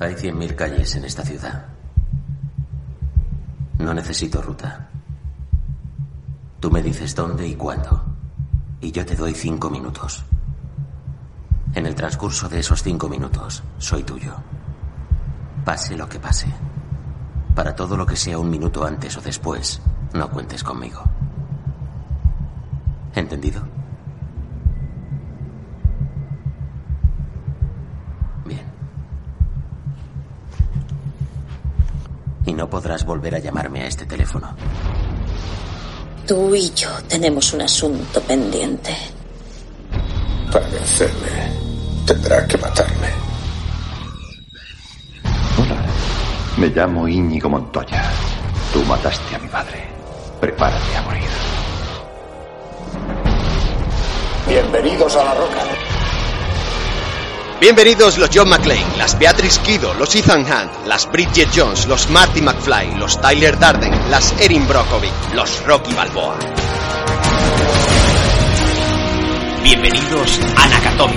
[0.00, 1.66] Hay 100.000 calles en esta ciudad.
[3.78, 4.88] No necesito ruta.
[6.58, 8.02] Tú me dices dónde y cuándo.
[8.80, 10.24] Y yo te doy cinco minutos.
[11.74, 14.34] En el transcurso de esos cinco minutos, soy tuyo.
[15.64, 16.46] Pase lo que pase.
[17.54, 19.80] Para todo lo que sea un minuto antes o después,
[20.12, 21.02] no cuentes conmigo.
[23.14, 23.62] ¿Entendido?
[32.46, 34.54] Y no podrás volver a llamarme a este teléfono.
[36.26, 38.94] Tú y yo tenemos un asunto pendiente.
[40.52, 41.52] Para vencerme,
[42.06, 43.08] tendrá que matarme.
[45.58, 45.84] Hola,
[46.56, 48.10] me llamo Íñigo Montoya.
[48.72, 49.88] Tú mataste a mi padre.
[50.40, 51.24] Prepárate a morir.
[54.48, 55.93] Bienvenidos a La Roca.
[57.64, 62.42] Bienvenidos los John McClane, las Beatrice Kido, los Ethan Hunt, las Bridget Jones, los Marty
[62.42, 66.38] McFly, los Tyler Darden, las Erin Brockovich, los Rocky Balboa.
[69.62, 71.16] Bienvenidos a Nakatomi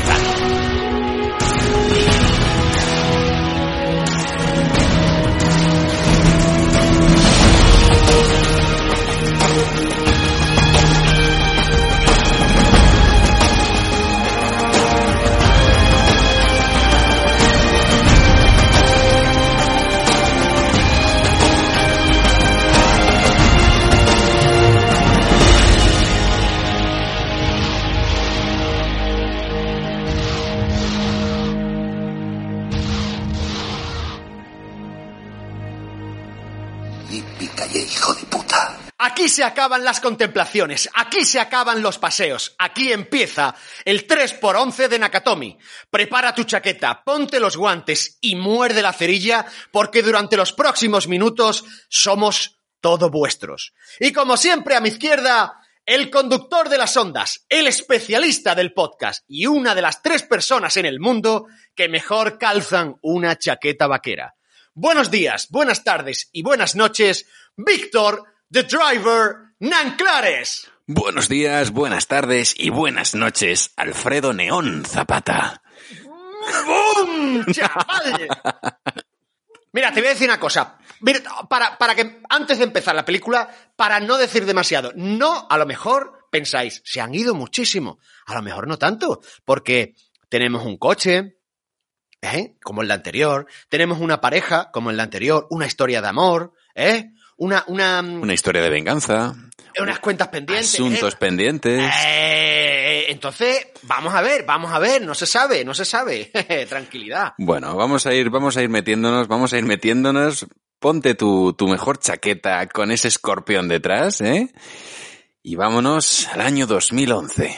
[39.37, 43.53] se acaban las contemplaciones, aquí se acaban los paseos, aquí empieza
[43.85, 45.59] el 3x11 de Nakatomi.
[45.91, 51.65] Prepara tu chaqueta, ponte los guantes y muerde la cerilla porque durante los próximos minutos
[51.87, 53.75] somos todo vuestros.
[53.99, 59.23] Y como siempre a mi izquierda, el conductor de las ondas, el especialista del podcast
[59.27, 61.45] y una de las tres personas en el mundo
[61.75, 64.33] que mejor calzan una chaqueta vaquera.
[64.73, 70.71] Buenos días, buenas tardes y buenas noches, Víctor, The Driver, Nanclares.
[70.85, 75.61] Buenos días, buenas tardes y buenas noches, Alfredo Neón Zapata.
[76.65, 77.43] ¡Bum!
[77.51, 78.29] ¡Chaval!
[79.73, 80.77] Mira, te voy a decir una cosa.
[81.01, 81.19] Mira,
[81.49, 85.65] para, para que antes de empezar la película, para no decir demasiado, no, a lo
[85.65, 87.99] mejor pensáis, se han ido muchísimo.
[88.27, 89.93] A lo mejor no tanto, porque
[90.29, 91.37] tenemos un coche,
[92.21, 92.55] ¿eh?
[92.63, 96.53] como en la anterior, tenemos una pareja, como en la anterior, una historia de amor,
[96.75, 97.11] ¿eh?
[97.37, 99.35] Una, una, Una historia de venganza,
[99.79, 100.73] unas cuentas pendientes.
[100.73, 101.17] asuntos ¿eh?
[101.19, 101.93] pendientes.
[102.05, 106.31] Eh, entonces, vamos a ver, vamos a ver, no se sabe, no se sabe.
[106.69, 107.33] Tranquilidad.
[107.37, 110.47] Bueno, vamos a ir, vamos a ir metiéndonos, vamos a ir metiéndonos.
[110.79, 114.51] Ponte tu, tu mejor chaqueta con ese escorpión detrás, ¿eh?
[115.41, 117.55] Y vámonos al año 2011.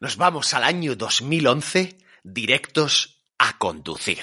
[0.00, 4.22] Nos vamos al año 2011 directos a conducir.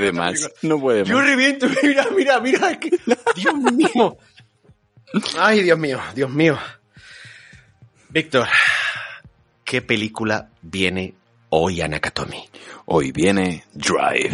[0.00, 0.50] Puede más.
[0.62, 1.26] No puede Yo más.
[1.26, 2.78] reviento, mira, mira, mira.
[3.36, 4.16] Dios mío.
[5.38, 6.58] Ay, Dios mío, Dios mío.
[8.08, 8.48] Víctor,
[9.64, 11.14] ¿qué película viene
[11.50, 12.48] hoy a Nakatomi?
[12.86, 14.30] Hoy viene Drive.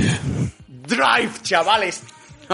[0.68, 2.02] Drive, chavales.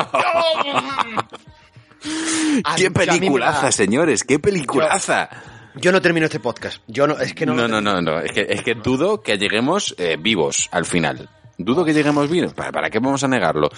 [2.77, 4.25] ¡Qué peliculaza, señores!
[4.25, 5.29] ¡Qué peliculaza!
[5.77, 6.83] Yo no termino este podcast.
[6.87, 7.55] Yo no, es que no.
[7.55, 8.21] No, no, no.
[8.21, 11.29] Es que, es que dudo que lleguemos eh, vivos al final.
[11.65, 12.55] Dudo que lleguemos vivos.
[12.55, 13.71] ¿Para, ¿Para qué vamos a negarlo?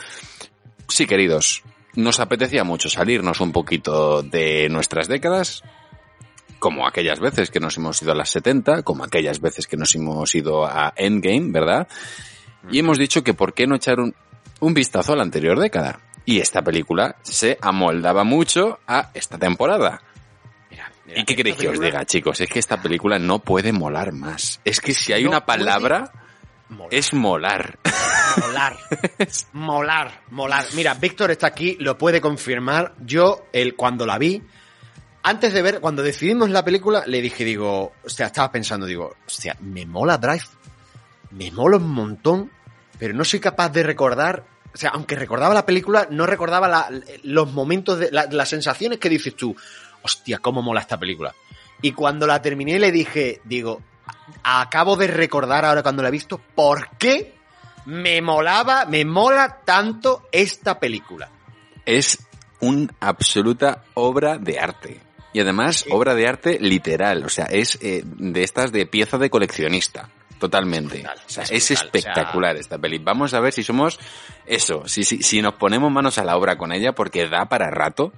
[0.89, 1.63] Sí, queridos.
[1.95, 5.63] Nos apetecía mucho salirnos un poquito de nuestras décadas,
[6.59, 9.95] como aquellas veces que nos hemos ido a las 70, como aquellas veces que nos
[9.95, 11.87] hemos ido a Endgame, ¿verdad?
[12.71, 14.15] Y hemos dicho que por qué no echar un,
[14.61, 16.01] un vistazo a la anterior década.
[16.27, 20.01] Y esta película se amoldaba mucho a esta temporada.
[20.71, 22.41] Mira, mira, ¿Y qué queréis que os diga, chicos?
[22.41, 24.61] Es que esta película no puede molar más.
[24.65, 26.13] Es que si hay No una puede palabra,
[26.75, 26.89] Molar.
[26.95, 27.79] es molar.
[28.41, 28.77] Molar.
[29.53, 30.65] molar, molar.
[30.75, 32.95] Mira, Víctor está aquí, lo puede confirmar.
[33.05, 34.43] Yo, el, cuando la vi,
[35.23, 39.15] antes de ver, cuando decidimos la película, le dije, digo, o sea, estaba pensando, digo,
[39.27, 40.45] hostia, me mola Drive.
[41.31, 42.51] Me mola un montón,
[42.99, 44.45] pero no soy capaz de recordar.
[44.73, 46.91] O sea, aunque recordaba la película, no recordaba la-
[47.23, 49.55] los momentos, de, la- las sensaciones que dices tú.
[50.03, 51.35] Hostia, cómo mola esta película.
[51.81, 53.81] Y cuando la terminé le dije, digo,
[54.43, 57.35] acabo de recordar ahora cuando la he visto, ¿por qué
[57.87, 61.31] me molaba, me mola tanto esta película?
[61.85, 62.19] Es
[62.61, 65.01] una absoluta obra de arte.
[65.33, 67.25] Y además, obra de arte literal.
[67.25, 70.09] O sea, es eh, de estas de pieza de coleccionista.
[70.39, 71.05] Totalmente.
[71.07, 72.99] o sea, es espectacular esta peli.
[72.99, 73.99] Vamos a ver si somos
[74.47, 77.71] eso, si, si, si nos ponemos manos a la obra con ella, porque da para
[77.71, 78.13] rato,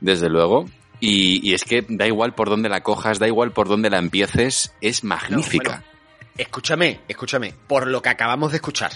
[0.00, 0.64] desde luego.
[1.00, 3.98] Y, y es que da igual por dónde la cojas, da igual por dónde la
[3.98, 5.84] empieces, es magnífica.
[6.36, 8.92] Escúchame, escúchame, por lo que acabamos de escuchar.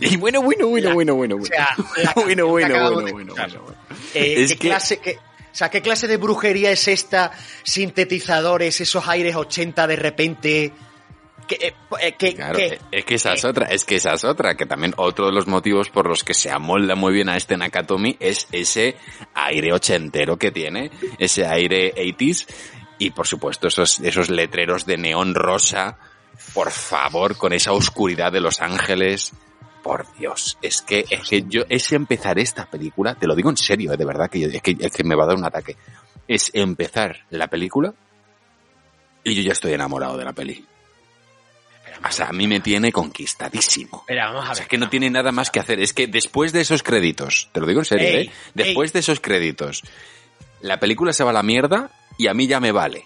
[0.00, 1.54] Y bueno, bueno, bueno, La- bueno, bueno, O bueno.
[1.54, 1.74] sea,
[2.04, 2.74] la bueno, que bueno, bueno,
[3.06, 3.78] de bueno, bueno, bueno.
[4.14, 5.16] Eh, Es ¿qué que- clase, qué-
[5.50, 7.32] o sea, ¿qué clase de brujería es esta?
[7.64, 10.72] Sintetizadores, esos aires 80 de repente.
[11.48, 14.12] Que, eh, eh, que- Claro, que- es que esa es eh, otra, es que esa
[14.12, 17.28] es otra, que también otro de los motivos por los que se amolda muy bien
[17.30, 18.96] a este Nakatomi es ese
[19.34, 22.46] aire ochentero que tiene, ese aire 80s
[22.98, 25.96] y por supuesto esos, esos letreros de neón rosa,
[26.52, 29.32] por favor, con esa oscuridad de Los Ángeles,
[29.82, 33.56] por Dios, es que, es que yo, es empezar esta película, te lo digo en
[33.56, 35.76] serio, eh, de verdad, que, es que, es que me va a dar un ataque,
[36.26, 37.94] es empezar la película
[39.24, 40.64] Y yo ya estoy enamorado de la peli.
[42.06, 43.98] O sea, a mí me tiene conquistadísimo.
[44.00, 45.80] Espera, vamos a O sea, es que no tiene nada más que hacer.
[45.80, 48.32] Es que después de esos créditos, te lo digo en serio, Ey, ¿eh?
[48.54, 49.82] Después de esos créditos,
[50.60, 53.04] la película se va a la mierda y a mí ya me vale.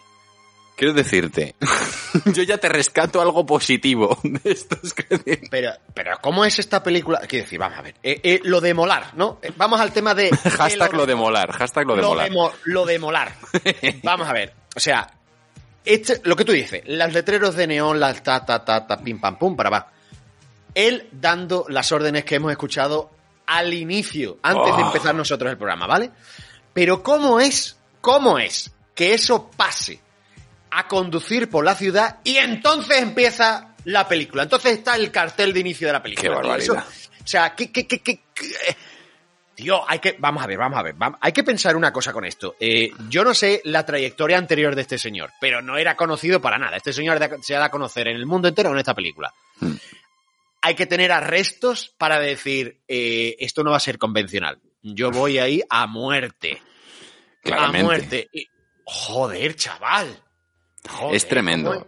[0.74, 1.54] Quiero decirte,
[2.34, 5.48] yo ya te rescato algo positivo de estos créditos.
[5.50, 7.20] Pero, pero, ¿cómo es esta película?
[7.28, 7.94] Quiero decir, vamos a ver.
[8.02, 9.38] eh, eh, lo de molar, ¿no?
[9.42, 10.30] Eh, Vamos al tema de.
[10.58, 12.30] Hashtag lo de molar, hashtag lo de molar.
[12.30, 13.34] mo- lo de molar.
[14.02, 14.54] Vamos a ver.
[14.74, 15.06] O sea,
[15.84, 19.20] este, lo que tú dices, los letreros de neón, las ta, ta, ta, ta, pim,
[19.20, 19.92] pam, pum, para va.
[20.74, 23.10] Él dando las órdenes que hemos escuchado
[23.46, 24.86] al inicio, antes de Oh.
[24.86, 26.10] empezar nosotros el programa, ¿vale?
[26.72, 30.00] Pero ¿cómo es, cómo es que eso pase
[30.70, 34.44] a conducir por la ciudad y entonces empieza la película?
[34.44, 36.22] Entonces está el cartel de inicio de la película.
[36.22, 36.84] Qué Todo barbaridad.
[36.88, 38.76] eso- o sea, ¿qué, qué, qué, qué- qué-
[39.54, 42.24] Tío, hay que, vamos a ver, vamos a ver, hay que pensar una cosa con
[42.24, 42.56] esto.
[42.58, 46.58] Eh, yo no sé la trayectoria anterior de este señor, pero no era conocido para
[46.58, 46.76] nada.
[46.76, 49.32] Este señor se ha dado a conocer en el mundo entero con esta película.
[49.60, 49.74] Hmm.
[50.62, 54.58] Hay que tener arrestos para decir, eh, esto no va a ser convencional.
[54.80, 56.62] Yo voy ahí a muerte.
[57.42, 57.78] Claramente.
[57.78, 58.28] A muerte.
[58.32, 58.46] Y-
[58.84, 60.22] joder, chaval.
[60.88, 61.86] Joder, Es tremendo.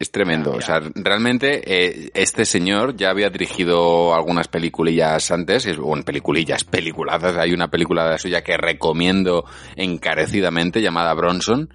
[0.00, 0.52] ¿Cómo- Es tremendo.
[0.52, 6.02] Mira, O sea, realmente eh, este señor ya había dirigido algunas peliculillas antes, es- bueno,
[6.04, 7.36] peliculillas, peliculadas.
[7.36, 9.44] Hay una película de la suya que recomiendo
[9.76, 11.68] encarecidamente llamada Bronson.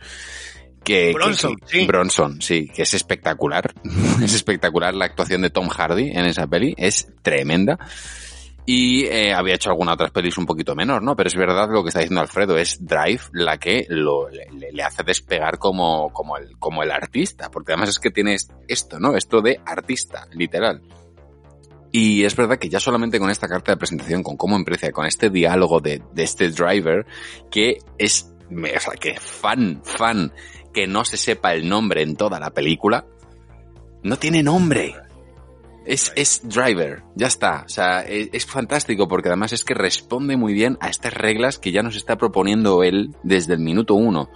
[0.83, 1.85] Que, Bronson, que- sí.
[1.87, 3.73] Bronson, sí, que es espectacular.
[4.23, 6.75] es espectacular la actuación de Tom Hardy en esa peli.
[6.77, 7.79] Es tremenda.
[8.65, 11.15] Y eh, había hecho algunas otras pelis un poquito menor, ¿no?
[11.15, 15.59] Pero es verdad lo que está diciendo Alfredo, es Drive la que le, hace despegar
[15.59, 19.15] como, como, el, como el artista, porque además es que tienes esto, ¿no?
[19.15, 20.81] Esto de artista, literal.
[21.91, 25.05] Y es verdad que ya solamente con esta carta de presentación, con cómo empieza, con
[25.05, 27.05] este diálogo de, de este driver,
[27.51, 30.33] que es, o sea, que fan, fan,
[30.73, 33.05] que no se sepa el nombre en toda la película,
[34.03, 34.95] no tiene nombre.
[35.85, 37.63] Es, es Driver, ya está.
[37.65, 41.59] O sea, es, es fantástico porque además es que responde muy bien a estas reglas
[41.59, 44.29] que ya nos está proponiendo él desde el minuto uno.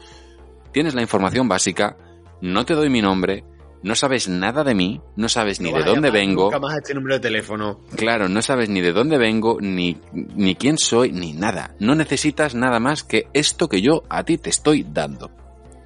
[0.72, 1.98] Tienes la información básica,
[2.42, 3.44] no te doy mi nombre,
[3.82, 6.46] no sabes nada de mí, no sabes ni de dónde vengo.
[6.46, 7.80] Nunca más este número de teléfono.
[7.96, 11.76] Claro, no sabes ni de dónde vengo, ni, ni quién soy, ni nada.
[11.80, 15.32] No necesitas nada más que esto que yo a ti te estoy dando.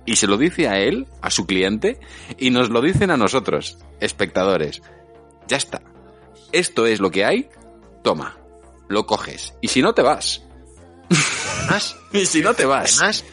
[0.05, 1.99] Y se lo dice a él, a su cliente,
[2.37, 4.81] y nos lo dicen a nosotros, espectadores.
[5.47, 5.81] Ya está.
[6.51, 7.49] Esto es lo que hay.
[8.03, 8.37] Toma.
[8.87, 9.53] Lo coges.
[9.61, 10.43] Y si no te vas.
[11.61, 12.97] Además, Y si no te vas.
[12.99, 13.23] Además,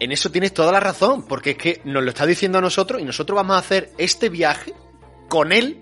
[0.00, 3.00] en eso tienes toda la razón, porque es que nos lo está diciendo a nosotros
[3.00, 4.74] y nosotros vamos a hacer este viaje
[5.28, 5.80] con él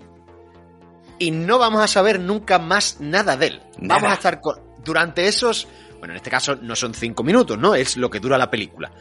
[1.19, 3.61] y no vamos a saber nunca más nada de él.
[3.77, 3.95] Nada.
[4.01, 5.67] Vamos a estar con- durante esos,
[5.99, 7.75] bueno, en este caso no son cinco minutos, ¿no?
[7.75, 8.91] Es lo que dura la película.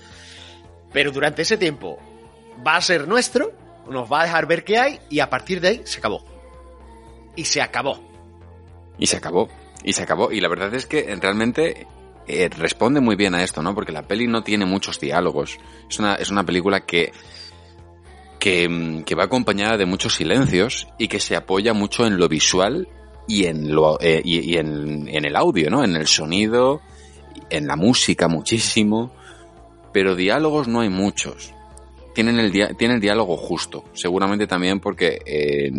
[0.93, 1.99] Pero durante ese tiempo
[2.67, 3.53] va a ser nuestro,
[3.91, 6.25] nos va a dejar ver qué hay y a partir de ahí se acabó.
[7.37, 8.01] Y se acabó.
[8.99, 9.49] Y se acabó.
[9.85, 10.33] Y se acabó.
[10.33, 11.87] Y la verdad es que realmente
[12.27, 13.75] eh, responde muy bien a esto, ¿no?
[13.75, 15.59] Porque la peli no tiene muchos diálogos.
[15.89, 17.13] Es una, es una película que,
[18.39, 22.29] que, mm, que va acompañada de muchos silencios y que se apoya mucho en lo
[22.29, 22.89] visual
[23.27, 25.85] y en, lo, eh, y, en, en el audio, ¿no?
[25.85, 26.81] En el sonido,
[27.51, 29.13] en la música muchísimo.
[29.93, 31.55] Pero diálogos no hay muchos.
[32.15, 35.71] Tienen el, dia- tiene el diálogo justo, seguramente también porque eh,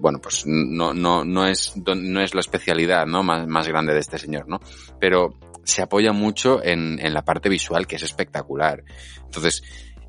[0.00, 3.22] bueno pues no, no, no es no es la especialidad ¿no?
[3.22, 4.58] más, más grande de este señor, ¿no?
[4.98, 8.82] Pero se apoya mucho en, en la parte visual que es espectacular.
[9.24, 9.62] Entonces,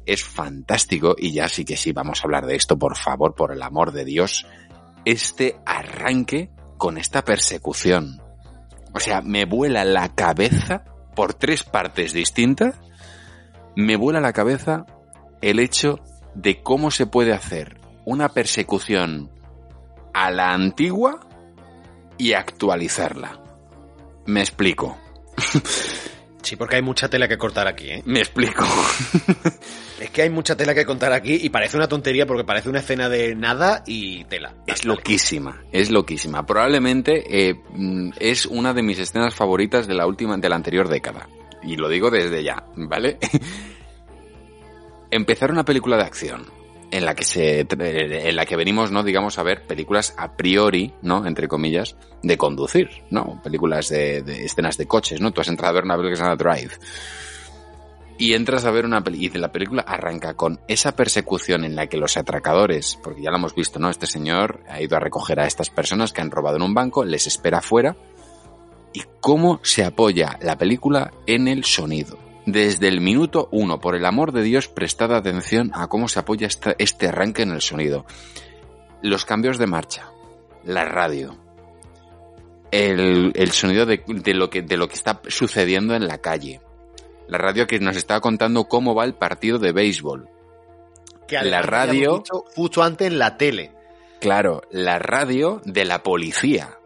[0.05, 3.51] es fantástico y ya sí que sí vamos a hablar de esto, por favor, por
[3.51, 4.47] el amor de Dios.
[5.05, 8.21] Este arranque con esta persecución.
[8.93, 12.75] O sea, me vuela la cabeza por tres partes distintas.
[13.75, 14.85] Me vuela la cabeza
[15.41, 15.99] el hecho
[16.35, 19.29] de cómo se puede hacer una persecución
[20.13, 21.19] a la antigua
[22.17, 23.41] y actualizarla.
[24.25, 24.97] Me explico.
[26.41, 28.01] Sí, porque hay mucha tela que cortar aquí, ¿eh?
[28.05, 28.65] Me explico.
[29.99, 32.79] Es que hay mucha tela que contar aquí y parece una tontería porque parece una
[32.79, 34.55] escena de nada y tela.
[34.65, 36.45] Es loquísima, es loquísima.
[36.45, 40.87] Probablemente eh, mm, es una de mis escenas favoritas de la última, de la anterior
[40.87, 41.27] década.
[41.61, 43.17] Y lo digo desde ya, ¿vale?
[45.11, 46.59] Empezar una película de acción
[46.91, 50.93] en la que se, en la que venimos, no digamos a ver películas a priori,
[51.01, 51.25] ¿no?
[51.25, 53.41] Entre comillas, de conducir, ¿no?
[53.43, 55.31] Películas de, escenas de coches, ¿no?
[55.31, 56.73] Tú has entrado a ver una película que se Drive.
[58.17, 61.87] Y entras a ver una película, y la película arranca con esa persecución en la
[61.87, 63.89] que los atracadores, porque ya lo hemos visto, ¿no?
[63.89, 67.05] Este señor ha ido a recoger a estas personas que han robado en un banco,
[67.05, 67.95] les espera afuera,
[68.93, 72.28] y cómo se apoya la película en el sonido.
[72.45, 76.47] Desde el minuto uno, por el amor de Dios, prestad atención a cómo se apoya
[76.47, 78.05] esta- este arranque en el sonido.
[79.01, 80.09] Los cambios de marcha,
[80.63, 81.37] la radio,
[82.71, 86.61] el, el sonido de, de lo que, de lo que está sucediendo en la calle,
[87.27, 90.27] la radio que nos está contando cómo va el partido de béisbol.
[91.27, 92.23] Que La radio-
[92.55, 93.71] justo antes en la tele.
[94.19, 96.78] Claro, la radio de la policía.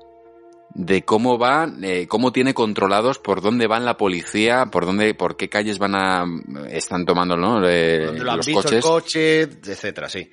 [0.76, 5.38] De cómo va, eh, cómo tiene controlados por dónde van la policía, por dónde, por
[5.38, 6.26] qué calles van a,
[6.70, 7.68] están tomando, ¿no?
[7.68, 8.78] Eh, lo han los visto coches.
[8.78, 10.32] el coche, etcétera, sí.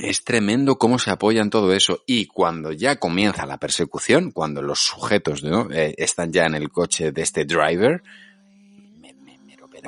[0.00, 2.02] Es tremendo cómo se apoya en todo eso.
[2.06, 5.70] Y cuando ya comienza la persecución, cuando los sujetos ¿no?
[5.70, 8.02] Eh, están ya en el coche de este driver,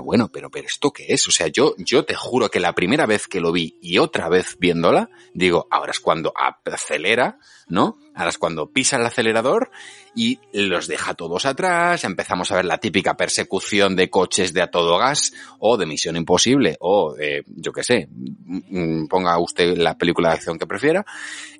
[0.02, 1.26] bueno, pero, pero ¿esto qué es?
[1.28, 4.28] O sea, yo, yo te juro que la primera vez que lo vi y otra
[4.28, 6.32] vez viéndola, digo, ahora es cuando
[6.64, 7.38] acelera,
[7.68, 7.98] ¿no?
[8.14, 9.70] Ahora es cuando pisa el acelerador
[10.14, 14.70] y los deja todos atrás, empezamos a ver la típica persecución de coches de a
[14.70, 19.98] todo gas o de Misión Imposible o de, yo qué sé, mm, ponga usted la
[19.98, 21.04] película de acción que prefiera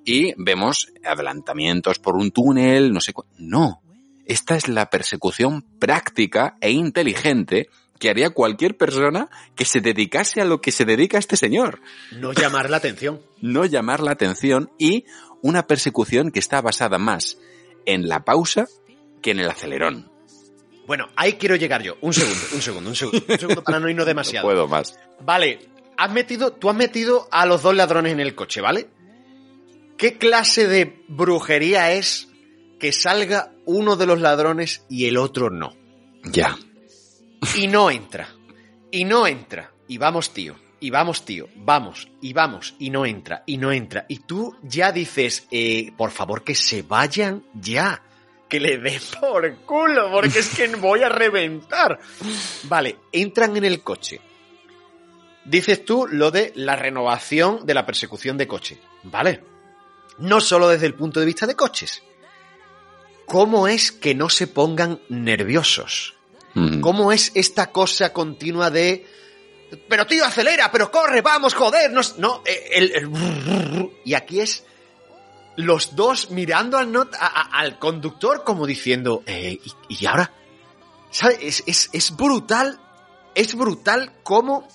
[0.05, 3.83] y vemos adelantamientos por un túnel, no sé No,
[4.27, 10.45] esta es la persecución práctica e inteligente que haría cualquier persona que se dedicase a
[10.45, 11.81] lo que se dedica este señor
[12.13, 13.21] No llamar la atención.
[13.41, 15.05] no llamar la atención y
[15.43, 17.39] una persecución que está basada más
[17.85, 18.67] en la pausa
[19.23, 20.11] que en el acelerón.
[20.87, 21.97] Bueno, ahí quiero llegar yo.
[22.01, 23.25] Un segundo, un segundo, un segundo.
[23.29, 24.47] Un segundo para no irnos No demasiado.
[24.47, 24.97] puedo más.
[25.21, 25.59] Vale,
[25.97, 28.89] has metido, tú has metido a los dos ladrones en el coche, ¿vale?
[29.97, 32.29] ¿Qué clase de brujería es
[32.79, 35.75] que salga uno de los ladrones y el otro no?
[36.25, 36.57] Ya.
[37.55, 38.29] Y no entra.
[38.91, 39.73] Y no entra.
[39.89, 40.57] Y vamos, tío.
[40.81, 41.49] Y vamos, tío.
[41.57, 42.09] Vamos.
[42.21, 42.75] Y vamos.
[42.79, 43.43] Y no entra.
[43.47, 44.05] Y no entra.
[44.09, 48.03] Y tú ya dices, eh, por favor, que se vayan ya.
[48.49, 51.99] Que le den por culo, porque es que voy a reventar.
[52.65, 54.21] Vale, entran en el coche.
[55.45, 58.79] Dices tú lo de la renovación de la persecución de coche.
[59.05, 59.43] Vale.
[60.19, 62.03] No solo desde el punto de vista de coches.
[63.27, 66.16] ¿Cómo es que no se pongan nerviosos?
[66.81, 69.07] ¿Cómo es esta cosa continua de...
[69.89, 72.01] Pero tío, acelera, pero corre, vamos, joder, no...
[72.19, 73.07] no eh,
[74.05, 74.65] y aquí es
[75.57, 77.09] los dos mirando al,
[77.53, 80.33] al conductor como diciendo, eh, ¿y, y ahora?
[81.11, 81.39] ¿Sabes?
[81.41, 82.81] Es, es, es brutal,
[83.35, 84.69] es brutal cómo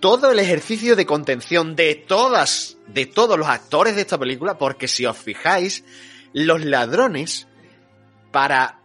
[0.00, 4.88] todo el ejercicio de contención de todas, de todos los actores de esta película, porque
[4.88, 5.84] si os fijáis,
[6.32, 7.46] los ladrones,
[8.32, 8.80] para,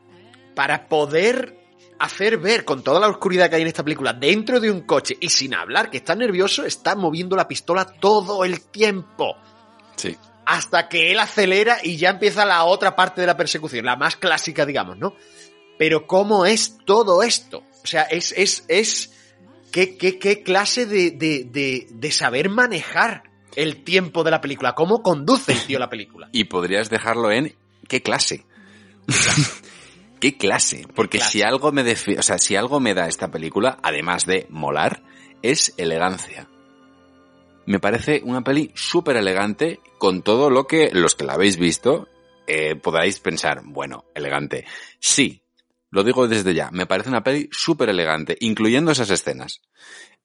[0.53, 1.64] para poder
[1.99, 5.17] hacer ver con toda la oscuridad que hay en esta película dentro de un coche
[5.19, 9.35] y sin hablar que está nervioso, está moviendo la pistola todo el tiempo.
[9.95, 10.17] Sí.
[10.45, 14.15] Hasta que él acelera y ya empieza la otra parte de la persecución, la más
[14.15, 15.15] clásica, digamos, ¿no?
[15.77, 17.63] Pero ¿cómo es todo esto?
[17.83, 19.11] O sea, es, es, es,
[19.71, 23.23] ¿qué, qué, qué clase de, de, de, de saber manejar
[23.55, 24.73] el tiempo de la película?
[24.73, 26.29] ¿Cómo conduce el tío la película?
[26.31, 27.55] Y podrías dejarlo en
[27.87, 28.45] qué clase.
[30.25, 30.87] ¿Qué clase?
[30.95, 31.31] Porque clase?
[31.33, 35.03] si algo me o sea, si algo me da esta película, además de molar,
[35.43, 36.49] es elegancia.
[37.67, 42.07] Me parece una peli súper elegante con todo lo que los que la habéis visto
[42.47, 44.65] eh, podáis pensar, bueno, elegante.
[44.99, 45.43] Sí,
[45.91, 49.61] lo digo desde ya, me parece una peli súper elegante, incluyendo esas escenas.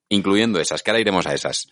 [0.09, 1.69] Incluyendo esas, que ahora iremos a esas.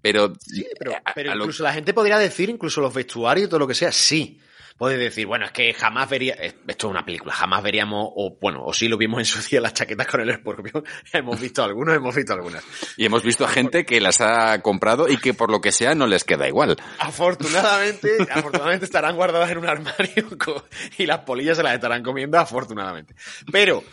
[0.00, 3.58] Pero, Sí, pero, eh, a- lo- incluso la gente podría decir, incluso los vestuarios todo
[3.58, 4.38] lo que sea, sí.
[4.76, 8.64] Puede decir, bueno, es que jamás vería, esto es una película, jamás veríamos, o bueno,
[8.64, 10.82] o sí lo vimos en su día las chaquetas con el escorpión,
[11.12, 12.64] hemos visto algunos, hemos visto algunas.
[12.96, 15.94] Y hemos visto a gente que las ha comprado y que por lo que sea
[15.94, 16.76] no les queda igual.
[16.98, 20.26] Afortunadamente, afortunadamente estarán guardadas en un armario
[20.98, 23.14] y las polillas se las estarán comiendo, afortunadamente.
[23.52, 23.84] Pero,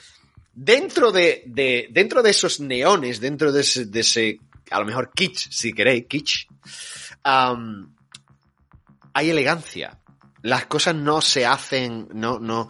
[0.51, 4.39] dentro de, de- dentro de esos neones, dentro de ese, de ese,
[4.71, 6.47] a lo mejor kitsch, si queréis, kitsch,
[7.23, 7.95] am,
[9.13, 9.99] hay elegancia.
[10.43, 12.67] Las cosas no se hacen, no, no,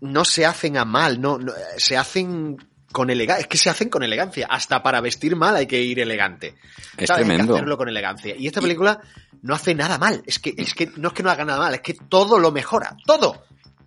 [0.00, 2.56] no se hacen a mal, no, no, se hacen
[2.92, 4.46] con elegancia, es que se hacen con elegancia.
[4.50, 6.56] Hasta para vestir mal hay que ir elegante.
[6.96, 7.10] Es ¿Sabes?
[7.10, 7.54] Hay que tremendo.
[7.54, 8.34] hacerlo con elegancia.
[8.36, 9.00] Y esta película
[9.40, 10.22] no hace nada mal.
[10.26, 12.52] Es que, es que no es que no haga nada mal, es que todo lo
[12.52, 12.96] mejora.
[13.06, 13.44] Todo.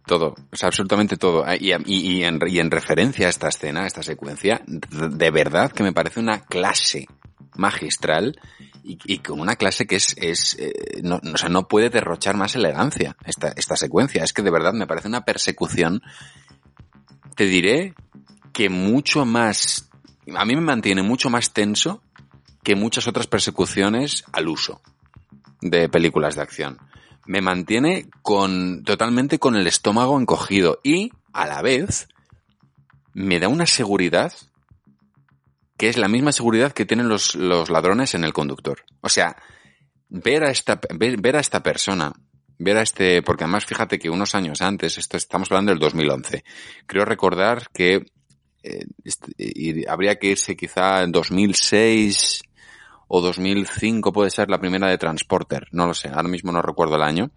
[0.07, 1.43] Todo, o sea, absolutamente todo.
[1.45, 5.31] Ah, Y, y- y en, y en referencia a esta escena, a esta secuencia, de
[5.31, 7.07] verdad que me parece una clase
[7.55, 8.39] magistral
[8.85, 12.37] y, y con una clase que es, es eh, no, o sea, no puede derrochar
[12.37, 14.23] más elegancia esta, esta secuencia.
[14.23, 16.01] Es que de verdad me parece una persecución,
[17.35, 17.95] te diré
[18.53, 19.89] que mucho más,
[20.35, 22.01] a mí me mantiene mucho más tenso
[22.63, 24.81] que muchas otras persecuciones al uso
[25.61, 26.77] de películas de acción.
[27.25, 32.07] Me mantiene con, totalmente con el estómago encogido y, a la vez,
[33.13, 34.31] me da una seguridad
[35.77, 38.83] que es la misma seguridad que tienen los, los ladrones en el conductor.
[39.01, 39.35] O sea,
[40.09, 42.13] ver a esta, ver, ver a esta persona,
[42.57, 46.43] ver a este, porque además fíjate que unos años antes, esto estamos hablando del 2011,
[46.85, 48.05] creo recordar que
[48.63, 52.41] eh, este- y habría que irse quizá en 2006
[53.07, 56.95] o 2005 puede ser la primera de Transporter, no lo sé, ahora mismo no recuerdo
[56.95, 57.29] el año,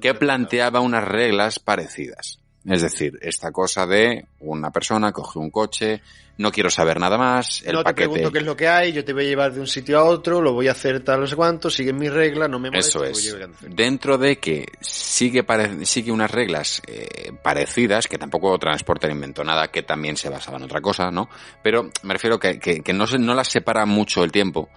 [0.00, 2.38] que planteaba unas reglas parecidas.
[2.68, 6.02] Es decir, esta cosa de una persona coge un coche,
[6.38, 8.08] no quiero saber nada más, el no te paquete.
[8.08, 10.04] pregunto qué es lo que hay, yo te voy a llevar de un sitio a
[10.04, 13.04] otro, lo voy a hacer tal no sé cuánto, siguen mis reglas, no me molesto,
[13.04, 13.76] Eso voy es.
[13.76, 19.68] Dentro de que sigue, pare- sigue unas reglas eh, parecidas, que tampoco Transporter inventó nada,
[19.68, 21.28] que también se basaba en otra cosa, ¿no?
[21.62, 24.68] Pero me refiero que, que, que no, se, no las separa mucho el tiempo.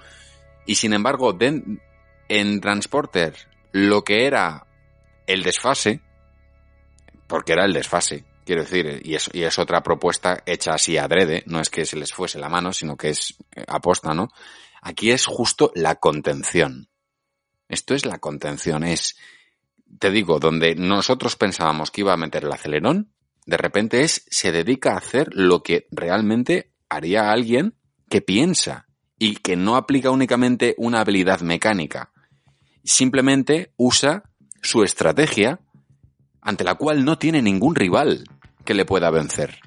[0.67, 1.35] Y sin embargo,
[2.29, 3.33] en Transporter,
[3.71, 4.67] lo que era
[5.25, 6.01] el desfase,
[7.29, 11.43] porque era el desfase, quiero decir, y es, y es otra propuesta hecha así adrede,
[11.45, 14.29] no es que se les fuese la mano, sino que es eh, aposta, ¿no?
[14.81, 16.89] Aquí es justo la contención.
[17.67, 19.15] Esto es la contención, es,
[19.99, 23.13] te digo, donde nosotros pensábamos que iba a meter el acelerón,
[23.45, 27.75] de repente es, se dedica a hacer lo que realmente haría alguien
[28.09, 28.87] que piensa
[29.19, 32.11] y que no aplica únicamente una habilidad mecánica.
[32.83, 34.23] Simplemente usa
[34.63, 35.59] su estrategia
[36.41, 38.23] ante la cual no tiene ningún rival
[38.65, 39.59] que le pueda vencer.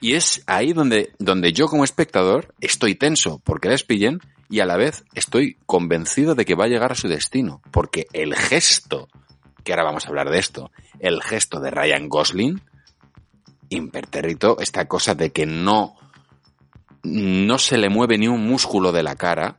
[0.00, 4.66] Y es ahí donde, donde yo como espectador estoy tenso porque les pillen y a
[4.66, 7.60] la vez estoy convencido de que va a llegar a su destino.
[7.70, 9.08] Porque el gesto,
[9.62, 12.60] que ahora vamos a hablar de esto, el gesto de Ryan Gosling,
[13.68, 15.96] impertérrito, esta cosa de que no,
[17.02, 19.58] no se le mueve ni un músculo de la cara,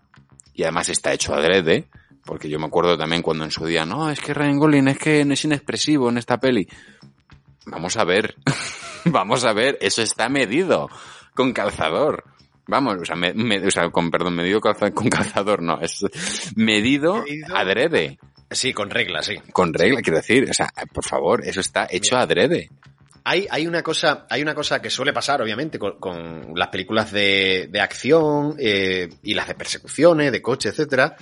[0.53, 1.87] y además está hecho adrede,
[2.25, 4.97] porque yo me acuerdo también cuando en su día, no, es que Ryan Gosling es
[4.97, 6.67] que no es inexpresivo en esta peli.
[7.65, 8.35] Vamos a ver,
[9.05, 10.89] vamos a ver, eso está medido
[11.35, 12.23] con calzador.
[12.67, 16.03] Vamos, o sea, me- me- o sea, con, perdón, medido calza- con calzador, no, es
[16.55, 17.55] medido, Medido.
[17.55, 19.35] adrede, Sí, con reglas, sí.
[19.53, 22.69] con regla, quiero decir, o sea, por favor, eso está hecho adrede.
[23.23, 27.11] Hay, hay una cosa, hay una cosa que suele pasar, obviamente, con, con las películas
[27.11, 31.15] de, de acción eh, y las de persecuciones, de coche, etcétera,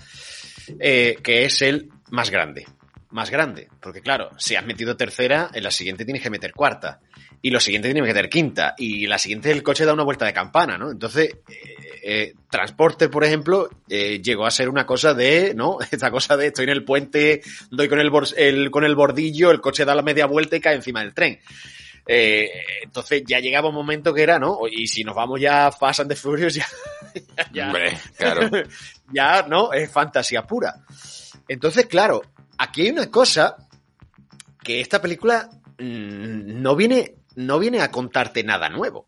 [0.79, 2.65] eh, que es el más grande.
[3.12, 3.67] Más grande.
[3.82, 6.99] Porque, claro, si has metido tercera, en la siguiente tienes que meter cuarta.
[7.41, 8.75] Y lo siguiente tienes que meter quinta.
[8.77, 10.91] Y la siguiente el coche da una vuelta de campana, ¿no?
[10.91, 15.77] Entonces, eh, eh, Transporter, por ejemplo, llegó a ser una cosa de, ¿no?
[15.91, 18.12] Esta cosa de estoy en el puente, doy con el,
[18.71, 21.39] con el bordillo, el coche da la media vuelta y cae encima del tren.
[22.12, 22.49] Eh,
[22.82, 24.62] entonces ya llegaba un momento que era, ¿no?
[24.67, 26.65] Y si nos vamos ya and the Furious, ya,
[27.53, 28.49] ya, Hombre, claro.
[29.13, 29.73] ya, ¿no?
[29.73, 30.83] Es fantasía pura.
[31.47, 32.21] Entonces, claro,
[32.57, 33.55] aquí hay una cosa
[34.63, 39.05] que esta película mm, no viene, no viene a contarte nada nuevo.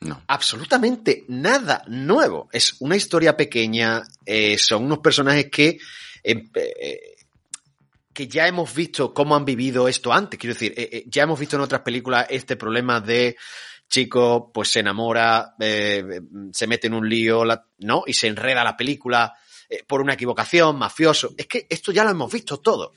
[0.00, 0.22] No.
[0.28, 2.48] Absolutamente nada nuevo.
[2.52, 5.78] Es una historia pequeña, eh, son unos personajes que,
[6.22, 7.16] em, eh,
[8.18, 10.40] que ya hemos visto cómo han vivido esto antes.
[10.40, 13.36] Quiero decir, eh, eh, ya hemos visto en otras películas este problema de
[13.88, 16.20] chico, pues se enamora, eh,
[16.52, 17.44] se mete en un lío,
[17.78, 18.04] ¿no?
[18.06, 19.34] Y se enreda la película
[19.68, 21.34] eh, por una equivocación, mafioso.
[21.36, 22.92] Es que esto ya lo hemos visto todo.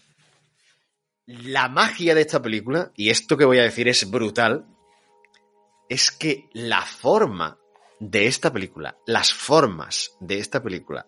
[1.26, 4.66] La magia de esta película, y esto que voy a decir es brutal,
[5.88, 7.58] es que la forma
[8.00, 11.08] de esta película, las formas de esta película,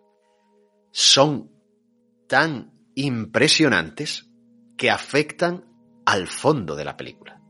[0.91, 1.51] son
[2.27, 4.27] tan impresionantes
[4.77, 5.65] que afectan
[6.05, 7.42] al fondo de la película.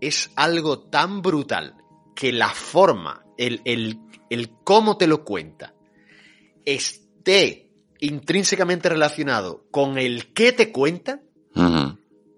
[0.00, 1.74] Es algo tan brutal
[2.14, 3.98] que la forma, el, el,
[4.30, 5.74] el cómo te lo cuenta,
[6.64, 11.20] esté intrínsecamente relacionado con el qué te cuenta,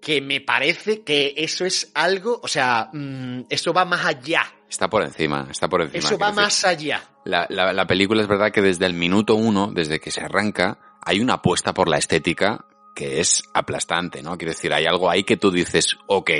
[0.00, 4.42] que me parece que eso es algo, o sea, mm, eso va más allá.
[4.68, 5.98] Está por encima, está por encima.
[5.98, 6.42] Eso va decir.
[6.42, 7.02] más allá.
[7.26, 10.78] La, la- la película es verdad que desde el minuto uno, desde que se arranca,
[11.02, 14.38] hay una apuesta por la estética que es aplastante, ¿no?
[14.38, 16.30] Quiero decir, hay algo ahí que tú dices, ok.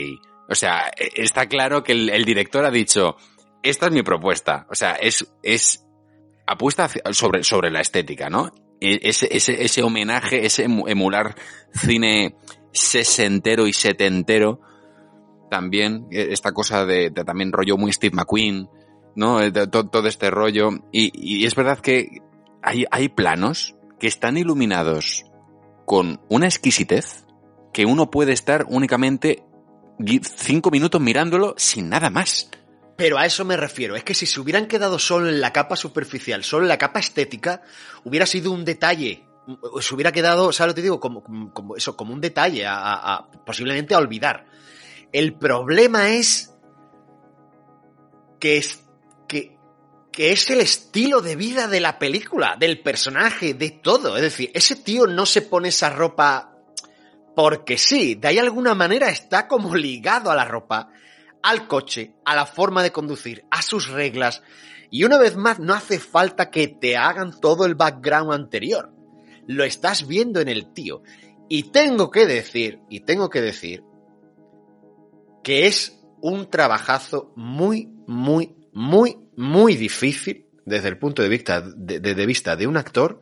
[0.51, 3.17] O sea, e- está claro que el, director ha dicho,
[3.63, 4.67] esta es mi propuesta.
[4.71, 5.87] O sea, es, es
[6.47, 8.53] apuesta sobre, sobre la estética, ¿no?
[8.81, 11.35] E- Ese, ese, ese homenaje, ese emu- emular
[11.73, 12.35] cine
[12.73, 14.61] sesentero y setentero,
[15.51, 18.69] también, eh, esta cosa de, también rollo muy Steve McQueen,
[19.17, 19.41] ¿no?
[19.41, 20.71] Eh, de to- todo este rollo.
[20.93, 22.09] Y, y es verdad que
[22.63, 25.25] hay, hay planos que están iluminados
[25.87, 27.25] con una exquisitez
[27.73, 29.43] que uno puede estar únicamente
[30.37, 32.51] cinco minutos mirándolo sin nada más.
[32.97, 33.97] Pero a eso me refiero.
[33.97, 37.01] Es que si se hubieran quedado solo en la capa superficial, solo en la capa
[37.01, 37.63] estética,
[38.05, 39.25] hubiera sido un detalle.
[39.81, 41.01] Se hubiera quedado, ¿sabes lo que te digo?
[41.01, 44.47] Como, como- eso, como un detalle, a, a- a- posiblemente a olvidar.
[45.13, 46.55] El problema es
[48.39, 48.85] que es,
[49.27, 54.17] que es el estilo de vida de la película, del personaje, de todo.
[54.17, 56.50] Es decir, ese tío no se pone esa ropa
[57.35, 60.91] porque sí, de ahí alguna manera está como ligado a la ropa,
[61.43, 64.43] al coche, a la forma de conducir, a sus reglas.
[64.91, 68.93] Y una vez más, no hace falta que te hagan todo el background anterior.
[69.47, 71.03] Lo estás viendo en el tío.
[71.49, 73.83] Y tengo que decir, y tengo que decir,
[75.43, 82.01] que es un trabajazo muy, muy, muy, muy difícil desde el punto de vista de,
[82.01, 83.21] de- de vista de un actor.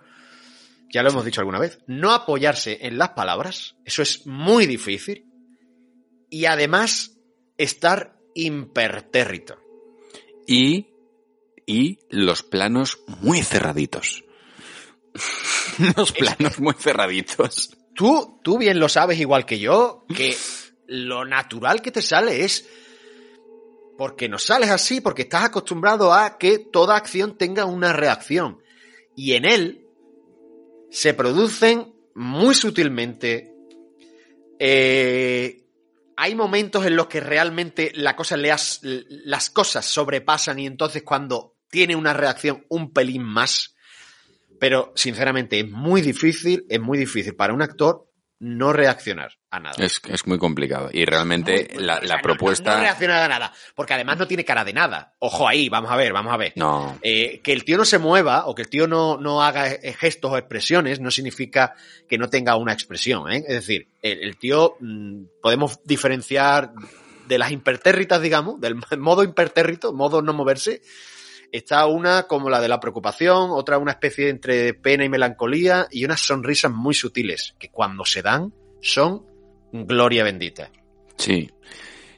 [0.91, 1.79] Ya lo hemos dicho alguna vez.
[1.87, 3.77] No apoyarse en las palabras.
[3.85, 5.27] Eso es muy difícil.
[6.31, 7.19] Y además,
[7.57, 9.59] estar impertérrito.
[10.47, 10.89] Y,
[11.67, 14.25] y los planos muy cerraditos.
[15.97, 17.77] los planos muy cerraditos.
[17.95, 20.37] Tú, tú bien lo sabes igual que yo, que
[20.87, 22.69] lo natural que te sale es
[23.99, 28.63] porque no sales así, porque estás acostumbrado a que toda acción tenga una reacción.
[29.17, 29.88] Y en él
[30.91, 33.53] se producen muy sutilmente.
[34.59, 35.65] eh,
[36.21, 41.55] hay momentos en los que realmente la cosa le las cosas sobrepasan y entonces cuando
[41.71, 43.77] tiene una reacción un pelín más.
[44.59, 49.75] Pero sinceramente es muy difícil, es muy difícil para un actor no reaccionar a nada.
[49.79, 50.91] Es, es muy complicado.
[50.93, 52.71] Y realmente Muy- la, o sea, la propuesta...
[52.73, 55.15] No, no reacciona a nada, porque además no tiene cara de nada.
[55.19, 56.53] Ojo ahí, vamos a ver, vamos a ver.
[56.57, 56.99] No.
[57.03, 60.33] Eh, que el tío no se mueva o que el tío no, no haga gestos
[60.33, 61.75] o expresiones no significa
[62.09, 63.31] que no tenga una expresión.
[63.33, 63.39] ¿eh?
[63.47, 66.73] Es decir, el, el tío mm, podemos diferenciar
[67.27, 70.83] de las impertérritas, digamos, del modo impertérrito, modo no moverse.
[71.51, 76.05] Está una como la de la preocupación, otra una especie entre pena y melancolía y
[76.05, 79.25] unas sonrisas muy sutiles que cuando se dan son
[79.73, 80.71] gloria bendita.
[81.17, 81.51] Sí.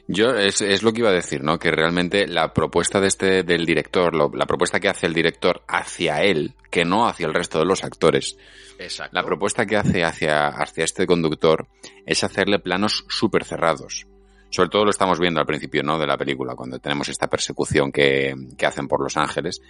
[0.07, 1.57] Yo es, es lo que iba a decir, ¿no?
[1.57, 5.63] Que realmente la propuesta de este del director, lo- la propuesta que hace el director
[5.67, 8.37] hacia él, que no hacia el resto de los actores,
[8.77, 9.15] Exacto.
[9.15, 11.67] la propuesta que hace hacia, hacia este conductor
[12.05, 14.05] es hacerle planos súper cerrados.
[14.49, 15.97] Sobre todo lo estamos viendo al principio, ¿no?
[15.97, 19.61] De la película, cuando tenemos esta persecución que, que hacen por Los Ángeles.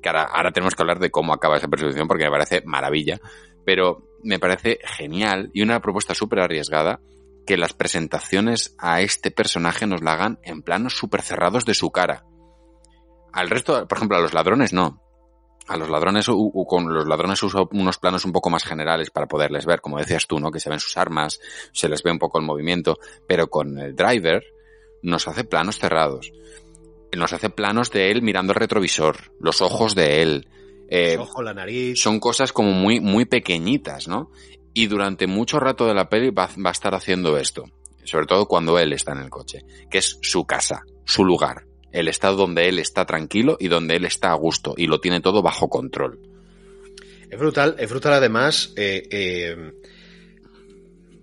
[0.00, 3.20] Que ahora, ahora tenemos que hablar de cómo acaba esa persecución porque me parece maravilla.
[3.66, 7.00] Pero me parece genial y una propuesta súper arriesgada
[7.46, 11.90] que las presentaciones a este personaje nos la hagan en planos súper cerrados de su
[11.90, 12.24] cara.
[13.32, 15.02] Al resto, por ejemplo, a los ladrones no.
[15.68, 19.10] A los ladrones, u- u- con los ladrones uso unos planos un poco más generales
[19.10, 20.50] para poderles ver, como decías tú, ¿no?
[20.50, 21.38] Que se ven sus armas,
[21.72, 22.98] se les ve un poco el movimiento,
[23.28, 24.42] pero con el driver
[25.02, 26.32] nos hace planos cerrados.
[27.16, 30.48] Nos hace planos de él mirando el retrovisor, los ojos de él.
[30.88, 32.00] eh, Los ojos, la nariz.
[32.02, 34.32] son cosas como muy, muy pequeñitas, ¿no?
[34.72, 37.64] Y durante mucho rato de la peli va, va a estar haciendo esto.
[38.04, 39.64] Sobre todo cuando él está en el coche.
[39.90, 41.64] Que es su casa, su lugar.
[41.92, 44.74] El estado donde él está tranquilo y donde él está a gusto.
[44.76, 46.20] Y lo tiene todo bajo control.
[47.28, 48.72] Es brutal, es brutal además.
[48.76, 49.72] eh, eh,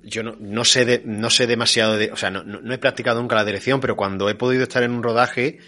[0.03, 2.11] yo no, no sé de- no sé demasiado de.
[2.11, 5.03] O sea, no, he practicado nunca la dirección, pero cuando he podido estar en un
[5.03, 5.59] rodaje,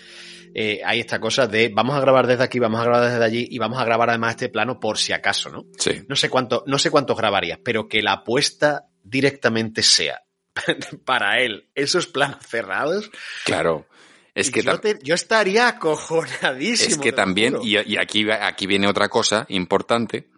[0.54, 3.48] eh, hay esta cosa de vamos a grabar desde aquí, vamos a grabar desde allí
[3.50, 5.66] y vamos a grabar además este plano por si acaso, ¿no?
[5.78, 6.02] Sí.
[6.08, 10.22] No sé cuánto, no sé cuántos grabarías, pero que la apuesta directamente sea
[11.06, 13.10] para él esos planos cerrados.
[13.46, 13.88] Claro.
[14.36, 16.92] Es que, yo, tam- te- yo estaría acojonadísimo.
[16.92, 20.30] es que también, y, y aquí, aquí viene otra cosa importante,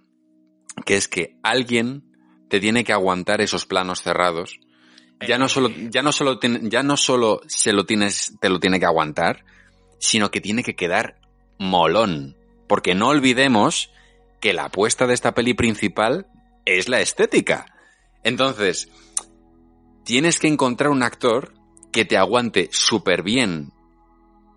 [0.86, 2.04] que es que alguien
[2.50, 4.60] te tiene que aguantar esos planos cerrados.
[5.28, 8.80] Ya no solo, ya no solo, ya no solo se lo tienes, te lo tiene
[8.80, 9.46] que aguantar,
[10.02, 11.22] sino que tiene que quedar
[11.58, 12.36] molón.
[12.68, 13.92] Porque no olvidemos
[14.42, 16.28] que la apuesta de esta peli principal
[16.66, 17.68] es la estética.
[18.24, 18.90] Entonces,
[20.04, 21.54] tienes que encontrar un actor
[21.92, 23.72] que te aguante súper bien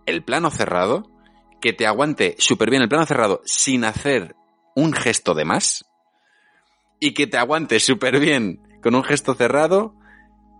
[0.07, 1.11] el plano cerrado,
[1.61, 4.35] que te aguante súper bien el plano cerrado sin hacer
[4.75, 5.85] un gesto de más,
[7.01, 9.95] y que te aguante súper bien con un gesto cerrado,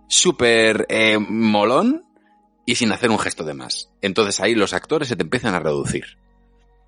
[0.07, 2.05] súper eh, molón,
[2.65, 3.89] y sin hacer un gesto de más.
[4.01, 6.17] Entonces ahí los actores se te empiezan a reducir.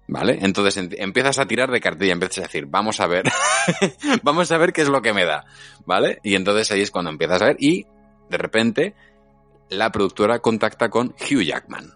[0.09, 0.39] ¿Vale?
[0.41, 3.25] Entonces en- empiezas a tirar de cartilla, empiezas a decir, vamos a ver,
[4.23, 5.45] vamos a ver qué es lo que me da.
[5.85, 6.19] ¿Vale?
[6.23, 7.85] Y entonces ahí es cuando empiezas a ver y
[8.29, 8.95] de repente
[9.69, 11.93] la productora contacta con Hugh Jackman.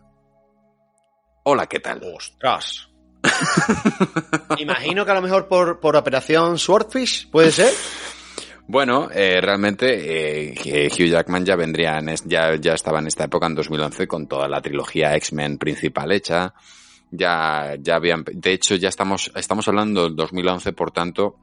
[1.44, 2.02] Hola, ¿qué tal?
[2.16, 2.90] ¡Ostras!
[4.58, 7.74] Imagino que a lo mejor por, por operación Swordfish, ¿puede ser?
[8.72, 13.08] Bueno, eh, realmente eh, que Hugh Jackman ya vendría, en es- ya, ya estaba en
[13.08, 16.54] esta época, en 2011, con toda la trilogía X-Men principal hecha.
[17.12, 21.36] Ya, ya habían, de hecho, ya estamos, estamos hablando del 2011, por tanto,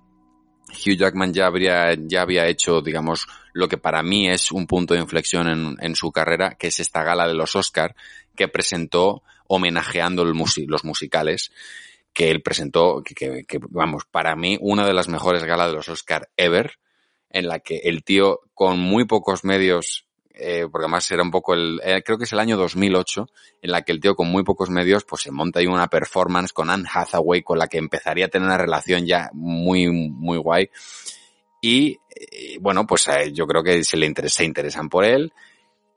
[0.71, 4.95] Hugh Jackman ya habría, ya había hecho, digamos, lo que para mí es un punto
[4.95, 7.95] de inflexión en, en su carrera, que es esta gala de los Oscar,
[8.35, 11.53] que presentó homenajeando los musicales
[12.15, 15.75] que él presentó, que, que- que, vamos, para mí, una de las mejores galas de
[15.77, 16.73] los Oscar ever,
[17.31, 21.55] en la que el tío con muy pocos medios, eh, porque además era un poco
[21.55, 23.29] el, eh, creo que es el año 2008,
[23.63, 26.53] en la que el tío con muy pocos medios, pues se monta ahí una performance
[26.53, 30.71] con Anne Hathaway, con la que empezaría a tener una relación ya muy, muy guay.
[31.61, 35.33] Y, eh, bueno, pues eh, yo creo que se le interesa, se interesan por él,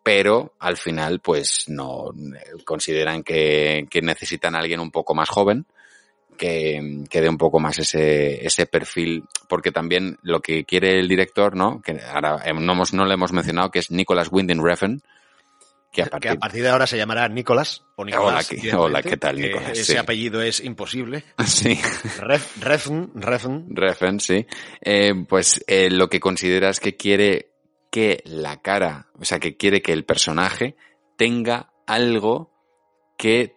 [0.04, 5.30] pero al final, pues no, eh, consideran que, que necesitan a alguien un poco más
[5.30, 5.66] joven
[6.42, 11.08] que, que dé un poco más ese, ese perfil, porque también lo que quiere el
[11.08, 11.84] director, ¿no?
[11.84, 15.04] Que ahora no, hemos, no le hemos mencionado, que es Nicholas Winding Refn,
[15.92, 18.26] que a Que partir a partir de ahora se llamará Nicolás o Nicolás.
[18.26, 19.78] Hola, ¿qué- evidentemente, hola, ¿qué tal, Nicolás?
[19.78, 21.24] Ese apellido es imposible.
[21.46, 21.80] sí,
[22.20, 23.66] Ref, Refn, Refn.
[23.76, 24.48] Refn, sí,
[24.82, 27.52] eh, pues eh, lo que considera es que quiere
[27.92, 30.76] que la cara, o sea, que quiere que el personaje
[31.18, 32.50] tenga algo
[33.16, 33.54] que,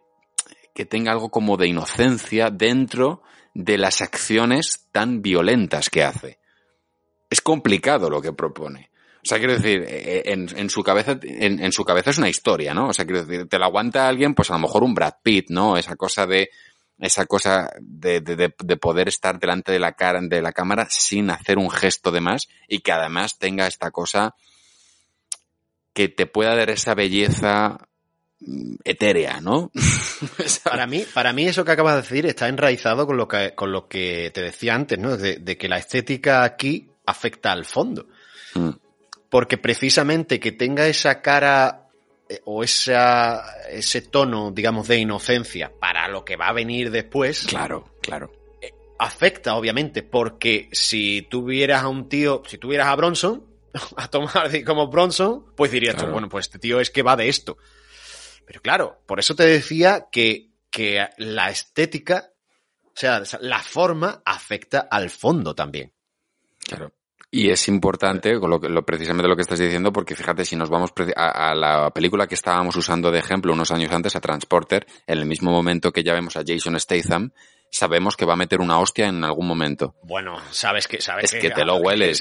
[0.75, 3.23] que tenga algo como de inocencia dentro
[3.55, 6.39] de las acciones tan violentas que hace.
[7.31, 8.91] Es complicado lo que propone.
[9.23, 12.75] O sea, quiero decir, eh, en, en su cabeza, en, su cabeza es una historia,
[12.75, 12.89] ¿no?
[12.89, 15.47] O sea, quiero decir, te la aguanta alguien, pues a lo mejor un Brad Pitt,
[15.49, 15.79] ¿no?
[15.79, 16.51] Esa cosa de,
[16.99, 20.87] esa cosa de, de, de, de poder estar delante de la cara, de la cámara
[20.91, 24.35] sin hacer un gesto de más y que además tenga esta cosa
[25.95, 27.79] que te pueda dar esa belleza
[28.85, 29.71] etérea, ¿no?
[30.65, 33.73] Para mí, para mí eso que acabas de decir está enraizado con lo que, con
[33.73, 35.17] lo que te decía antes, ¿no?
[35.17, 38.07] De, de que la estética aquí afecta al fondo.
[38.55, 38.71] Mm,
[39.31, 41.89] Porque precisamente que tenga esa cara
[42.29, 47.47] eh, o esa, ese tono, digamos, de inocencia para lo que va a venir después,
[47.49, 48.31] Claro, claro.
[48.99, 53.45] afecta, obviamente, porque si tuvieras a un tío, si tuvieras a Bronson,
[53.97, 57.29] a tomar como Bronson, pues dirías tú, bueno, pues este tío es que va de
[57.29, 57.57] esto.
[58.47, 62.31] Pero claro, por eso te decía que, que la estética,
[62.85, 65.93] o sea, la forma afecta al fondo también.
[66.67, 66.93] Claro.
[67.31, 70.93] Y es importante, lo lo, precisamente lo que estás diciendo, porque fíjate, si nos vamos
[71.17, 75.27] a la película que estábamos usando de ejemplo unos años antes, a Transporter, en el
[75.27, 77.33] mismo momento que ya vemos a Jason Statham,
[77.75, 79.97] sabemos que va a meter una hostia en algún momento.
[80.05, 82.21] Bueno, sabes que sabes Es que te lo hueles.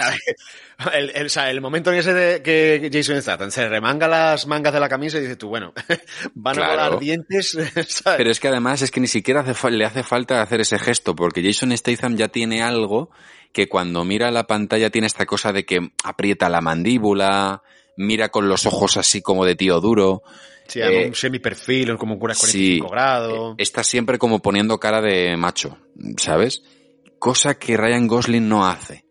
[0.94, 5.20] el, momento en ese de que Jason Statham se remanga las mangas de la camisa
[5.20, 5.72] y dices tú, bueno,
[6.34, 7.52] van a volar dientes,
[7.88, 8.18] ¿sabes?
[8.18, 11.16] Pero es que además es que ni siquiera hace le hace falta hacer ese gesto,
[11.16, 13.12] porque Jason Statham ya tiene algo
[13.52, 17.62] que cuando mira la pantalla tiene esta cosa de que aprieta la mandíbula,
[17.98, 20.22] mira con los ojos así como de tío duro.
[20.68, 23.52] Sí, Eh, un semiperfil, como un cura sí, 45 grados.
[23.52, 25.78] eh, Está siempre como poniendo cara de macho,
[26.18, 26.64] ¿sabes?
[27.20, 29.06] Cosa que Ryan Gosling no hace.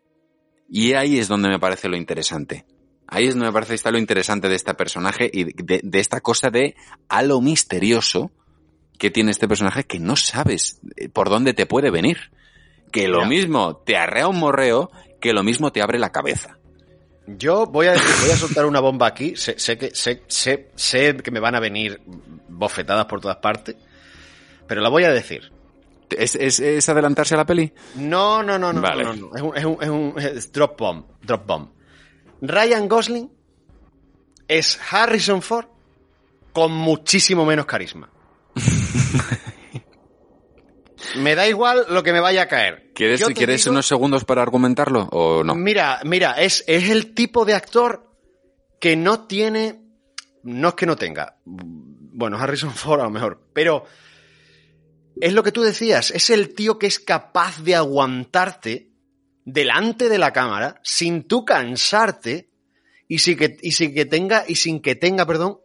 [0.68, 2.64] Y ahí es donde me parece lo interesante.
[3.06, 6.20] Ahí es donde me parece está lo interesante de este personaje y de, de esta
[6.22, 6.74] cosa de
[7.10, 8.30] halo misterioso
[8.98, 12.30] que tiene este personaje que no sabes eh, por dónde te puede venir.
[12.90, 14.90] Que lo mismo te arrea un morreo,
[15.20, 16.58] que lo mismo te abre la cabeza.
[17.26, 19.36] Yo voy a, voy a soltar una bomba aquí.
[19.36, 22.00] Sé, sé que, sé, sé, sé que me van a venir
[22.48, 23.76] bofetadas por todas partes,
[24.66, 25.52] pero la voy a decir.
[26.10, 27.72] ¿Es, es, es adelantarse a la peli?
[27.94, 29.04] No, no, no, no, Vale.
[29.04, 29.36] no, no, no.
[29.36, 31.70] Es un, es un, es un es drop bomb, drop bomb.
[32.42, 33.30] Ryan Gosling
[34.48, 35.66] es Harrison Ford
[36.52, 38.10] con muchísimo menos carisma.
[41.16, 42.90] me da igual lo que me vaya a caer.
[42.94, 45.54] ¿Quieres, Yo te ¿quieres digo- unos segundos para argumentarlo o no?
[45.54, 48.10] Mira, mira, es, es el tipo de actor
[48.80, 49.80] que no tiene.
[50.42, 51.36] No es que no tenga.
[51.44, 53.46] Bueno, Harrison Ford a lo mejor.
[53.52, 53.84] Pero.
[55.20, 56.10] Es lo que tú decías.
[56.10, 58.90] Es el tío que es capaz de aguantarte
[59.44, 62.50] delante de la cámara sin tú cansarte
[63.08, 65.58] y sin que, y sin que tenga, y sin que tenga, perdón,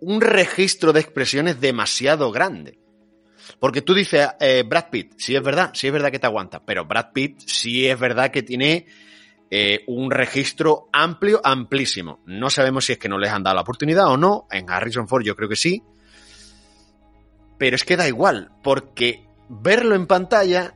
[0.00, 2.78] un registro de expresiones demasiado grande.
[3.58, 6.62] Porque tú dices, eh, Brad Pitt, sí es verdad, sí es verdad que te aguanta,
[6.64, 8.86] pero Brad Pitt sí es verdad que tiene
[9.50, 12.20] eh, un registro amplio, amplísimo.
[12.26, 14.46] No sabemos si es que no les han dado la oportunidad o no.
[14.50, 15.82] En Harrison Ford yo creo que sí.
[17.56, 20.74] Pero es que da igual, porque verlo en pantalla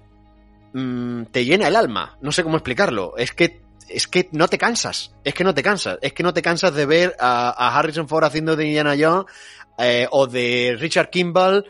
[0.72, 2.16] mm, te llena el alma.
[2.22, 3.14] No sé cómo explicarlo.
[3.18, 5.14] Es que, es que no te cansas.
[5.22, 5.98] Es que no te cansas.
[6.00, 9.26] Es que no te cansas de ver a, Harrison Ford haciendo de Indiana Jones
[9.78, 11.66] eh, o de Richard Kimball.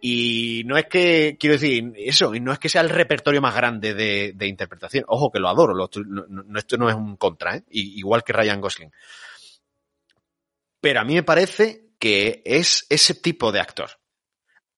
[0.00, 3.54] Y no es que, quiero decir, eso, y no es que sea el repertorio más
[3.54, 5.04] grande de, interpretación.
[5.08, 5.90] Ojo que lo adoro, lo-
[6.56, 7.64] esto no es un contra, ¿eh?
[7.70, 8.92] Igual que Ryan Gosling.
[10.80, 13.90] Pero a mí me parece que es ese tipo de actor.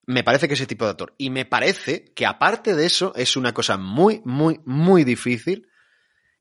[0.06, 1.14] Me parece que ese tipo de actor.
[1.18, 5.68] Y me parece que aparte de eso, es una cosa muy, muy, muy difícil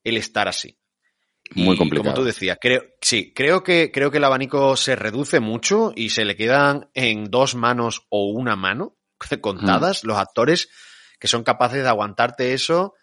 [0.04, 0.78] el estar así.
[1.56, 2.14] Muy complicado.
[2.14, 6.10] Como tú decías, creo, sí, creo que, creo que el abanico se reduce mucho y
[6.10, 8.96] se le quedan en dos manos o una mano
[9.42, 10.70] contadas los actores
[11.20, 12.94] que son capaces de aguantarte eso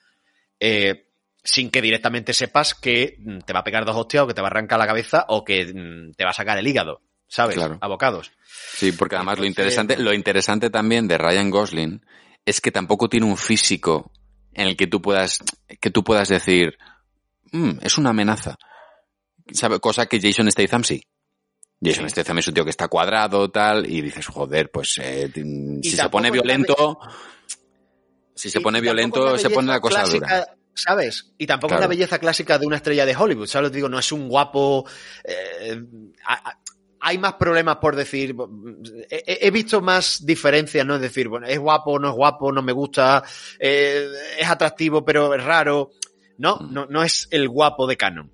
[0.61, 1.07] eh,
[1.45, 4.41] sin que directamente sepas que mm, te va a pegar dos hostias o que te
[4.41, 7.57] va a arrancar la cabeza o que mm, te va a sacar el hígado, ¿sabes?
[7.57, 7.79] Claro.
[7.81, 8.33] A bocados.
[8.75, 12.05] Sí, porque además lo interesante, lo interesante también de Ryan Gosling
[12.45, 14.13] es que tampoco tiene un físico
[14.55, 15.41] en el que tú puedas,
[15.81, 16.79] que tú puedas decir,
[17.57, 18.57] "Mm, es una amenaza.
[19.53, 19.79] ¿Sabe?
[19.81, 21.03] Cosa que Jason Statham sí.
[21.83, 22.11] Jason Sí.
[22.11, 26.09] Statham es un tío que está cuadrado, tal, y dices, joder, pues eh, si se
[26.09, 26.99] pone violento,
[28.35, 30.57] si se pone violento, se pone la cosa clásica, dura.
[30.75, 31.33] ¿Sabes?
[31.39, 31.81] Y tampoco Claro.
[31.81, 33.69] es la belleza clásica de una estrella de Hollywood, ¿sabes?
[33.69, 34.87] lo que Digo, no es un guapo.
[35.25, 35.81] eh,
[36.27, 36.59] a- a-
[37.01, 38.35] hay más problemas por decir.
[39.09, 40.97] He visto más diferencias, ¿no?
[40.97, 43.23] Es decir, bueno, es guapo, no es guapo, no me gusta,
[43.61, 45.91] eh, es atractivo, pero es raro.
[46.39, 46.72] No, Mm.
[46.72, 48.30] no, no es el guapo de Canon.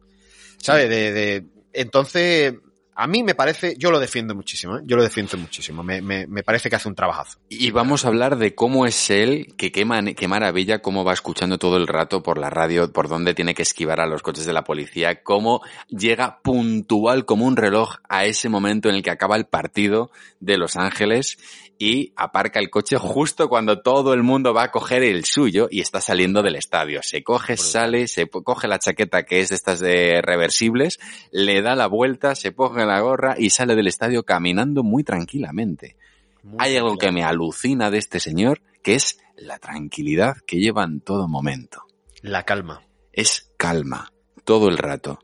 [0.59, 0.89] ¿Sabes?
[0.89, 2.55] De, de- entonces,
[2.95, 4.83] a mí me parece, yo lo defiendo muchísimo, ¿eh?
[4.85, 5.83] yo lo defiendo muchísimo.
[5.83, 7.39] Me, me- me parece que hace un trabajazo.
[7.49, 11.15] Y vamos a hablar de cómo es él, que qué, man- qué maravilla, cómo va
[11.15, 14.45] escuchando todo el rato por la radio, por dónde tiene que esquivar a los coches
[14.47, 19.11] de la policía, cómo llega puntual como un reloj a ese momento en el que
[19.11, 21.39] acaba el partido de Los Ángeles
[21.83, 25.81] y aparca el coche justo cuando todo el mundo va a coger el suyo y
[25.81, 27.01] está saliendo del estadio.
[27.03, 31.01] Se coge, sale, se coge la chaqueta que es de estas de reversibles,
[31.33, 35.97] le da la vuelta, se pone la gorra y sale del estadio caminando muy tranquilamente.
[36.45, 40.85] Muy Hay algo que me alucina de este señor, que es la tranquilidad que lleva
[40.85, 41.83] en todo momento.
[42.21, 42.83] La calma.
[43.13, 44.13] Es calma,
[44.45, 45.19] todo el rato.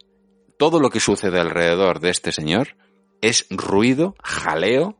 [0.59, 2.74] Todo lo que sucede alrededor de este señor
[3.20, 4.97] es ruido, jaleo,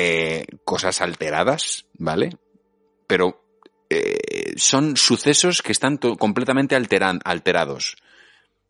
[0.00, 2.36] eh, cosas alteradas, ¿vale?
[3.08, 3.42] Pero
[3.90, 7.96] eh, son sucesos que están completamente alteran- alterados.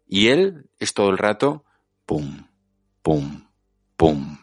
[0.07, 1.65] Y él es todo el rato,
[2.07, 2.47] pum,
[3.03, 3.47] pum,
[3.99, 4.39] pum,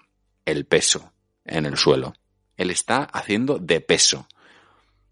[0.46, 1.12] el peso
[1.44, 2.14] en el suelo.
[2.56, 4.28] Él está haciendo de peso.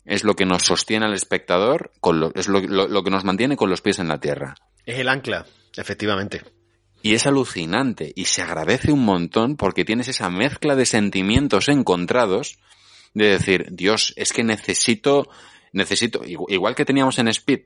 [0.05, 3.69] Es lo que nos sostiene al espectador, con lo- es lo que nos mantiene con
[3.71, 4.53] los pies en la tierra.
[4.85, 5.45] Es el ancla,
[5.75, 6.43] efectivamente.
[7.03, 12.59] Y es alucinante y se agradece un montón porque tienes esa mezcla de sentimientos encontrados
[13.13, 15.27] de decir, Dios, es que necesito,
[15.73, 17.63] necesito, igu- igual que teníamos en Speed,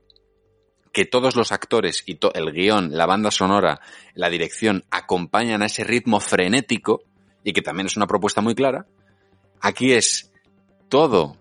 [0.91, 3.79] que todos los actores y el guion, la banda sonora,
[4.15, 7.03] la dirección acompañan a ese ritmo frenético
[7.43, 8.87] y que también es una propuesta muy clara,
[9.61, 10.31] aquí es
[10.89, 11.37] todo.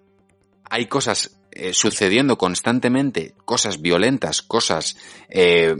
[0.69, 4.97] Hay cosas eh, sucediendo constantemente, cosas violentas, cosas...
[5.29, 5.75] eh,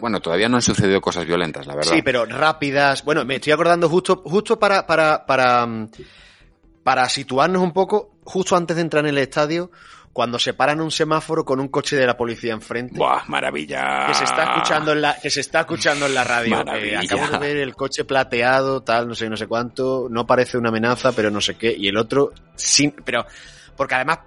[0.00, 1.92] bueno, todavía no han sucedido cosas violentas, la verdad.
[1.92, 3.04] Sí, pero rápidas.
[3.04, 5.90] Bueno, me estoy acordando justo, justo para, para, para, mm,
[6.82, 9.70] para situarnos un poco, justo antes de entrar en el estadio,
[10.14, 12.96] cuando se paran un semáforo con un coche de la policía enfrente.
[12.96, 14.06] ¡Buah, maravilla!
[14.06, 16.64] Que se está escuchando en la, que se está escuchando en la radio.
[16.74, 20.08] Eh, acabo de ver el coche plateado, tal, no sé, no sé cuánto.
[20.10, 21.72] No parece una amenaza, pero no sé qué.
[21.76, 23.26] Y el otro, sin, pero,
[23.76, 24.20] porque además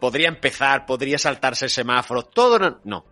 [0.00, 3.06] podría empezar, podría saltarse el semáforo, todo no, no.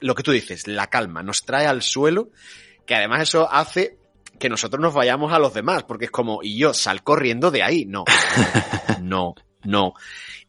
[0.00, 2.30] Lo que tú dices, la calma, nos trae al suelo,
[2.86, 3.98] que además eso hace
[4.38, 7.62] que nosotros nos vayamos a los demás, porque es como, y yo sal corriendo de
[7.64, 7.84] ahí.
[7.86, 8.04] No,
[9.02, 9.94] no, no.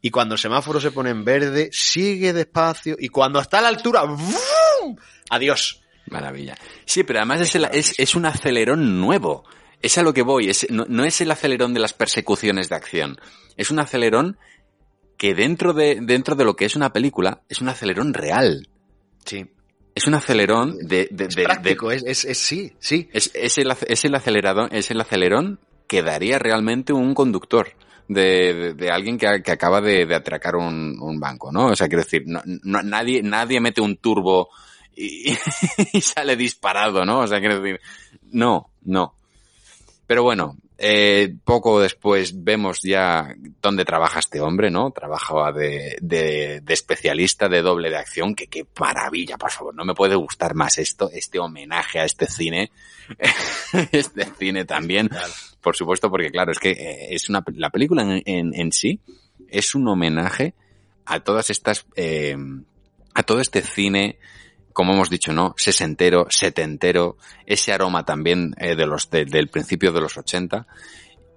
[0.00, 3.68] Y cuando el semáforo se pone en verde, sigue despacio, y cuando está a la
[3.68, 4.96] altura, ¡vum!
[5.28, 5.82] adiós.
[6.06, 6.56] Maravilla.
[6.86, 9.44] Sí, pero además es, el- es, es un acelerón nuevo.
[9.82, 10.50] Es a lo que voy.
[10.50, 13.20] Es, no, no es el acelerón de las persecuciones de acción.
[13.56, 14.36] Es un acelerón
[15.20, 18.66] que dentro de, dentro de lo que es una película, es un acelerón real.
[19.26, 19.44] Sí.
[19.94, 21.08] Es un acelerón de...
[21.10, 23.10] de- Es de- de- práctico, es, es, es- sí, sí.
[23.12, 27.68] es, es el, es el acelerador, es el acelerón que daría realmente un conductor
[28.08, 31.66] de, de- de alguien que, que acaba de, de atracar un, un banco, ¿no?
[31.66, 34.48] O sea, quiero decir, no- no- nadie, nadie mete un turbo
[34.96, 35.34] y,
[35.92, 37.18] y sale disparado, ¿no?
[37.20, 37.78] O sea, quiero decir,
[38.32, 39.14] no, no.
[40.06, 44.90] Pero bueno, eh, poco después vemos ya dónde trabaja este hombre, ¿no?
[44.90, 49.84] Trabajaba de, de, de especialista de doble de acción, que qué maravilla, por favor, no
[49.84, 52.72] me puede gustar más esto, este homenaje a este cine,
[53.92, 55.10] este cine también,
[55.60, 59.00] por supuesto, porque claro, es que eh, es una, la película en, en, en sí
[59.50, 60.54] es un homenaje
[61.04, 62.36] a todas estas, eh,
[63.14, 64.18] a todo este cine,
[64.80, 65.54] como hemos dicho, ¿no?
[65.56, 67.16] Sesentero, setentero,
[67.46, 70.66] ese aroma también eh, de los, de- del principio de los 80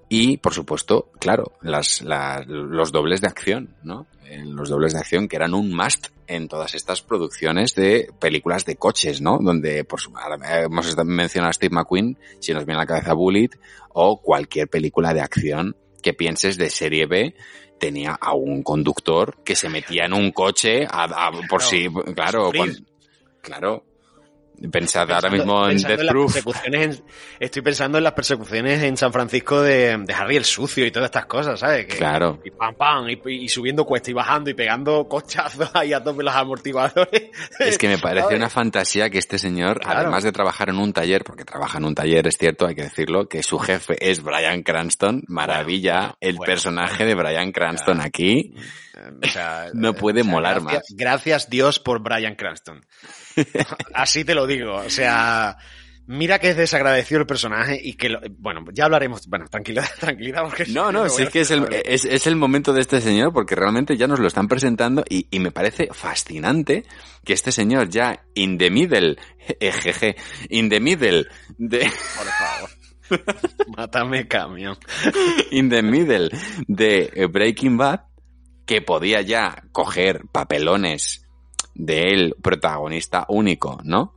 [0.10, 4.08] y, por supuesto, claro, las, las- los dobles de acción, ¿no?
[4.26, 8.64] Eh, Los dobles de acción que eran un must en todas estas producciones de películas
[8.66, 9.38] de coches, ¿no?
[9.42, 13.14] Donde, por su, ahora hemos mencionado a Steve McQueen, si nos viene a la cabeza
[13.14, 13.50] Bullet,
[13.90, 17.36] o cualquier película de acción que pienses de serie B,
[17.80, 22.50] tenía a un conductor que se metía en un coche a- a- por si, claro.
[23.44, 23.86] Claro,
[24.72, 26.38] Pensad ahora mismo en Death Proof.
[26.66, 27.04] en-
[27.40, 31.08] estoy pensando en las persecuciones en San Francisco de, de Harry el Sucio y todas
[31.08, 31.88] estas cosas, ¿sabes?
[31.88, 32.40] Que- Claro.
[32.46, 36.24] Y pam, pam, y, y subiendo cuesta y bajando y pegando cochazos ahí a tope
[36.24, 37.32] los amortiguadores.
[37.60, 38.38] Es que me parece ¿Sabes?
[38.38, 40.02] una fantasía que este señor, Claro.
[40.02, 42.84] además de trabajar en un taller, porque trabaja en un taller, es cierto, hay que
[42.84, 46.52] decirlo, que su jefe es Brian Cranston, maravilla, Bueno, el bueno.
[46.54, 48.54] personaje de Brian Cranston aquí.
[49.22, 50.96] O sea, No puede o sea, molar gracias, más.
[50.98, 52.86] Gracias Dios por Brian Cranston.
[53.94, 54.76] Así te lo digo.
[54.76, 55.58] O sea,
[56.08, 59.28] mira que es desagradecido el personaje y que, lo- bueno, ya hablaremos.
[59.28, 60.44] Bueno, tranquilidad, tranquilidad.
[60.44, 63.32] Porque No, no, sí es que es el, es, es el momento de este señor
[63.34, 66.84] porque realmente ya nos lo están presentando y, y me parece fascinante
[67.24, 69.18] que este señor ya in the middle,
[69.60, 70.16] ejeje,
[70.50, 71.26] in the middle
[71.58, 72.70] de, Por favor.
[73.78, 74.78] Mátame camión.
[75.52, 76.30] in the middle
[76.68, 78.02] de Breaking Bad,
[78.66, 81.23] que podía ya coger papelones
[81.76, 84.14] del protagonista único, ¿no?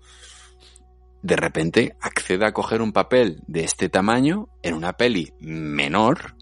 [1.22, 6.36] De repente accede a coger un papel de este tamaño en una peli menor,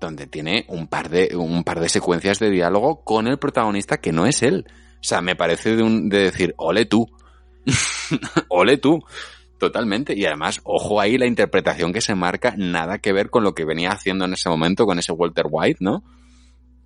[0.00, 4.12] donde tiene un par de, un par de secuencias de diálogo con el protagonista que
[4.12, 4.66] no es él.
[4.68, 7.06] O sea, me parece de, un, de decir, ole tú.
[8.48, 9.02] ole tú.
[9.58, 10.14] Totalmente.
[10.16, 13.66] Y además, ojo ahí la interpretación que se marca, nada que ver con lo que
[13.66, 16.02] venía haciendo en ese momento con ese Walter White, ¿no?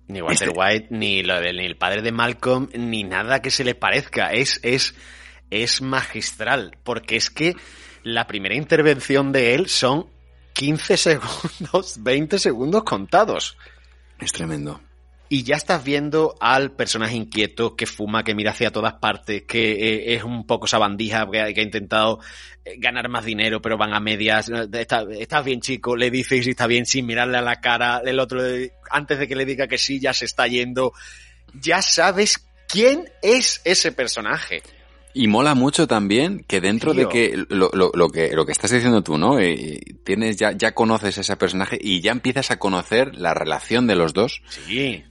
[0.07, 3.63] Ni Walter White, ni, lo de- ni el padre de Malcolm, ni nada que se
[3.63, 4.31] le parezca.
[4.33, 4.93] Es, es,
[5.49, 6.77] es magistral.
[6.83, 7.55] Porque es que
[8.03, 10.07] la primera intervención de él son
[10.53, 13.57] 15 segundos, 20 segundos contados.
[14.19, 14.79] Es tremendo.
[15.35, 19.71] Y ya estás viendo al personaje inquieto que fuma, que mira hacia todas partes, que
[19.73, 22.19] eh, es un poco sabandija, que, ha- que ha intentado
[22.63, 24.47] eh, ganar más dinero, pero van a medias.
[24.49, 28.01] Eh, Está, estás bien, chico, le dice si está bien sin mirarle a la cara.
[28.05, 28.39] El otro,
[28.89, 30.93] antes de que le diga que sí, ya se está yendo.
[31.61, 34.63] Ya sabes quién es ese personaje.
[35.13, 37.03] Y mola mucho también que dentro Tío.
[37.03, 39.39] de que lo, lo- lo que lo que estás diciendo tú, ¿no?
[39.39, 43.85] Eh, tienes ya ya conoces a ese personaje y ya empiezas a conocer la relación
[43.87, 45.03] de los dos Sí.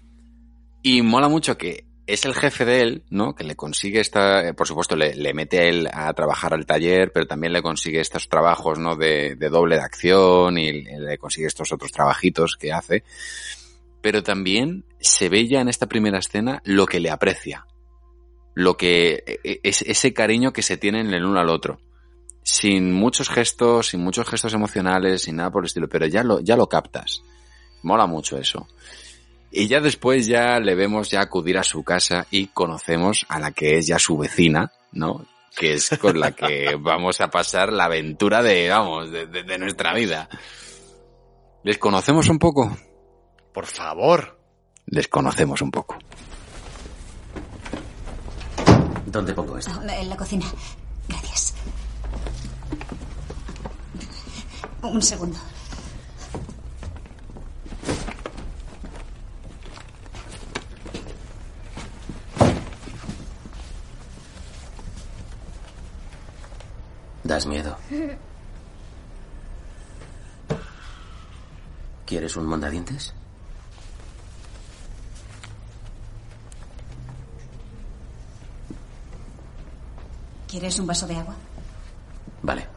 [0.85, 3.35] Y mola mucho que es el jefe de él, ¿no?
[3.35, 7.11] Que le consigue esta, eh, por supuesto, le, mete a él a trabajar al taller,
[7.11, 8.95] pero también le consigue estos trabajos, ¿no?
[8.95, 13.03] De, de doble de acción y le consigue estos otros trabajitos que hace.
[14.03, 17.64] Pero también se ve ya en esta primera escena lo que le aprecia.
[18.53, 21.80] Lo que, e- es, ese cariño que se tienen el uno al otro.
[22.43, 26.41] Sin muchos gestos, sin muchos gestos emocionales, sin nada por el estilo, pero ya lo,
[26.41, 27.22] ya lo captas.
[27.82, 28.68] Mola mucho eso.
[29.57, 33.53] Y ya después ya le vemos ya acudir a su casa y conocemos a la
[33.53, 35.25] que es ya su vecina, ¿no?
[35.57, 39.59] Que es con la que vamos a pasar la aventura de, vamos, de, de- de
[39.59, 40.29] nuestra vida.
[41.63, 42.77] ¿Les conocemos un poco?
[43.53, 44.41] Por favor.
[44.87, 45.97] Les conocemos un poco.
[49.07, 49.71] ¿Dónde pongo esto?
[49.89, 50.47] En la cocina.
[51.09, 51.55] Gracias.
[54.83, 55.39] Un segundo.
[67.25, 67.77] Das miedo.
[72.07, 73.14] ¿Quieres un mondadientes?
[80.47, 81.35] ¿Quieres un vaso de agua?
[82.43, 82.68] Vale.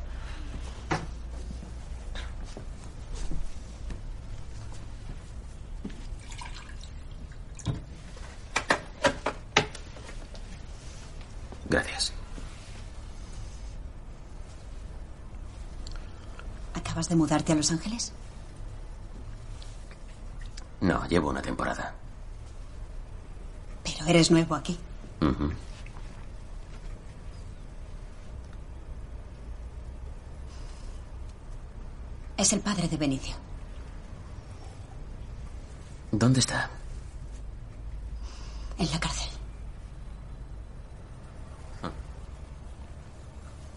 [11.70, 12.12] Gracias.
[16.74, 18.12] ¿Acabas de mudarte a Los Ángeles?
[20.82, 21.94] No, llevo una temporada.
[23.84, 24.78] Pero eres nuevo aquí.
[32.38, 33.36] Es el padre de Benicio.
[36.12, 36.70] ¿Dónde está?
[38.78, 39.30] En la cárcel.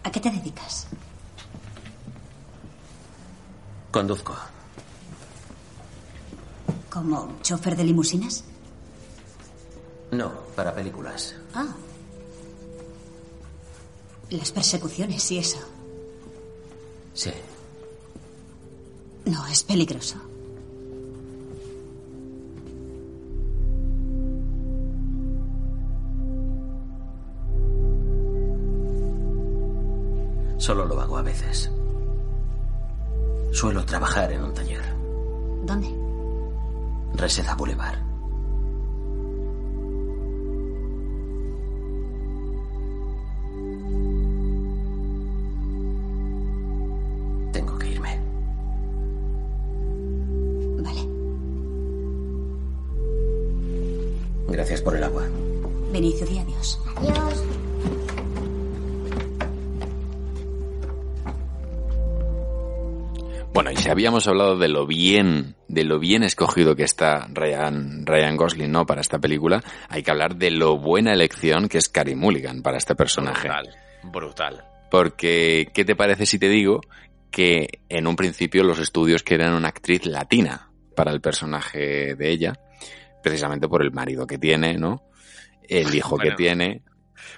[0.03, 0.87] ¿A qué te dedicas?
[4.01, 4.35] Conduzco.
[6.89, 8.43] ¿Como chofer de limusinas?
[10.09, 11.35] No, para películas.
[11.53, 11.67] Ah.
[14.31, 15.59] Las persecuciones y eso.
[17.13, 17.29] Sí.
[19.25, 20.15] No, es peligroso.
[30.57, 31.70] Solo lo hago a veces.
[33.61, 34.81] Suelo trabajar en un taller.
[35.61, 35.87] ¿Dónde?
[37.13, 38.00] Reseda Boulevard.
[64.01, 68.87] Habíamos hablado de lo bien, de lo bien escogido que está Ryan, Ryan Gosling, ¿no?
[68.87, 72.77] Para esta película, hay que hablar de lo buena elección que es Carey Mulligan para
[72.77, 73.47] este personaje.
[73.47, 73.69] Brutal,
[74.11, 74.63] brutal.
[74.89, 76.81] Porque, ¿qué te parece si te digo
[77.29, 82.53] que en un principio los estudios querían una actriz latina para el personaje de ella,
[83.21, 85.03] precisamente por el marido que tiene, ¿no?
[85.69, 86.31] El hijo Bueno.
[86.31, 86.81] que tiene.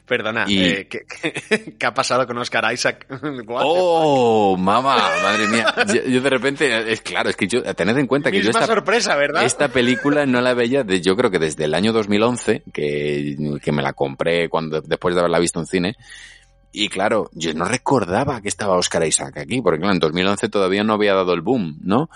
[0.06, 3.08] Perdona, Y- eh, ¿qué, qué, qué ha pasado con Oscar Isaac?
[3.48, 4.98] ¡Oh, mamá!
[5.22, 5.74] Madre mía.
[5.88, 8.66] Yo, yo de repente, es claro, es que yo, tened en cuenta que yo esta,
[8.66, 9.44] sorpresa, ¿verdad?
[9.46, 13.72] esta película no la veía, de, yo creo que desde el año 2011, que, que
[13.72, 15.96] me la compré cuando después de haberla visto en cine.
[16.76, 20.84] Y claro, yo no recordaba que estaba Oscar Isaac aquí, porque claro, en 2011 todavía
[20.84, 22.10] no había dado el boom, ¿no?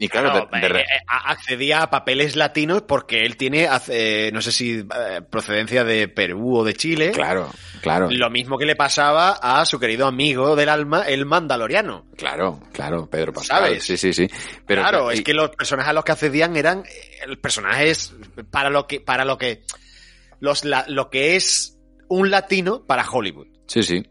[0.00, 4.30] Y claro, No, de- de eh, eh, accedía a papeles latinos porque él tiene, hace-
[4.32, 7.12] no sé si eh, procedencia de Perú o de Chile.
[7.12, 7.50] claro,
[7.82, 12.06] claro, Lo mismo que le pasaba a su querido amigo del alma, el Mandaloriano.
[12.16, 13.58] claro, claro, Pedro Pascal.
[13.58, 13.84] ¿Sabes?
[13.84, 14.28] Sí, sí, sí.
[14.66, 18.12] Pero, claro, y- es que los personajes a los que accedían eran eh, personajes
[18.50, 19.62] para lo que, para lo que,
[20.40, 21.76] los, la- lo que es
[22.08, 23.46] un latino para Hollywood.
[23.70, 24.02] Sí, sí.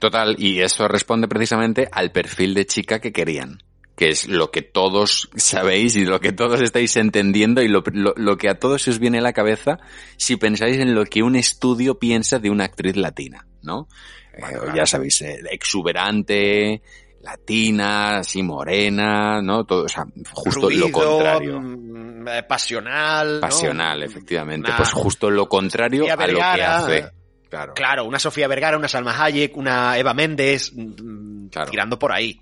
[0.00, 3.62] Total, y eso responde precisamente al perfil de chica que querían,
[3.96, 8.14] que es lo que todos sabéis y lo que todos estáis entendiendo y lo, lo-
[8.16, 9.78] lo que a todos se os viene a la cabeza
[10.16, 13.88] si pensáis en lo que un estudio piensa de una actriz latina, ¿no?
[14.36, 14.40] Eh,
[14.74, 16.80] Ya sabéis, eh, exuberante,
[17.22, 19.64] latina, así morena, ¿no?
[19.64, 21.60] Todo, o sea, justo Ruido, lo contrario.
[21.60, 23.34] mm, eh, pasional.
[23.34, 23.40] ¿no?
[23.40, 24.70] Pasional, efectivamente.
[24.76, 27.10] Pues justo lo contrario a lo que hace.
[27.54, 27.74] Claro.
[27.74, 31.70] Claro, una Sofía Vergara, una Salma Hayek, una Eva Méndez, mm, Claro.
[31.70, 32.40] tirando por ahí.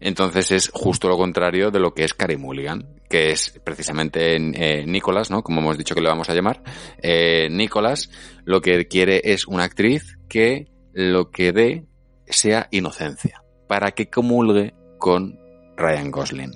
[0.00, 4.84] Entonces es justo lo contrario de lo que es Carey Mulligan, que es precisamente eh,
[4.86, 5.42] Nicholas, ¿no?
[5.42, 6.62] Como hemos dicho que le vamos a llamar.
[7.00, 8.10] Eh, Nicholas
[8.44, 11.86] lo que quiere es una actriz que lo que dé
[12.26, 15.38] sea inocencia, para que comulgue con
[15.76, 16.52] Ryan Gosling.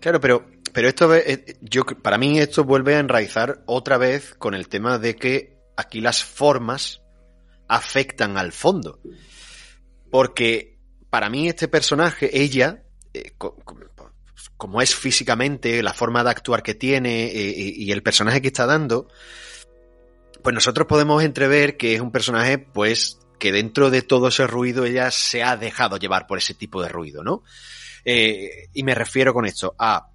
[0.00, 4.54] Claro, pero, pero esto, eh, yo, para mí esto vuelve a enraizar otra vez con
[4.54, 7.02] el tema de que aquí las formas
[7.68, 9.00] afectan al fondo.
[10.10, 10.78] Porque
[11.10, 13.78] para mí este personaje, ella, eh, co- co-
[14.56, 18.48] como es físicamente, la forma de actuar que tiene eh, y y el personaje que
[18.48, 19.08] está dando,
[20.42, 24.84] pues nosotros podemos entrever que es un personaje, pues, que dentro de todo ese ruido
[24.84, 27.42] ella se ha dejado llevar por ese tipo de ruido, ¿no?
[28.04, 30.10] Eh, y me refiero con esto a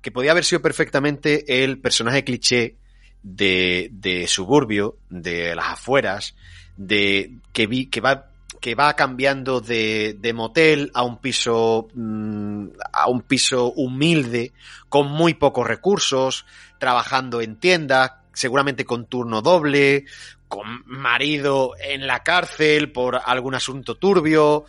[0.00, 2.76] que podía haber sido perfectamente el personaje cliché
[3.24, 6.36] de, de suburbio, de las afueras,
[6.76, 8.26] de que vi, que va
[8.60, 14.52] que va cambiando de, de motel a un piso mm, a un piso humilde
[14.88, 16.46] con muy pocos recursos
[16.78, 20.06] trabajando en tienda seguramente con turno doble
[20.48, 24.64] con marido en la cárcel por algún asunto turbio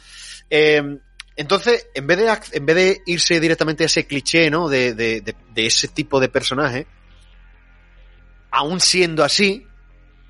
[0.49, 0.99] eh,
[1.38, 4.70] entonces, en vez de, en vez de irse directamente a ese cliché, ¿no?
[4.70, 6.88] De, de, de ese tipo de personaje,
[8.56, 9.68] aún siendo así,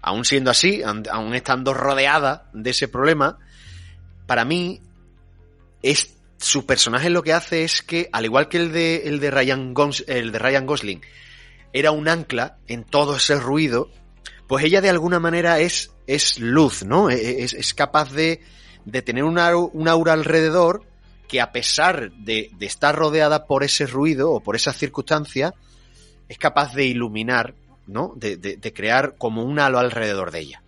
[0.01, 3.37] aún siendo así, aún estando rodeada de ese problema,
[4.25, 4.81] para mí,
[5.83, 9.29] es, su personaje lo que hace es que, al igual que el de, el de,
[9.31, 11.01] Ryan, Gons- el de Ryan Gosling,
[11.71, 13.89] era un ancla en todo ese ruido,
[14.47, 17.09] pues ella de alguna manera es, es luz, ¿no?
[17.09, 18.41] E- Es, es capaz de,
[18.85, 20.83] de tener un au- un aura alrededor
[21.27, 25.53] que a pesar de, de estar rodeada por ese ruido o por esas circunstancias,
[26.29, 27.53] es capaz de iluminar,
[27.87, 28.13] ¿no?
[28.15, 30.61] De, de- crear como un halo alrededor de ella.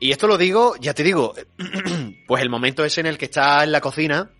[0.00, 1.34] Y esto lo digo, ya te digo,
[2.26, 4.30] pues el momento ese en el que está en la cocina,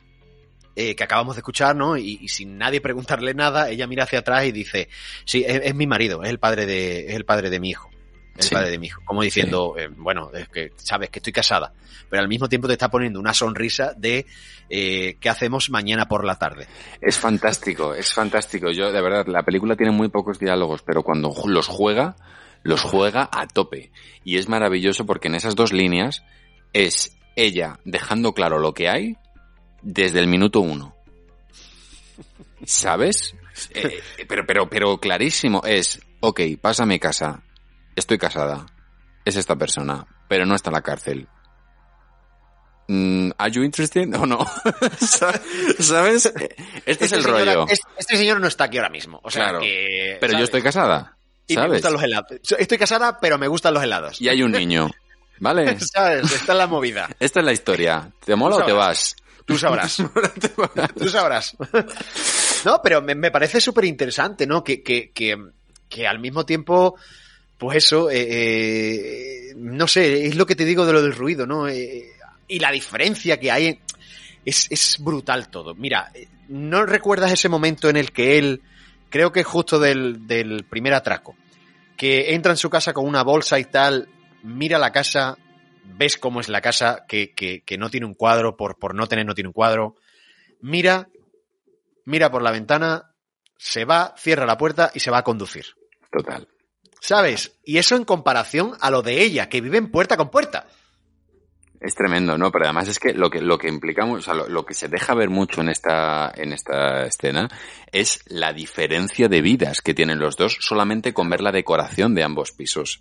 [0.75, 1.97] eh, que acabamos de escuchar, ¿no?
[1.97, 4.89] Y, y sin nadie preguntarle nada, ella mira hacia atrás y dice,
[5.25, 7.92] sí, es, es mi marido, es el padre de, es el padre de mi hijo.
[8.37, 8.55] El Sí.
[8.55, 9.03] padre de mi hijo.
[9.05, 11.73] Como diciendo, eh, bueno, es que sabes que estoy casada.
[12.09, 14.27] Pero al mismo tiempo te está poniendo una sonrisa de
[14.71, 16.67] eh, qué hacemos mañana por la tarde.
[17.01, 18.71] Es fantástico, es fantástico.
[18.71, 22.17] Yo, de verdad, la película tiene muy pocos diálogos, pero cuando los juega,
[22.63, 23.91] los juega a tope.
[24.25, 26.23] Y es maravilloso porque en esas dos líneas
[26.73, 29.17] es ella dejando claro lo que hay
[29.83, 30.95] desde el minuto uno.
[32.65, 33.35] ¿Sabes?
[33.75, 36.41] Eh, pero, pero, pero clarísimo es, ok,
[36.87, 37.43] mi casa,
[37.97, 38.67] estoy casada,
[39.25, 41.29] es esta persona, pero no está en la cárcel.
[42.89, 44.39] Mm, ¿Are you interested o no?
[45.79, 46.33] ¿Sabes?
[46.85, 47.67] Este es el señor- rollo.
[47.69, 49.21] Este, este señor no está aquí ahora mismo.
[49.23, 49.61] O sea Claro.
[49.61, 50.19] que.
[50.21, 51.17] Pero yo estoy casada.
[51.47, 51.73] Y me ¿Sabes?
[51.79, 52.27] gustan los helados.
[52.59, 54.21] Estoy casada, pero me gustan los helados.
[54.21, 54.91] Y hay un niño.
[55.39, 55.79] ¿Vale?
[55.81, 56.31] ¿Sabes?
[56.33, 57.09] Esta es la movida.
[57.21, 58.11] Esta es la historia.
[58.25, 59.17] ¿Te mola o te vas?
[59.47, 59.97] Tú sabrás.
[60.97, 61.57] Tú sabrás.
[62.65, 64.63] No, pero me, me parece súper interesante, ¿no?
[64.63, 65.37] Que, que, que,
[65.89, 66.97] que al mismo tiempo,
[67.63, 71.47] pues eso, eh, eh, no sé, es lo que te digo de lo del ruido,
[71.47, 71.69] ¿no?
[71.69, 72.11] Eh,
[72.49, 73.79] y la diferencia que hay
[74.45, 75.73] es, brutal todo.
[75.73, 78.63] Mira, eh, ¿no recuerdas ese momento en el que él,
[79.11, 81.37] creo que justo del, del primer atraco,
[81.97, 84.09] que entra en su casa con una bolsa y tal,
[84.43, 85.39] mira la casa,
[85.85, 89.07] ves cómo es la casa, que, que, que no tiene un cuadro, por, por no
[89.07, 89.95] tener no tiene un cuadro,
[90.61, 91.07] mira,
[92.07, 93.15] mira por la ventana,
[93.57, 95.67] se va, cierra la puerta y se va a conducir.
[96.11, 96.49] Total.
[97.05, 97.59] ¿Sabes?
[97.65, 100.69] Y eso en comparación a lo de ella, que vive en puerta con puerta.
[101.81, 102.53] Es tremendo, ¿no?
[102.53, 104.87] Pero además es que lo que, lo que implicamos, o sea, lo, lo que se
[104.87, 107.49] deja ver mucho en esta, en esta escena
[107.91, 112.23] es la diferencia de vidas que tienen los dos solamente con ver la decoración de
[112.23, 113.01] ambos pisos.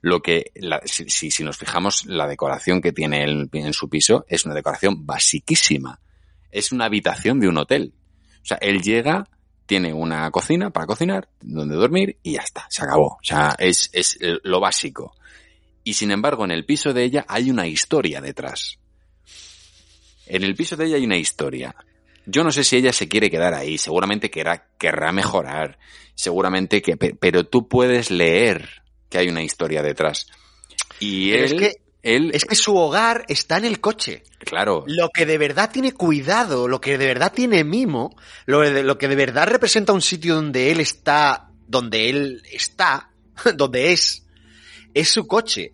[0.00, 3.88] Lo que, la- si, si, si nos fijamos, la decoración que tiene él en su
[3.90, 5.98] piso es una decoración basiquísima.
[6.52, 7.94] Es una habitación de un hotel.
[8.42, 9.26] O sea, él llega,
[9.66, 13.14] tiene una cocina para cocinar, donde dormir y ya está, se acabó.
[13.14, 15.14] O sea, es, es lo básico.
[15.82, 18.78] Y sin embargo, en el piso de ella hay una historia detrás.
[20.26, 21.74] En el piso de ella hay una historia.
[22.26, 25.78] Yo no sé si ella se quiere quedar ahí, seguramente querrá, querrá mejorar,
[26.14, 30.26] seguramente que, pe- pero tú puedes leer que hay una historia detrás.
[31.00, 31.72] Y él, es que-
[32.04, 34.22] él, Es que su hogar está en el coche.
[34.40, 38.14] claro, Lo que de verdad tiene cuidado, lo que de verdad tiene mimo,
[38.46, 43.10] lo, de- lo que de verdad representa un sitio donde él está, donde él está,
[43.56, 44.26] donde es,
[44.94, 45.72] es su coche.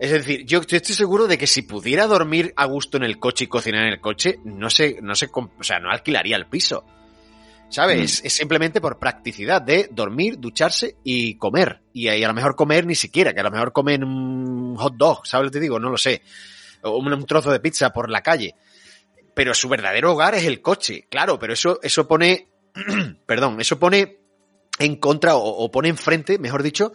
[0.00, 3.44] Es decir, yo, estoy seguro de que si pudiera dormir a gusto en el coche
[3.44, 6.84] y cocinar en el coche, no se, no se, o sea, no alquilaría el piso.
[7.70, 8.22] ¿Sabes?
[8.24, 11.82] Es simplemente por practicidad de dormir, ducharse y comer.
[11.92, 14.94] Y, ahí a lo mejor comer ni siquiera, que a lo mejor comen un hot
[14.96, 15.78] dog, ¿sabes lo que te digo?
[15.78, 16.22] No lo sé.
[16.82, 18.54] O un, un trozo de pizza por la calle.
[19.34, 22.48] Pero su verdadero hogar es el coche, claro, pero eso, eso pone,
[23.26, 24.18] perdón, eso pone
[24.78, 26.92] en contra o, o pone enfrente, mejor dicho,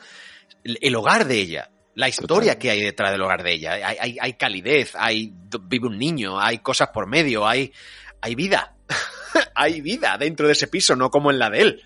[0.64, 1.70] el, el hogar de ella.
[1.96, 2.58] La historia Total.
[2.58, 3.74] que hay detrás del hogar de ella.
[3.74, 7.72] Hay, hay, hay calidez, hay, vive un niño, hay cosas por medio, hay,
[8.20, 8.76] hay vida.
[9.56, 11.84] hay vida dentro de ese piso, no como en la de él.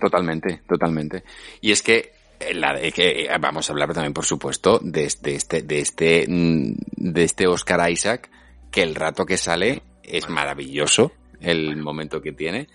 [0.00, 1.24] Totalmente, totalmente.
[1.60, 5.04] Y es que, eh, la de que eh, vamos a hablar también, por supuesto, de
[5.04, 8.30] este, este, de este, mm, de este Oscar Isaac,
[8.70, 12.68] que el rato que sale es maravilloso, el momento que tiene.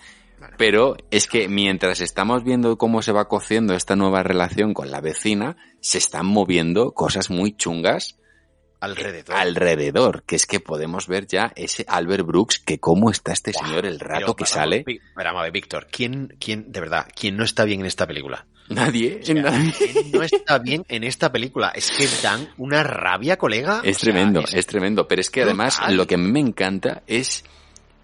[0.57, 4.99] Pero es que mientras estamos viendo cómo se va cociendo esta nueva relación con la
[4.99, 8.17] vecina, se están moviendo cosas muy chungas
[8.81, 9.35] Alrededor.
[9.35, 13.85] alrededor, que es que podemos ver ya ese Albert Brooks, que cómo está este señor
[13.85, 14.83] el rato Pero, que sale.
[14.85, 18.45] Ver, Víctor, ¿quién, quién, de verdad, quién no está bien en esta película?
[18.69, 19.73] Nadie, O sea, nadie.
[19.77, 21.69] ¿quién no está bien en esta película?
[21.75, 23.81] Es que dan una rabia, colega.
[23.83, 25.07] Es O sea, tremendo, es- es tremendo.
[25.07, 25.97] Pero es que además brutal.
[25.97, 27.43] lo que me encanta es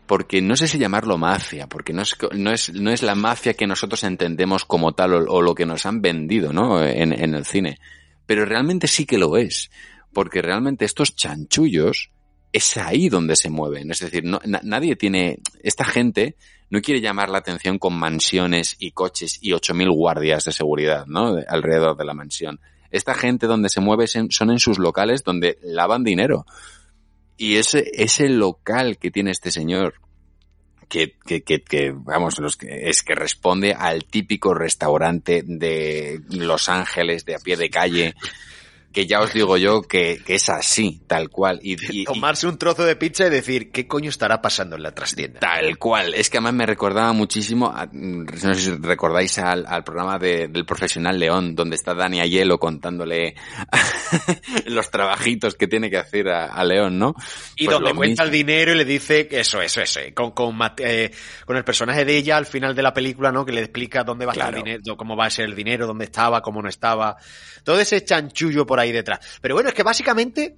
[0.06, 3.56] porque no sé si llamarlo mafia, porque no es, no es, no es la mafia
[3.56, 6.84] que nosotros entendemos como tal o, o lo que nos han vendido, ¿no?
[6.84, 7.80] En, en el cine.
[8.26, 9.70] Pero realmente sí que lo es.
[10.18, 12.10] Porque realmente estos chanchullos
[12.52, 13.92] es ahí donde se mueven.
[13.92, 16.36] Es decir, no, na- nadie tiene, esta gente
[16.72, 21.36] no quiere llamar la atención con mansiones y coches y 8.000 guardias de seguridad, ¿no?
[21.36, 22.60] De- alrededor de la mansión.
[22.90, 26.48] Esta gente donde se mueve son en sus locales donde lavan dinero.
[27.38, 30.02] Y ese, ese local que tiene este señor,
[30.90, 36.70] que, que, que, que, vamos, los que, es que responde al típico restaurante de Los
[36.70, 38.16] Ángeles de a pie de calle,
[38.98, 41.60] que ya os digo yo que, que es así, tal cual.
[41.62, 45.40] Y, Tomarse un trozo de pizza y decir, ¿qué coño estará pasando en la trastienda?
[45.40, 46.16] Tal cual.
[46.16, 50.48] Es que además me recordaba muchísimo, a- no sé si recordáis al, al programa de-
[50.48, 53.36] del profesional León, donde está Dani Ayelo contándole
[54.66, 57.14] los trabajitos que tiene que hacer a, a León, ¿no?
[57.56, 58.26] Y Pues donde cuenta mismo.
[58.26, 60.00] el dinero y le dice eso, eso, eso.
[60.16, 61.12] Con, con, eh,
[61.46, 63.46] con el personaje de ella al final de la película, ¿no?
[63.46, 65.86] Que le explica dónde va a estar el dinero, cómo va a ser el dinero,
[65.86, 67.18] dónde estaba, cómo no estaba.
[67.64, 69.20] Todo ese chanchullo por ahí detrás.
[69.42, 70.56] Pero bueno, es que básicamente,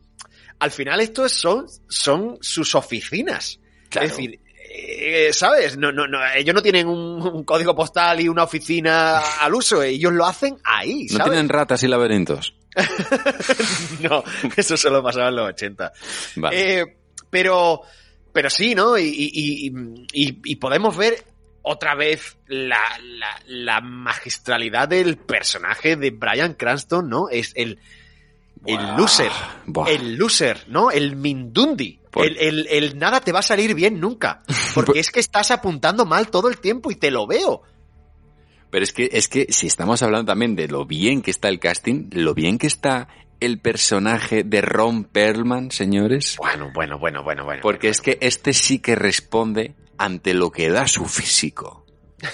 [0.59, 3.59] al final esto es- son, son sus oficinas.
[3.89, 4.07] Claro.
[4.07, 4.39] Es decir,
[4.71, 5.77] eh, ¿sabes?
[5.77, 9.81] No, no, no, ellos no tienen un, un código postal y una oficina al uso,
[9.81, 12.53] ellos lo hacen ahí, No tienen ratas y laberintos.
[14.01, 14.23] no,
[14.55, 15.91] eso solo pasaba en los 80.
[16.35, 16.79] Vale.
[16.81, 16.97] Eh,
[17.29, 17.81] pero,
[18.31, 18.97] pero sí, ¿no?
[18.97, 19.71] Y, y- y-
[20.13, 21.23] y- y podemos ver
[21.61, 27.29] otra vez la, la- la magistralidad del personaje de Brian Cranston, ¿no?
[27.29, 27.79] Es el,
[28.65, 29.31] el loser.
[29.65, 29.89] buah.
[29.89, 30.91] El loser, ¿no?
[30.91, 31.99] El Mindundi.
[32.11, 34.41] Por- El, el- el nada te va a salir bien nunca.
[34.75, 37.61] Porque es que estás apuntando mal todo el tiempo y te lo veo.
[38.71, 41.59] Pero es que, es que si estamos hablando también de lo bien que está el
[41.59, 43.07] casting, lo bien que está
[43.39, 46.35] el personaje de Ron Perlman, señores.
[46.37, 47.61] Bueno, bueno, bueno, bueno, bueno.
[47.63, 51.85] Porque es que este sí que responde ante lo que da su físico.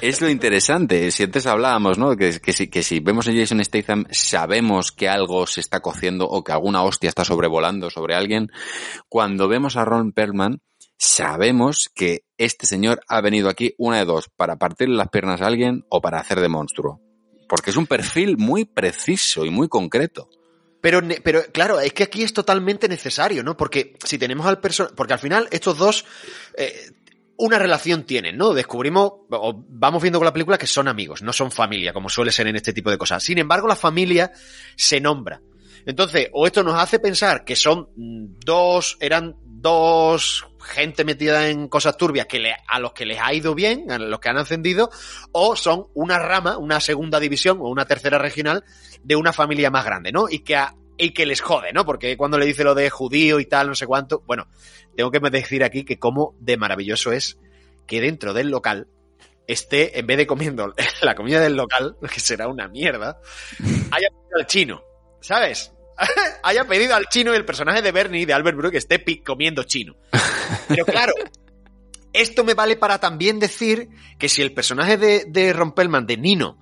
[0.00, 1.10] es lo interesante.
[1.10, 2.16] Si antes hablábamos, ¿no?
[2.16, 6.42] Que, si, que si vemos a Jason Statham, sabemos que algo se está cociendo o
[6.44, 8.50] que alguna hostia está sobrevolando sobre alguien.
[9.08, 10.60] Cuando vemos a Ron Perlman,
[10.96, 15.46] sabemos que este señor ha venido aquí una de dos, para partirle las piernas a
[15.46, 17.00] alguien o para hacer de monstruo.
[17.48, 20.28] Porque es un perfil muy preciso y muy concreto.
[20.80, 23.56] Pero, pero claro, es que aquí es totalmente necesario, ¿no?
[23.56, 26.04] Porque si tenemos al personaje, porque al final estos dos
[26.56, 26.92] eh,
[27.38, 28.52] una relación tienen, ¿no?
[28.52, 32.32] Descubrimos, o vamos viendo con la película que son amigos, no son familia, como suele
[32.32, 33.22] ser en este tipo de cosas.
[33.22, 34.32] Sin embargo, la familia
[34.76, 35.40] se nombra.
[35.86, 41.68] Entonces, o esto nos hace pensar que son mm, dos, eran dos gente metida en
[41.68, 44.90] cosas turbias que a los que les ha ido bien, a los que han ascendido,
[45.32, 48.64] o son una rama, una segunda división o una tercera regional
[49.02, 50.28] de una familia más grande, ¿no?
[50.28, 51.86] Y que, a- y que les jode, ¿no?
[51.86, 54.48] Porque cuando le dice lo de judío y tal, no sé cuánto, bueno,
[54.98, 57.38] tengo que decir aquí que cómo de maravilloso es
[57.86, 58.88] que dentro del local
[59.46, 63.20] esté, en vez de comiendo la comida del local, que será una mierda,
[63.92, 64.82] haya pedido al chino,
[65.20, 65.72] ¿sabes?
[66.42, 69.94] haya pedido al chino y el personaje de Bernie, de Albert Brooke, esté comiendo chino.
[70.66, 71.12] Pero claro,
[72.12, 76.16] esto me vale para también decir que si el personaje de, de Ron Perlman, de
[76.16, 76.58] Nino,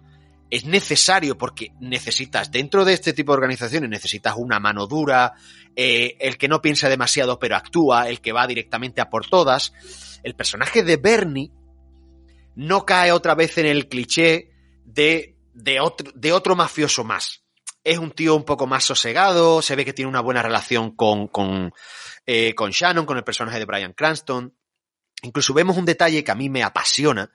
[0.50, 5.34] es necesario porque necesitas, dentro de este tipo de organizaciones, necesitas una mano dura,
[5.74, 9.72] eh, el que no piensa demasiado pero actúa, el que va directamente a por todas.
[10.22, 11.50] El personaje de Bernie
[12.54, 14.50] no cae otra vez en el cliché
[14.84, 17.42] de, de, otro, de otro mafioso más.
[17.82, 21.28] Es un tío un poco más sosegado, se ve que tiene una buena relación con,
[21.28, 21.72] con,
[22.24, 24.56] eh, con Shannon, con el personaje de Brian Cranston.
[25.22, 27.30] Incluso vemos un detalle que a mí me apasiona,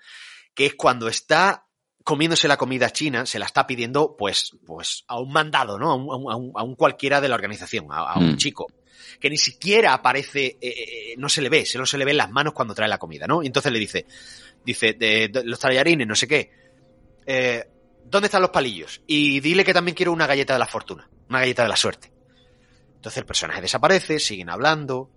[0.53, 1.68] que es cuando está
[2.04, 5.91] comiéndose la comida china, se la está pidiendo pues, pues a un mandado, ¿no?
[5.91, 8.38] A un, a un- a un cualquiera de la organización, a, a un Mm.
[8.38, 8.68] chico,
[9.20, 12.18] que ni siquiera aparece, eh, eh, no se le ve, solo se le ve en
[12.18, 13.43] las manos cuando trae la comida, ¿no?
[13.43, 14.06] Y entonces le dice,
[14.66, 16.52] dice, de, de- los tallarines, no sé qué,
[17.26, 17.66] eh,
[18.06, 19.02] ¿dónde están los palillos?
[19.08, 22.12] Y dile que también quiero una galleta de la fortuna, una galleta de la suerte.
[22.95, 25.10] Entonces el personaje desaparece, siguen hablando,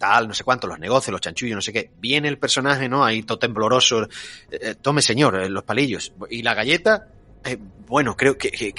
[0.00, 1.90] tal, no sé cuánto, los negocios, los chanchullos, no sé qué.
[1.98, 3.04] Viene el personaje, ¿no?
[3.04, 4.02] Ahí todo tembloroso.
[4.02, 4.08] eh,
[4.50, 6.12] eh, tome, señor, eh, los palillos.
[6.30, 7.08] Y la galleta,
[7.86, 8.74] bueno, creo que,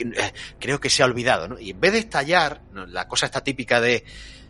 [0.60, 1.60] creo que se ha olvidado, ¿no?
[1.60, 4.04] Y en vez de estallar, la cosa está típica de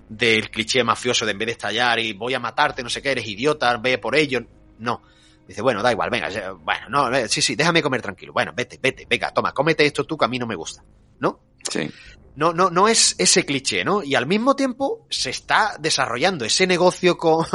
[0.08, 3.12] del cliché mafioso de en vez de estallar y voy a matarte, no sé qué,
[3.12, 4.42] eres idiota, ve por ello.
[4.80, 5.02] No.
[5.48, 8.34] Dice, bueno, da igual, venga, bueno, no, sí, sí, déjame comer tranquilo.
[8.34, 10.84] Bueno, vete, vete, venga, toma, cómete esto tú que a mí no me gusta.
[11.20, 11.40] ¿No?
[11.70, 11.90] Sí.
[12.36, 14.04] No, no, no es ese cliché, ¿no?
[14.04, 17.46] Y al mismo tiempo se está desarrollando ese negocio con,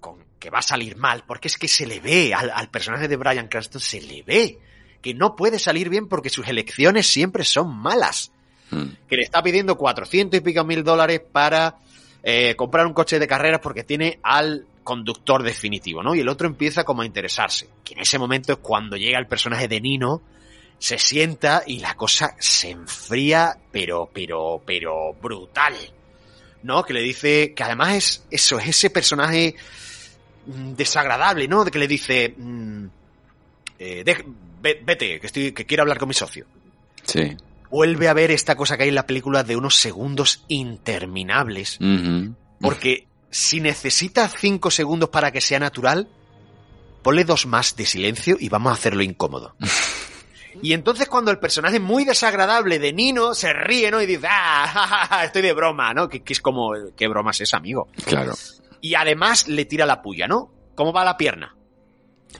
[0.00, 3.08] con que va a salir mal, porque es que se le ve al, al personaje
[3.08, 4.58] de Brian Cranston, se le ve
[5.02, 8.32] que no puede salir bien porque sus elecciones siempre son malas.
[8.70, 9.06] Mm.
[9.08, 11.76] Que le está pidiendo 400 y pico mil dólares para
[12.22, 16.14] eh, comprar un coche de carreras porque tiene al conductor definitivo, ¿no?
[16.14, 17.68] Y el otro empieza como a interesarse.
[17.84, 20.22] Que en ese momento es cuando llega el personaje de Nino,
[20.82, 25.74] se sienta y la cosa se enfría, pero, pero, pero brutal.
[26.64, 26.82] ¿No?
[26.82, 29.54] Que le dice, que además es eso, es ese personaje
[30.46, 31.64] mm, desagradable, ¿no?
[31.64, 32.86] De que le dice, mm,
[33.78, 34.24] eh,
[34.60, 36.46] vete, que estoy, que quiero hablar con mi socio.
[37.04, 37.36] Sí.
[37.70, 41.78] Vuelve a ver esta cosa que hay en la película de unos segundos interminables.
[42.60, 46.08] Porque si necesitas cinco segundos para que sea natural,
[47.02, 49.54] ponle dos más de silencio y vamos a hacerlo incómodo.
[50.60, 54.02] Y entonces cuando el personaje muy desagradable de Nino se ríe, ¿no?
[54.02, 56.08] Y dice, ah, ja, ja, ja, estoy de broma, ¿no?
[56.08, 57.88] Que, que es como, ¿qué broma es esa, amigo?
[58.04, 58.34] Claro.
[58.80, 60.50] Y además le tira la puya, ¿no?
[60.74, 61.56] ¿Cómo va la pierna?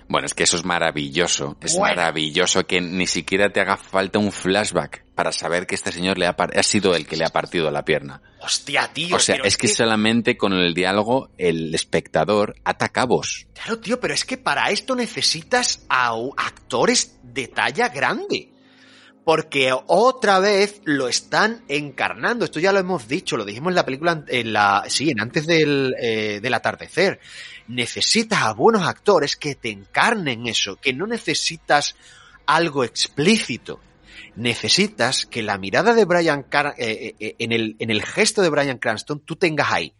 [0.09, 1.57] Bueno, es que eso es maravilloso.
[1.61, 1.95] Es Bueno.
[1.97, 6.27] maravilloso que ni siquiera te haga falta un flashback para saber que este señor le
[6.27, 8.23] ha, ha sido el que le ha partido la pierna.
[8.41, 9.17] Hostia, tío.
[9.17, 13.47] O sea, pero es que solamente con el diálogo el espectador ata cabos.
[13.55, 18.49] Claro, tío, pero es que para esto necesitas a actores de talla grande.
[19.25, 22.45] Porque otra vez lo están encarnando.
[22.45, 25.47] Esto ya lo hemos dicho, lo dijimos en la película, en la, sí, en antes
[25.47, 27.21] del, eh, del atardecer.
[27.69, 31.97] Necesitas a buenos actores que te encarnen eso, que no necesitas
[32.47, 33.81] algo explícito.
[34.37, 38.49] Necesitas que la mirada de Brian Car eh, eh, en, el, en el gesto de
[38.49, 39.95] Brian Cranston tú tengas ahí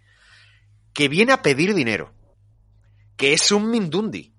[0.93, 2.13] que viene a pedir dinero
[3.17, 4.33] que es un Mindundi.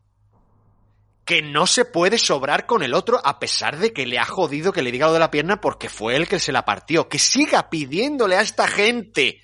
[1.24, 4.74] Que no se puede sobrar con el otro a pesar de que le ha jodido
[4.74, 7.08] que le diga lo de la pierna porque fue él que se la partió.
[7.08, 9.42] Que siga pidiéndole a esta gente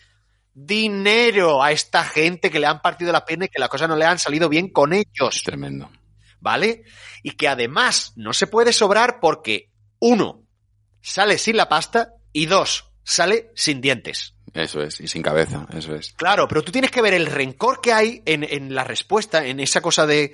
[0.66, 3.96] dinero, a esta gente que le han partido la pierna y que las cosas no
[3.96, 5.42] le han salido bien con ellos.
[5.44, 5.90] Tremendo.
[6.40, 6.84] ¿Vale?
[7.24, 10.44] Y que además no se puede sobrar porque, uno,
[11.02, 14.36] sale sin la pasta y dos, sale sin dientes.
[14.54, 15.00] Eso es.
[15.00, 15.68] Y sin cabeza.
[15.74, 16.14] Eso es.
[16.14, 19.60] Claro, pero tú tienes que ver el rencor que hay en, en la respuesta, en
[19.60, 20.34] esa cosa de.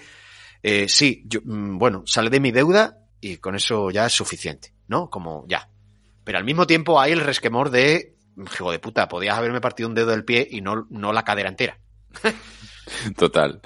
[0.64, 4.74] eh, sí, yo, mm, bueno, sale de mi deuda y con eso ya es suficiente,
[4.88, 5.10] ¿no?
[5.10, 5.70] Como ya.
[6.24, 9.96] Pero al mismo tiempo hay el resquemor de, hijo de puta, podías haberme partido un
[9.96, 11.78] dedo del pie y no, no la cadera entera.
[13.18, 13.62] Total.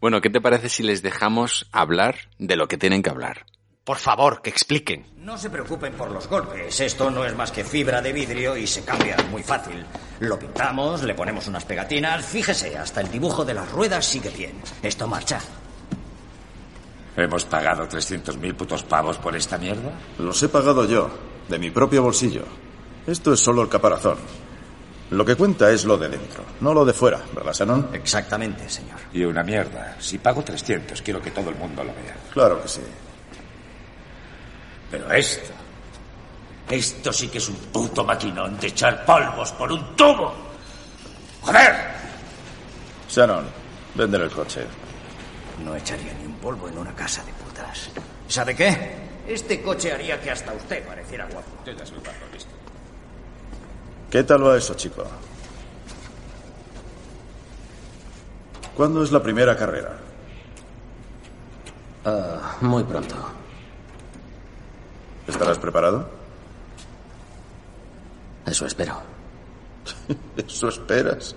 [0.00, 3.46] Bueno, ¿qué te parece si les dejamos hablar de lo que tienen que hablar?
[3.84, 5.06] Por favor, que expliquen.
[5.16, 6.80] No se preocupen por los golpes.
[6.80, 9.84] Esto no es más que fibra de vidrio y se cambia muy fácil.
[10.20, 12.24] Lo pintamos, le ponemos unas pegatinas.
[12.24, 14.60] Fíjese, hasta el dibujo de las ruedas sigue bien.
[14.82, 15.40] Esto marcha.
[17.16, 19.92] ¿Hemos pagado 300.000 putos pavos por esta mierda?
[20.18, 21.10] Los he pagado yo,
[21.48, 22.44] de mi propio bolsillo.
[23.06, 24.18] Esto es solo el caparazón.
[25.10, 27.90] Lo que cuenta es lo de dentro, no lo de fuera, ¿verdad, Shannon?
[27.92, 28.98] Exactamente, señor.
[29.12, 29.96] Y una mierda.
[29.98, 32.16] Si pago 300, quiero que todo el mundo lo vea.
[32.32, 32.80] Claro que sí.
[34.90, 35.50] Pero esto...
[36.70, 40.32] Esto sí que es un puto maquinón de echar polvos por un tubo.
[41.42, 41.74] ¡Joder!
[43.10, 43.44] Shannon,
[43.94, 44.64] véndele el coche.
[45.62, 47.90] No echaría ni un polvo en una casa de putas.
[48.28, 49.02] ¿Sabe qué?
[49.26, 51.50] Este coche haría que hasta usted pareciera guapo.
[54.12, 55.04] ¿Qué tal va eso, chico?
[58.76, 59.96] ¿Cuándo es la primera carrera?
[62.04, 63.14] Ah, muy pronto.
[65.26, 66.10] ¿Estarás preparado?
[68.44, 69.00] Eso espero.
[70.36, 71.34] Eso esperas.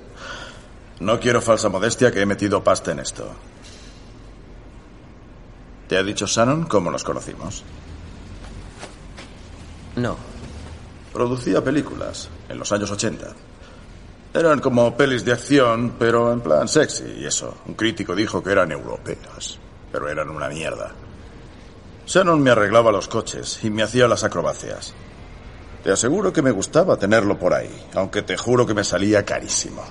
[1.00, 3.32] No quiero falsa modestia que he metido pasta en esto.
[5.88, 7.64] ¿Te ha dicho Shannon cómo nos conocimos?
[9.96, 10.18] No.
[11.14, 13.28] Producía películas en los años 80.
[14.34, 17.56] Eran como pelis de acción, pero en plan sexy y eso.
[17.68, 19.58] Un crítico dijo que eran europeas,
[19.92, 20.92] pero eran una mierda.
[22.06, 24.94] Shannon me arreglaba los coches y me hacía las acrobacias.
[25.84, 29.84] Te aseguro que me gustaba tenerlo por ahí, aunque te juro que me salía carísimo.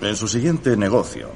[0.00, 1.28] En su siguiente negocio,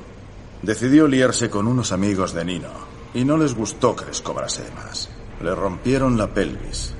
[0.62, 2.72] decidió liarse con unos amigos de Nino
[3.14, 5.08] y no les gustó que les cobrase más.
[5.40, 6.95] Le rompieron la pelvis.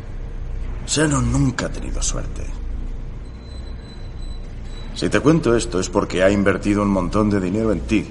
[0.86, 2.46] Shannon nunca ha tenido suerte.
[4.94, 8.06] Si te cuento esto es porque ha invertido un montón de dinero en ti.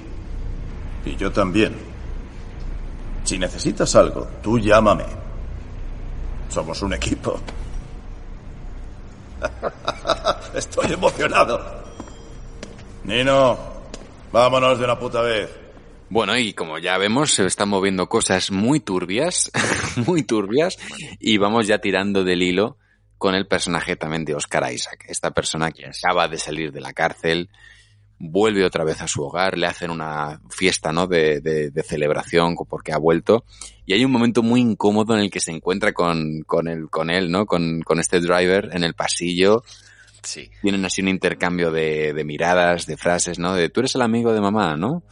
[1.04, 1.76] Y yo también.
[3.24, 5.06] Si necesitas algo, tú llámame.
[6.48, 7.40] Somos un equipo.
[10.54, 11.60] Estoy emocionado.
[13.04, 13.58] Nino,
[14.30, 15.65] vámonos de una puta vez.
[16.08, 19.50] Bueno, y como ya vemos, se están moviendo cosas muy turbias,
[20.06, 20.78] muy turbias,
[21.18, 22.78] y vamos ya tirando del hilo
[23.18, 26.92] con el personaje también de Oscar Isaac, esta persona que acaba de salir de la
[26.92, 27.50] cárcel,
[28.18, 31.06] vuelve otra vez a su hogar, le hacen una fiesta, ¿no?
[31.08, 33.44] De, de, de celebración porque ha vuelto,
[33.84, 37.10] y hay un momento muy incómodo en el que se encuentra con, con, el, con
[37.10, 37.46] él, ¿no?
[37.46, 39.64] Con, con este driver en el pasillo,
[40.26, 40.50] Sí.
[40.60, 43.54] tienen así un intercambio de, de miradas, de frases, ¿no?
[43.54, 45.02] De tú eres el amigo de mamá, ¿no?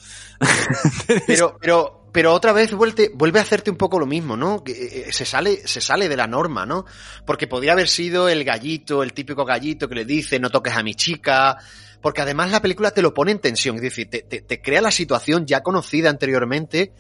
[1.27, 4.63] Pero, pero, pero otra vez vuelve, vuelve a hacerte un poco lo mismo, ¿no?
[4.63, 6.85] Que eh, se sale, se sale de la norma, ¿no?
[7.25, 10.83] Porque podría haber sido el gallito, el típico gallito que le dice no toques a
[10.83, 11.57] mi chica.
[12.03, 14.83] Porque además la película te lo pone en tensión, es decir, te, te, te crea
[14.83, 16.93] la situación ya conocida anteriormente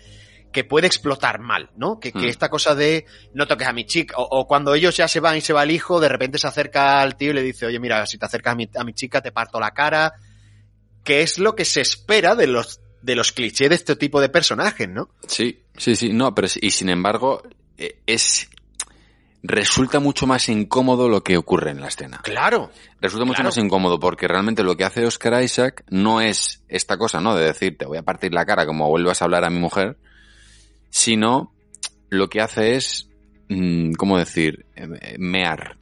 [0.54, 2.00] que puede explotar mal, ¿no?
[2.00, 2.30] Que, que Mm.
[2.30, 5.36] esta cosa de no toques a mi chica, o, o cuando ellos ya se van
[5.36, 7.78] y se va el hijo, de repente se acerca al tío y le dice, oye,
[7.78, 10.14] mira, si te acercas a mi, a mi chica te parto la cara,
[11.04, 14.30] que es lo que se espera de los, de los clichés de este tipo de
[14.30, 15.10] personajes, ¿no?
[15.28, 17.42] Sí, sí, sí, no, pero y sin embargo
[17.76, 18.48] eh, es
[19.42, 22.20] resulta mucho más incómodo lo que ocurre en la escena.
[22.22, 22.70] Claro.
[23.00, 23.48] Resulta mucho Claro.
[23.48, 27.34] más incómodo porque realmente lo que hace Oscar Isaac no es esta cosa, ¿no?
[27.36, 29.98] De decir, te voy a partir la cara como vuelvas a hablar a mi mujer,
[30.94, 31.52] sino
[32.08, 33.08] lo que hace es,
[33.48, 34.64] mm, ¿cómo decir?
[34.76, 35.76] Eh, Mear.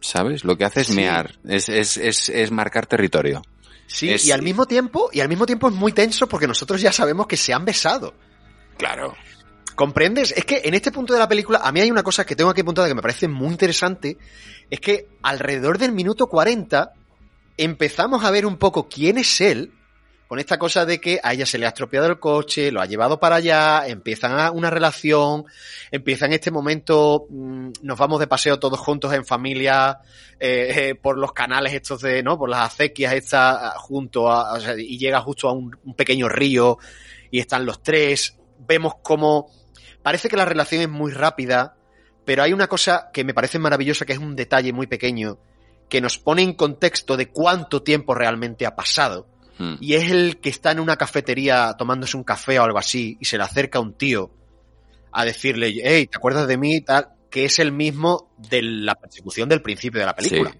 [0.00, 0.44] ¿Sabes?
[0.44, 0.92] Lo que hace es Sí.
[0.94, 3.40] mear, es, es, es, es marcar territorio.
[3.86, 6.82] Sí, Es- y al mismo tiempo, y al mismo tiempo es muy tenso porque nosotros
[6.82, 8.12] ya sabemos que se han besado.
[8.76, 9.14] Claro.
[9.74, 10.32] ¿Comprendes?
[10.36, 12.50] Es que en este punto de la película, a mí hay una cosa que tengo
[12.50, 14.18] aquí apuntada que me parece muy interesante,
[14.68, 16.92] es que alrededor del minuto 40
[17.56, 19.72] empezamos a ver un poco quién es él,
[20.26, 22.86] con esta cosa de que a ella se le ha estropeado el coche, lo ha
[22.86, 25.44] llevado para allá, empiezan una relación,
[25.90, 29.98] empieza en este momento, mm, nos vamos de paseo todos juntos en familia,
[30.40, 32.38] eh, eh, por los canales estos de, ¿no?
[32.38, 35.94] Por las acequias estas, ah, junto a, o sea, y llega justo a un, un
[35.94, 36.78] pequeño río,
[37.30, 39.50] y están los tres, vemos cómo
[40.02, 41.76] parece que la relación es muy rápida,
[42.24, 45.38] pero hay una cosa que me parece maravillosa, que es un detalle muy pequeño,
[45.88, 49.26] que nos pone en contexto de cuánto tiempo realmente ha pasado.
[49.58, 49.74] Mm.
[49.80, 53.24] Y es el que está en una cafetería tomándose un café o algo así, y
[53.24, 54.30] se le acerca un tío
[55.12, 56.80] a decirle, hey, ¿te acuerdas de mí?
[56.80, 60.56] Tal, que es el mismo de la persecución del principio de la película.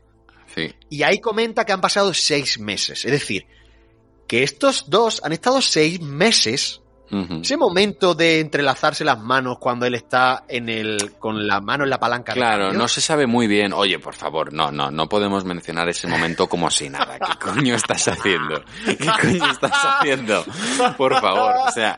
[0.54, 0.74] Sí, sí.
[0.90, 3.04] Y ahí comenta que han pasado seis meses.
[3.04, 3.46] Es decir,
[4.28, 6.80] que estos dos han estado seis meses
[7.10, 11.90] Ese momento de entrelazarse las manos cuando él está en el, con la mano en
[11.90, 12.32] la palanca.
[12.32, 13.72] Claro, no se sabe muy bien.
[13.72, 17.18] Oye, por favor, no, no, no podemos mencionar ese momento como si nada.
[17.18, 18.64] ¿Qué coño estás haciendo?
[18.84, 20.44] ¿Qué coño estás haciendo?
[20.96, 21.94] Por favor, o sea,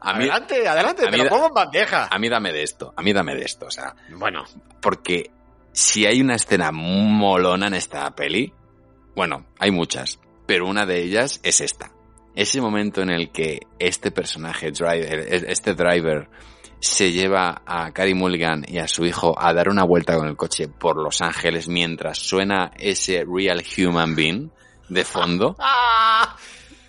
[0.00, 2.08] a mí, adelante, adelante, a te lo pongo en bandeja.
[2.10, 4.44] a mí dame de esto, a mí dame de esto, o sea, Bueno,
[4.80, 5.30] porque
[5.72, 8.52] si hay una escena molona en esta peli,
[9.16, 11.90] bueno, hay muchas, pero una de ellas es esta.
[12.38, 16.28] Ese momento en el que este personaje, driver, este driver,
[16.78, 20.36] se lleva a Carey Mulligan y a su hijo a dar una vuelta con el
[20.36, 24.50] coche por Los Ángeles mientras suena ese Real Human Being
[24.88, 25.56] de fondo.
[25.58, 26.36] ¡Ah!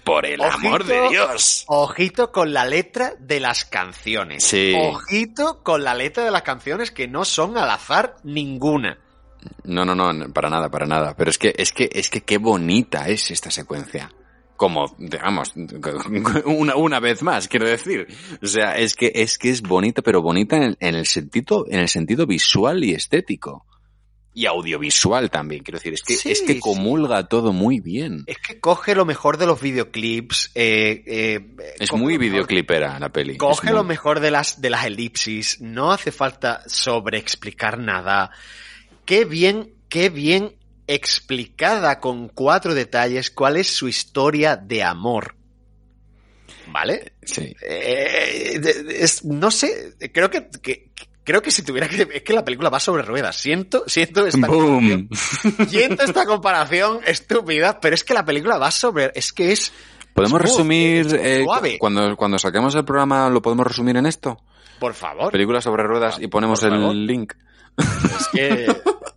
[0.03, 1.09] Por el amor de.
[1.09, 1.63] Dios.
[1.65, 4.43] Ojito con la letra de las canciones.
[4.43, 4.75] Sí.
[4.77, 8.99] Ojito con la letra de las canciones que no son al azar ninguna.
[9.63, 11.15] No, no, no, para nada, para nada.
[11.17, 14.11] Pero es que, es que, es que qué bonita es esta secuencia.
[14.59, 15.53] Como, digamos,
[16.45, 18.07] una, una vez más, quiero decir.
[18.43, 21.79] O sea, es que, es que es bonita, pero bonita en, en el sentido, en
[21.79, 23.65] el sentido visual y estético.
[24.33, 25.93] Y audiovisual también, quiero decir.
[25.93, 26.59] Es que, Sí, es que sí.
[26.59, 28.25] comulga todo muy bien.
[28.27, 30.51] Es que coge lo mejor de los videoclips.
[30.55, 31.39] eh, eh,
[31.79, 33.37] Es muy mejor- videoclipera la peli.
[33.37, 35.61] Coge muy- lo mejor de las, de las elipsis.
[35.61, 38.31] No hace falta sobreexplicar nada.
[39.05, 40.53] Qué bien, qué bien
[40.93, 45.35] explicada con cuatro detalles cuál es su historia de amor.
[46.71, 47.13] ¿Vale?
[47.23, 47.55] Sí.
[47.67, 48.59] Eh,
[48.89, 50.89] es- no sé, creo que, que-
[51.23, 53.35] creo que si tuviera que, es que la película va sobre ruedas.
[53.35, 55.09] Siento, siento esta Boom.
[55.67, 59.71] Siento esta comparación estúpida, pero es que la película va sobre, es que es
[60.13, 61.45] ¿Podemos resumir, es eh,
[61.79, 64.43] cuando, cuando saquemos el programa, lo podemos resumir en esto?
[64.79, 65.31] Por favor.
[65.31, 67.33] Película sobre ruedas y ponemos el link.
[67.79, 68.67] Es que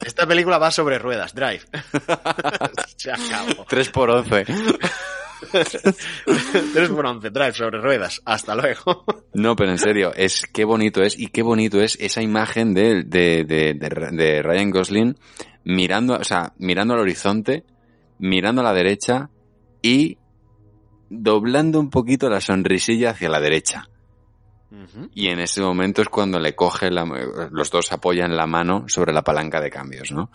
[0.04, 1.62] esta película va sobre ruedas, Drive.
[2.96, 3.64] Se acabó.
[3.68, 4.44] 3 por 11
[6.72, 8.22] 3 por 11, Drive sobre ruedas.
[8.24, 9.04] Hasta luego.
[9.34, 13.02] No, pero en serio, es qué bonito es y qué bonito es esa imagen de,
[13.04, 15.18] de, de, de- de Ryan Gosling
[15.64, 17.64] mirando, o sea, mirando al horizonte,
[18.18, 19.30] mirando a la derecha
[19.82, 20.18] y
[21.10, 23.88] doblando un poquito la sonrisilla hacia la derecha.
[25.14, 27.04] Y en ese momento es cuando le coge la,
[27.50, 30.30] los dos apoyan la mano sobre la palanca de cambios, ¿no?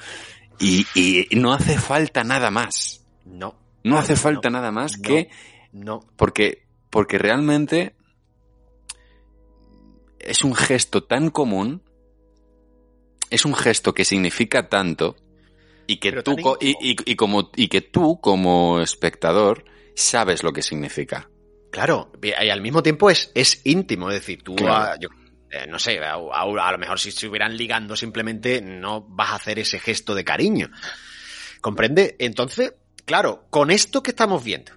[0.59, 3.03] Y, y no hace falta nada más.
[3.25, 3.55] No.
[3.83, 5.29] No hace falta nada más no, que
[5.71, 5.99] No.
[6.17, 7.95] porque, porque realmente
[10.19, 11.81] es un gesto tan común,
[13.29, 15.15] es un gesto que significa tanto
[15.87, 19.65] y que Pero tú tan co- y, y- y como y que tú como espectador
[19.95, 21.29] sabes lo que significa.
[21.71, 24.73] Claro, y al mismo tiempo es, es íntimo, es decir, tú, Claro.
[24.93, 25.09] a- yo,
[25.51, 29.35] eh, no sé, a, a- a lo mejor si estuvieran ligando simplemente no vas a
[29.35, 30.69] hacer ese gesto de cariño.
[31.61, 32.15] ¿Comprende?
[32.19, 32.73] Entonces,
[33.05, 34.71] claro, con esto que estamos viendo,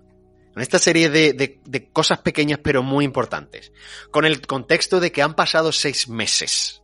[0.52, 3.72] con esta serie de, de- de cosas pequeñas pero muy importantes,
[4.10, 6.82] con el contexto de que han pasado seis meses,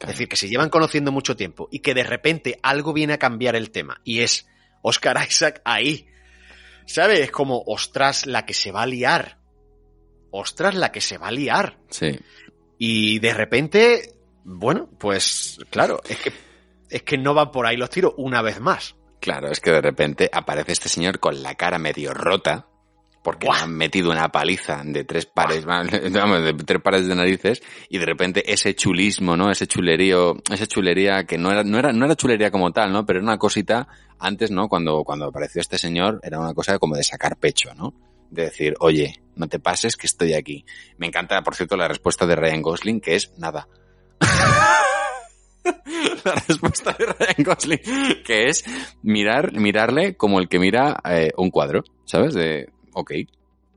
[0.00, 3.18] es decir, que se llevan conociendo mucho tiempo y que de repente algo viene a
[3.18, 4.46] cambiar el tema y es
[4.82, 6.08] Oscar Isaac ahí.
[6.86, 7.20] ¿Sabes?
[7.20, 9.38] Es como, ostras, la que se va a liar.
[10.36, 11.78] Ostras, la que se va a liar.
[11.90, 12.18] Sí.
[12.76, 16.32] Y de repente, bueno, pues claro, es que,
[16.90, 18.96] es que no van por ahí los tiros una vez más.
[19.20, 22.66] Claro, es que de repente aparece este señor con la cara medio rota
[23.22, 27.62] porque le han metido una paliza de tres pares, vamos, de tres pares de narices
[27.88, 29.52] y de repente ese chulismo, ¿no?
[29.52, 33.06] Ese chulerío, esa chulería que no era, no era, no era chulería como tal, ¿no?
[33.06, 33.86] Pero era una cosita
[34.18, 34.68] antes, ¿no?
[34.68, 37.94] Cuando, cuando apareció este señor era una cosa como de sacar pecho, ¿no?
[38.34, 40.64] De decir, oye, no te pases que estoy aquí.
[40.98, 43.68] Me encanta, por cierto, la respuesta de Ryan Gosling, que es nada.
[46.24, 47.80] la respuesta de Ryan Gosling,
[48.24, 48.64] que es
[49.02, 52.34] mirar, mirarle como el que mira eh, un cuadro, ¿sabes?
[52.34, 53.12] De, ok,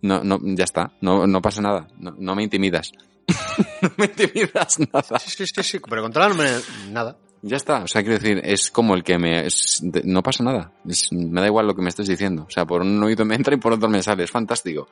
[0.02, 2.92] no, no, ya está, no, no pasa nada, no, no me intimidas.
[3.82, 5.20] no me intimidas nada.
[5.20, 6.46] Sí, sí, sí, sí, pero controlarme
[6.90, 7.18] nada.
[7.44, 9.46] Ya está, o sea, quiero decir, es como el que me...
[9.46, 12.46] es- no pasa nada, es- me da igual lo que me estés diciendo.
[12.48, 14.88] O sea, por un oído me entra y por otro me sale, es fantástico.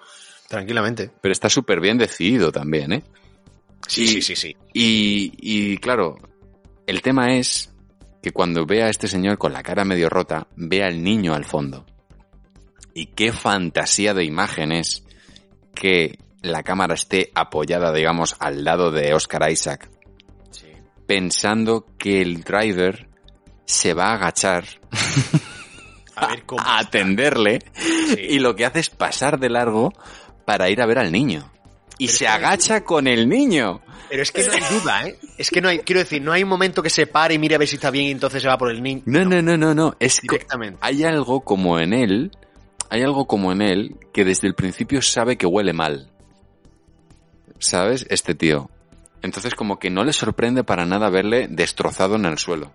[0.47, 1.11] Tranquilamente.
[1.21, 3.03] Pero está súper bien decidido también, ¿eh?
[3.87, 4.55] Sí, Y- sí, sí, sí.
[4.73, 6.17] Y, y claro,
[6.85, 7.71] el tema es
[8.21, 11.45] que cuando ve a este señor con la cara medio rota, ve al niño al
[11.45, 11.85] fondo.
[12.93, 15.03] Y qué fantasía de imagen es
[15.73, 19.89] que la cámara esté apoyada, digamos, al lado de Oscar Isaac,
[21.05, 23.07] pensando que el driver
[23.65, 24.65] se va a agachar
[26.15, 26.61] A ver cómo.
[26.61, 27.59] a atenderle
[28.17, 29.91] y lo que hace es pasar de largo
[30.45, 31.51] para ir a ver al niño.
[31.97, 33.81] Y se agacha con el niño.
[34.09, 35.17] Pero es que no hay duda, ¿eh?
[35.37, 37.55] Es que no hay, quiero decir, no hay un momento que se pare y mire
[37.55, 39.01] a ver si está bien y entonces se va por el niño.
[39.05, 39.95] No, no, no, no, no.
[39.99, 40.77] Es que Directamente.
[40.81, 42.31] hay algo como en él,
[42.89, 46.11] hay algo como en él que desde el principio sabe que huele mal.
[47.59, 48.05] ¿sabes?
[48.09, 48.69] Este tío.
[49.21, 52.71] Entonces como que no le sorprende para nada verle destrozado en el suelo.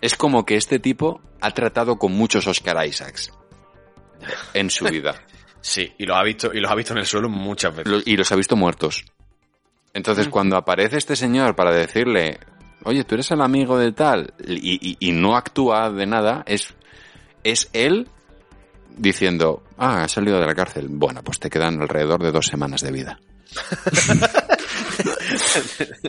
[0.00, 3.32] Es como que este tipo ha tratado con muchos Oscar Isaacs
[4.54, 5.14] en su vida.
[5.62, 7.92] Sí, y los ha visto, y los ha visto en el suelo muchas veces.
[7.92, 9.04] Lo- y los ha visto muertos.
[9.94, 12.38] Entonces, cuando aparece este señor para decirle,
[12.84, 16.72] oye, tú eres el amigo de tal, y, y- y no actúa de nada, es,
[17.42, 18.06] es él
[18.96, 20.86] diciendo, ah, has salido de la cárcel.
[20.88, 23.18] Bueno, pues te quedan alrededor de dos semanas de vida.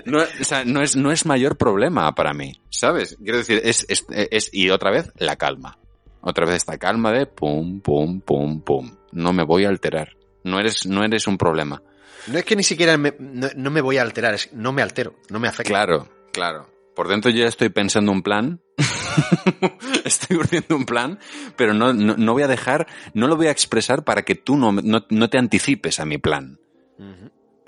[0.05, 3.17] no, o sea, no es, no es mayor problema para mí, ¿sabes?
[3.23, 5.77] Quiero decir, es, es, es- y otra vez, la calma.
[6.21, 8.95] Otra vez esta calma de pum, pum, pum, pum.
[9.11, 10.09] No me voy a alterar.
[10.43, 11.81] No eres, no eres un problema.
[12.27, 14.81] No es que ni siquiera me- no, no me voy a alterar, es no me
[14.81, 15.69] altero, no me afecta.
[15.69, 16.69] Claro, claro.
[16.95, 18.59] Por dentro yo ya estoy pensando un plan.
[20.03, 21.19] estoy urdiendo un plan,
[21.55, 24.57] pero no, no, no voy a dejar, no lo voy a expresar para que tú
[24.57, 26.59] no, no, no te anticipes a mi plan.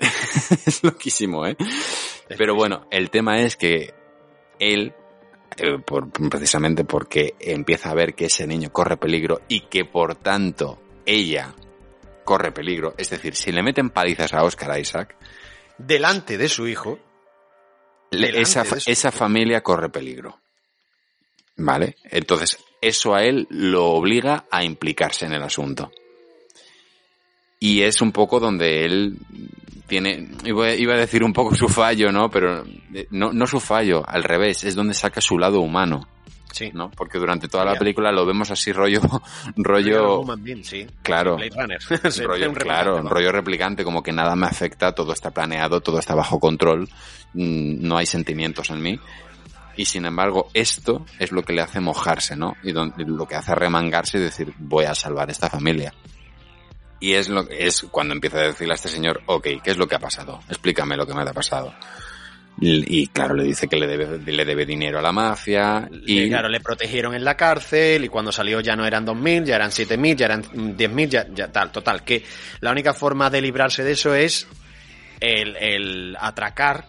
[0.66, 1.56] es loquísimo, ¿eh?
[2.36, 3.92] Pero bueno, el tema es que
[4.58, 4.92] él,
[5.56, 10.14] eh, por- precisamente porque empieza a ver que ese niño corre peligro y que por
[10.16, 11.54] tanto ella
[12.24, 15.16] corre peligro, es decir, si le meten palizas a Oscar Isaac,
[15.78, 16.98] Delante de su hijo,
[18.10, 20.38] esa, su- esa familia corre peligro.
[21.56, 21.96] ¿Vale?
[22.04, 25.90] Entonces, eso a él lo obliga a implicarse en el asunto.
[27.58, 29.16] Y es un poco donde él
[29.90, 32.30] tiene, iba a decir un poco su fallo, ¿no?
[32.30, 32.62] Pero
[32.94, 36.06] eh, no, no su fallo, al revés, es donde saca su lado humano.
[36.52, 36.70] Sí.
[36.72, 36.90] ¿no?
[36.90, 39.00] Porque durante toda la película lo vemos así rollo,
[39.56, 40.24] rollo,
[40.62, 40.84] sí.
[41.00, 41.36] claro,
[42.24, 46.40] rollo, claro, rollo replicante, como que nada me afecta, todo está planeado, todo está bajo
[46.40, 46.88] control,
[47.34, 49.00] mm, no hay sentimientos en mí.
[49.76, 52.54] Y sin embargo, esto es lo que le hace mojarse, ¿no?
[52.64, 55.94] Y lo que hace remangarse y decir, voy a salvar esta familia.
[57.00, 59.88] Y es lo es cuando empieza a decirle a este señor, ok, ¿qué es lo
[59.88, 60.40] que ha pasado?
[60.48, 61.74] Explícame lo que me ha pasado.
[62.60, 65.88] Y, y, claro, le dice que le debe, le debe dinero a la mafia.
[66.06, 69.44] Y Y claro, le protegieron en la cárcel y cuando salió ya no eran 2.000,
[69.44, 72.04] ya eran 7.000, ya eran mm, 10.000, ya, ya tal, total.
[72.04, 72.22] Que
[72.60, 74.46] la única forma de librarse de eso es
[75.20, 76.84] el, el atracar,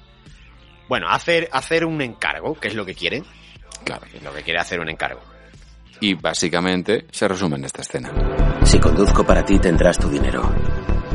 [0.90, 3.24] bueno, hacer, hacer un encargo, que es lo que quiere.
[3.86, 4.06] Claro.
[4.14, 5.22] Es lo que quiere hacer un encargo.
[6.02, 8.12] y básicamente se resume en esta escena.
[8.64, 10.42] Si conduzco para ti tendrás tu dinero.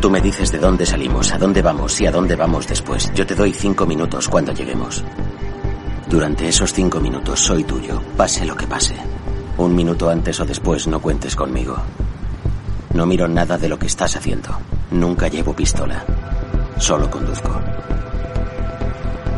[0.00, 3.10] Tú me dices de dónde salimos, a dónde vamos y a dónde vamos después.
[3.14, 5.02] Yo te doy cinco minutos cuando lleguemos.
[6.08, 8.94] Durante esos cinco minutos soy tuyo, pase lo que pase.
[9.58, 11.76] Un minuto antes o después no cuentes conmigo.
[12.92, 14.50] No miro nada de lo que estás haciendo.
[14.90, 16.04] Nunca llevo pistola.
[16.78, 17.60] Solo conduzco.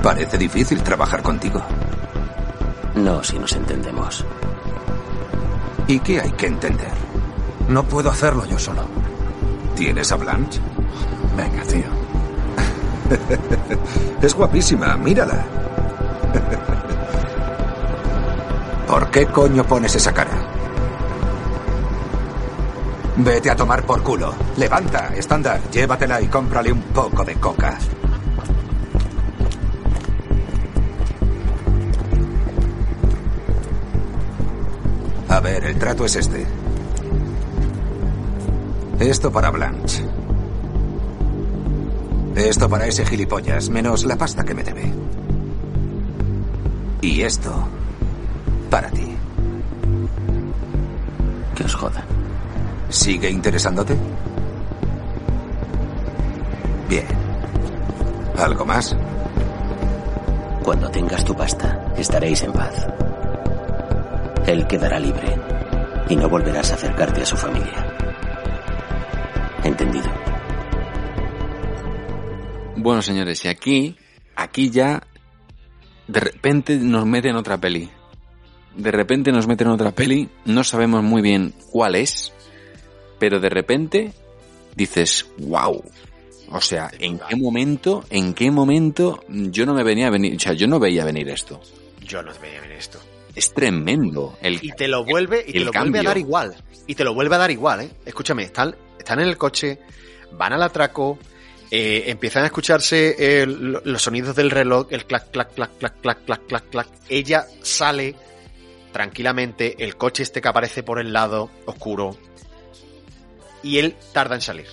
[0.03, 1.63] Parece difícil trabajar contigo.
[2.97, 4.25] No si nos entendemos.
[5.87, 6.93] ¿Y qué hay que entender?
[7.69, 8.83] No puedo hacerlo yo solo.
[9.77, 10.61] ¿Tienes a Blanche?
[11.37, 11.85] Venga, tío.
[14.23, 15.45] Es guapísima, mírala.
[18.87, 20.49] ¿Por qué coño pones esa cara?
[23.19, 24.35] Vete a tomar por culo.
[24.57, 27.79] Levanta, estándar, llévatela y cómprale un poco de coca.
[35.29, 36.47] A ver, el trato es este.
[39.01, 40.05] Esto para Blanche.
[42.35, 44.93] Esto para ese gilipollas, menos la pasta que me debe.
[47.01, 47.69] Y esto
[48.69, 49.17] para ti.
[51.55, 52.05] Que os joda.
[52.89, 53.97] ¿Sigue interesándote?
[56.89, 57.07] Bien.
[58.37, 58.97] ¿Algo más?
[60.65, 62.87] Cuando tengas tu pasta, estaréis en paz.
[64.45, 65.37] Él quedará libre
[66.09, 67.88] y no volverás a acercarte a su familia.
[69.65, 70.09] ¿Entendido?
[72.77, 73.97] Bueno, señores, y aquí,
[74.37, 75.03] aquí ya,
[76.07, 77.91] de repente nos meten otra peli.
[78.77, 82.33] De repente nos meten otra peli, no sabemos muy bien cuál es,
[83.19, 84.13] pero de repente
[84.77, 85.83] dices, wow.
[86.51, 90.39] O sea, ¿en qué momento, en qué momento yo no me venía a venir, o
[90.39, 91.61] sea, yo no veía venir esto?
[92.01, 93.01] Yo no veía venir esto.
[93.35, 94.39] Es tremendo.
[94.41, 96.57] El, Y te lo vuelve, y te lo vuelve a dar igual.
[96.87, 97.91] Y te lo vuelve a dar igual, ¿eh?
[98.07, 98.75] Escúchame, están,
[99.09, 99.79] están en el coche,
[100.33, 101.19] van al atraco,
[101.71, 105.99] eh, empiezan a escucharse eh, lo- los sonidos del reloj, el clac, clac, clac, clac,
[106.03, 106.89] clac, clac, clac, clac.
[107.09, 108.15] Ella sale
[108.93, 112.19] tranquilamente, el coche este que aparece por el lado oscuro,
[113.63, 114.67] y él tarda en salir.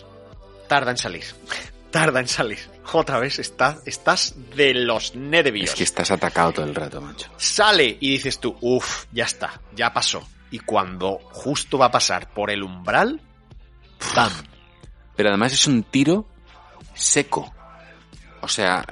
[0.68, 1.24] Tarda en salir.
[1.92, 2.60] tarda en salir.
[2.92, 5.70] Otra vez estás, estás de los nervios.
[5.70, 7.30] Es que estás atacado todo el rato, macho.
[7.38, 10.28] Sale y dices tú, uff, ya está, ya pasó.
[10.52, 13.22] Y cuando justo va a pasar por el umbral,
[14.14, 14.32] ¡pam!
[15.16, 16.26] Pero además es un tiro
[16.94, 17.54] seco.
[18.42, 18.86] O sea,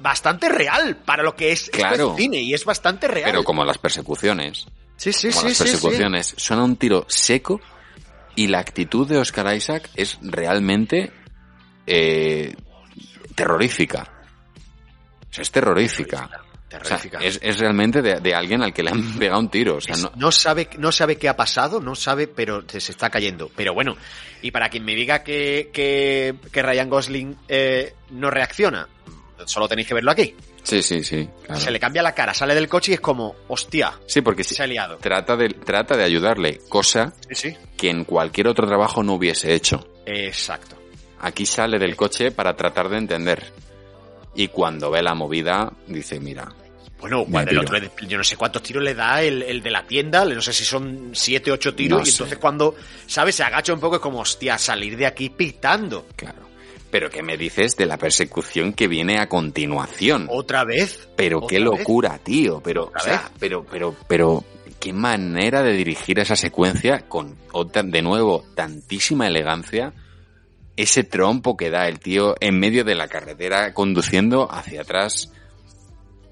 [0.00, 2.14] bastante real para lo que es Claro.
[2.16, 3.30] cine y es bastante real.
[3.30, 4.66] pero como las persecuciones.
[4.96, 5.70] sí, sí, como sí, las sí, sí.
[5.70, 6.34] persecuciones.
[6.36, 7.60] Suena un tiro seco
[8.34, 11.12] y la actitud de Oscar Isaac es realmente
[11.86, 12.54] eh,
[13.34, 14.12] terrorífica.
[15.30, 16.30] O sea, es terrorífica.
[16.68, 17.18] Terrorífica.
[17.18, 19.76] O sea, es, es realmente de, de alguien al que le han pegado un tiro.
[19.76, 22.80] O sea, Es- no, no sabe, no sabe qué ha pasado, no sabe, pero se,
[22.80, 23.50] se está cayendo.
[23.54, 23.96] Pero bueno,
[24.42, 28.88] y para quien me diga que, que, que Ryan Gosling eh, no reacciona,
[29.44, 30.34] solo tenéis que verlo aquí.
[30.64, 31.28] sí, sí, sí.
[31.44, 31.60] claro.
[31.60, 34.60] Se le cambia la cara, sale del coche y es como, hostia, Sí, porque se
[34.62, 34.96] ha liado.
[34.96, 37.56] trata de, trata de ayudarle, cosa Sí, sí.
[37.76, 39.86] que en cualquier otro trabajo no hubiese hecho.
[40.04, 40.76] Exacto.
[41.20, 43.52] Aquí sale del coche para tratar de entender.
[44.36, 46.46] Y cuando ve la movida, dice, mira,
[47.00, 47.76] Bueno, Me cuando el piro.
[47.78, 50.52] otro, yo no sé cuántos tiros le da el, el de la tienda, no sé
[50.52, 52.12] si son siete, ocho tiros, No y sé.
[52.12, 52.74] entonces cuando,
[53.06, 53.34] ¿sabes?
[53.34, 56.06] Se agacha un poco, es como, hostia, salir de aquí pitando.
[56.16, 56.44] claro.
[56.88, 60.28] Pero ¿qué me dices de la persecución que viene a continuación?
[60.30, 61.08] ¿Otra vez?
[61.16, 61.64] Pero ¿Otra qué vez?
[61.64, 62.60] locura, tío.
[62.64, 62.92] Pero,
[63.40, 64.44] pero, pero, pero,
[64.78, 69.92] qué manera de dirigir esa secuencia con, otra- de nuevo, tantísima elegancia.
[70.76, 75.32] Ese trompo que da el tío en medio de la carretera conduciendo hacia atrás.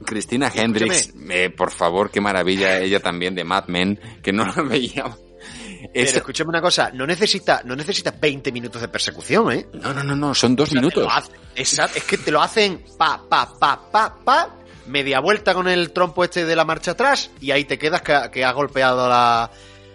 [0.05, 4.63] Cristina Hendricks, eh, por favor, qué maravilla, ella también de Mad Men, que no la
[4.63, 5.05] veía.
[5.05, 9.67] Pero Es- escúchame una cosa, no necesita, no necesita 20 minutos de persecución, ¿eh?
[9.75, 11.31] no, no, no, no, son dos O sea, te minutos.
[11.55, 14.57] exacto, es que te lo hacen pa, pa, pa, pa, pa,
[14.87, 18.15] media vuelta con el trompo este de la marcha atrás y ahí te quedas que,
[18.33, 19.51] que ha golpeado la,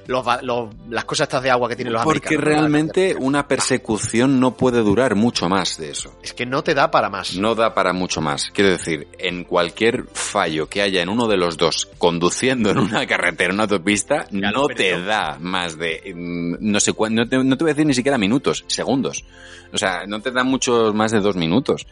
[0.09, 2.45] los los- las cosas estas de agua que tienen los Porque americanos.
[2.45, 6.11] realmente una persecución no puede durar mucho más de eso.
[6.23, 7.35] Es que no te da para más.
[7.35, 8.49] No da para mucho más.
[8.51, 13.05] Quiero decir, en cualquier fallo que haya en uno de los dos conduciendo en una
[13.07, 17.29] carretera, en una autopista, Ya no te da más de mm, no sé cuánto, no
[17.29, 19.23] te, no te voy a decir ni siquiera minutos, segundos.
[19.71, 21.85] O sea, no te da muchos más de dos minutos.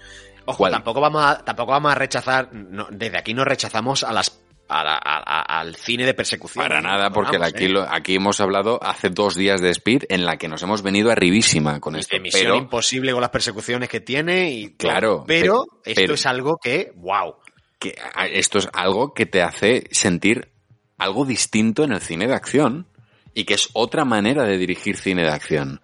[0.45, 0.71] Ojo, ¿Cuál?
[0.71, 4.31] tampoco vamos a, tampoco vamos a rechazar, no, desde aquí no rechazamos a las
[4.69, 6.63] a la- a- a- al cine de persecución.
[6.63, 7.69] Para nada, porque Vamos, aquí, ¿eh?
[7.69, 11.11] lo- aquí hemos hablado hace dos días de Speed en la que nos hemos venido
[11.11, 12.15] arribísima con esto.
[12.15, 14.73] de Misión Pero, Imposible con las persecuciones que tiene y.
[14.75, 17.35] Claro, pero, pero- esto pero- es algo que, wow.
[17.79, 17.95] que
[18.31, 20.49] esto es algo que te hace sentir
[20.97, 22.87] algo distinto en el cine de acción
[23.33, 25.79] y que es otra manera de dirigir cine de acción,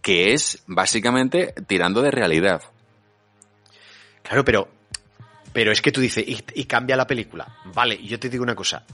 [0.00, 2.62] que es básicamente tirando de realidad.
[4.22, 4.68] Claro, pero,
[5.54, 7.56] pero es que tú dices, y, y cambia la película.
[7.72, 8.84] Vale, yo te digo una cosa.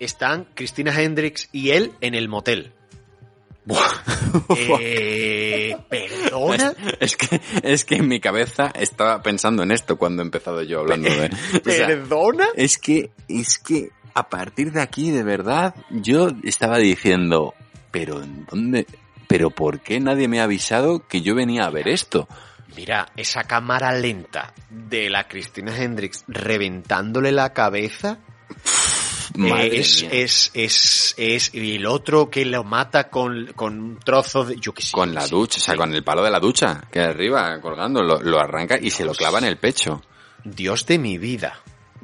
[0.00, 2.72] Están Cristina Hendricks y él en el motel.
[4.80, 6.74] Eh, ¿Perdona?
[7.00, 10.80] Es que, es que en mi cabeza estaba pensando en esto cuando he empezado yo
[10.80, 11.26] hablando de...
[11.26, 12.46] o sea, ¿Perdona?
[12.54, 17.54] es que, es que a partir de aquí, de verdad, yo estaba diciendo,
[17.90, 18.86] pero ¿en dónde?
[19.26, 22.28] ¿Pero por qué nadie me ha avisado que yo venía a ver esto?
[22.76, 28.18] Mira, esa cámara lenta de la Cristina Hendricks reventándole la cabeza.
[29.34, 30.10] Madre eh, es, mía.
[30.12, 34.72] es, es, es, y el otro que lo mata con, con un trozo de, yo
[34.72, 34.92] qué sé.
[34.92, 38.02] Con la sí, ducha, o sea, con el palo de la ducha, que arriba, colgando,
[38.02, 40.02] lo, lo arranca y se lo clava en el pecho.
[40.44, 41.60] Dios de mi vida.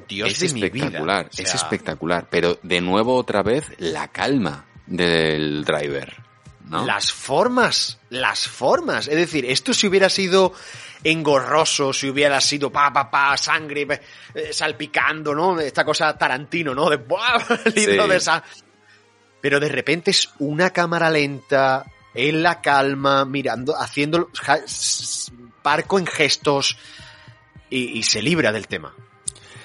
[0.08, 0.86] Dios es de mi vida.
[0.86, 2.28] espectacular, O sea, es espectacular.
[2.30, 6.21] Pero de nuevo otra vez la calma del driver,
[6.68, 6.84] ¿no?
[6.86, 9.08] Las formas, las formas.
[9.08, 10.52] Es decir, esto si hubiera sido
[11.04, 14.00] engorroso, si hubiera sido pa, pa, pa, sangre
[14.34, 15.58] eh, salpicando, ¿no?
[15.60, 16.88] Esta cosa Tarantino, ¿no?
[16.88, 17.38] De ¡buah!
[17.74, 18.08] libro Sí.
[18.10, 18.42] de esa.
[19.40, 21.84] Pero de repente es una cámara lenta,
[22.14, 24.30] en la calma, mirando, haciendo
[25.62, 26.76] parco en gestos
[27.68, 28.94] y, y se libra del tema.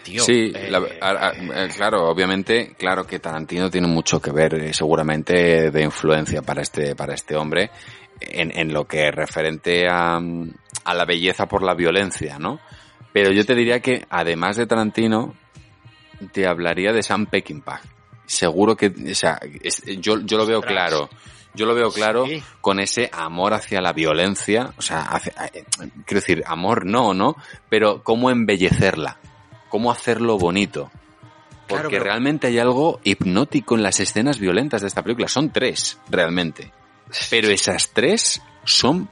[0.08, 4.32] Tío, sí, eh, la- a- a- eh, claro, obviamente, claro que Tarantino tiene mucho que
[4.32, 7.70] ver, eh, seguramente, de influencia para este, para este hombre,
[8.22, 12.60] en, en lo que referente a, a la belleza por la violencia, ¿no?
[13.12, 15.36] Pero yo te diría que, además de Tarantino,
[16.32, 17.82] te hablaría de Sam Peckinpah.
[18.26, 21.10] Seguro que, o sea, es- yo, yo lo veo claro.
[21.54, 22.44] Yo lo veo claro Sí.
[22.62, 25.34] con ese amor hacia la violencia, o sea, hacia-
[26.06, 27.36] quiero decir, amor no, ¿no?
[27.68, 29.18] Pero cómo embellecerla,
[29.70, 30.92] cómo hacerlo bonito.
[31.68, 35.28] Porque Claro, pero- realmente hay algo hipnótico en las escenas violentas de esta película.
[35.28, 36.72] Son tres, realmente.
[37.30, 39.10] Pero esas tres son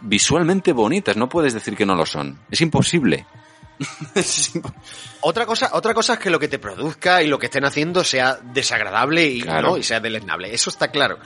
[0.00, 1.16] visualmente bonitas.
[1.16, 2.38] No puedes decir que no lo son.
[2.50, 3.26] Es imposible.
[5.22, 8.02] Otra cosa, otra cosa es que lo que te produzca y lo que estén haciendo
[8.04, 9.70] sea desagradable y, Claro.
[9.70, 9.76] ¿no?
[9.78, 10.52] y sea deleznable.
[10.52, 11.18] Eso está claro.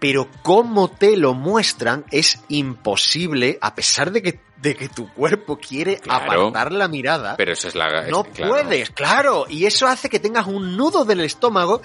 [0.00, 5.58] Pero cómo te lo muestran es imposible, a pesar de que, de que tu cuerpo
[5.58, 6.48] quiere Claro.
[6.48, 7.36] apartar la mirada.
[7.36, 8.06] Pero eso es la...
[8.08, 8.50] no es- claro.
[8.52, 9.46] puedes, claro.
[9.48, 11.82] Y eso hace que tengas un nudo del estómago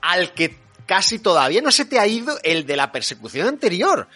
[0.00, 0.56] al que
[0.86, 4.08] casi todavía no se te ha ido el de la persecución anterior.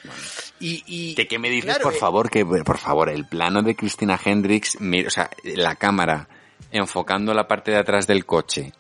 [0.59, 3.63] Y, y ¿De qué me dices, claro, por eh, favor, que, por favor, el plano
[3.63, 6.29] de Cristina Hendricks, mira, o sea, la cámara
[6.73, 8.73] enfocando la parte de atrás del coche,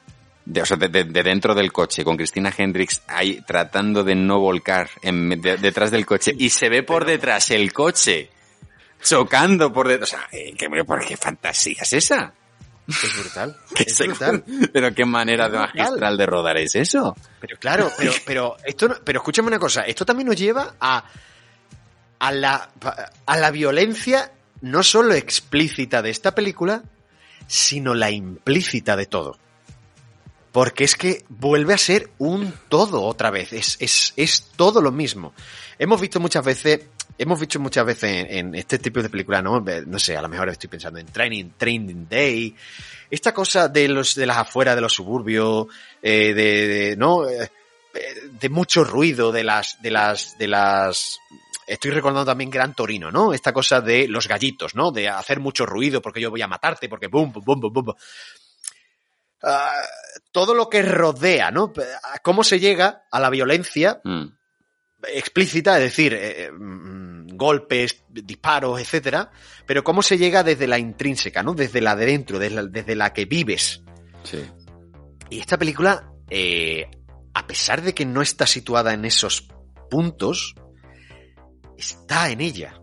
[0.47, 4.14] de, o sea, de, de- de dentro del coche, con Cristina Hendricks ahí tratando de
[4.14, 8.31] no volcar en- de- detrás del coche, y se ve por detrás el coche
[9.02, 10.14] chocando por detrás.
[10.14, 12.32] O sea, eh, ¿qué, pero qué fantasía es esa?
[12.89, 13.56] Es brutal.
[13.74, 14.44] ¿Qué Es brutal.
[14.73, 17.16] Pero qué manera de magistral de rodar es eso.
[17.40, 21.05] Pero claro, pero, pero esto, no- pero escúchame una cosa, esto también nos lleva a,
[22.20, 22.70] a la,
[23.27, 26.82] a la violencia no solo explícita de esta película,
[27.48, 29.39] sino la implícita de todo.
[30.57, 34.91] Porque es que vuelve a ser un todo otra vez, es, es, es todo lo
[34.91, 35.35] mismo.
[35.78, 36.81] Hemos visto muchas veces,
[37.19, 39.61] hemos visto muchas veces en, este tipo de películas, ¿no?
[39.61, 42.57] No sé, a lo mejor estoy pensando en Training, Training Day,
[43.11, 45.66] esta cosa de los, de las afueras de los suburbios,
[46.01, 47.28] eh, de, ¿no?
[47.28, 47.51] Eh,
[47.93, 51.19] eh, de mucho ruido, de las, de las, de las,
[51.66, 53.35] estoy recordando también Gran Torino, ¿no?
[53.35, 54.91] Esta cosa de los gallitos, ¿no?
[54.91, 57.97] De hacer mucho ruido porque yo voy a matarte, porque boom, boom, boom, boom, boom.
[59.43, 59.83] Ah,
[60.37, 61.73] todo lo que rodea, ¿no?
[62.23, 64.27] ¿Cómo se llega a la violencia Mm.
[65.15, 69.31] explícita, es decir, eh, mm, golpes, disparos, etcétera,
[69.67, 71.55] pero cómo se llega desde la intrínseca, ¿no?
[71.55, 73.83] Desde la de dentro, desde la, desde la que vives.
[74.25, 74.45] Sí.
[75.31, 76.87] Y esta película, eh,
[77.33, 79.49] a pesar de que no está situada en esos
[79.91, 80.55] puntos,
[81.79, 82.79] está en ella.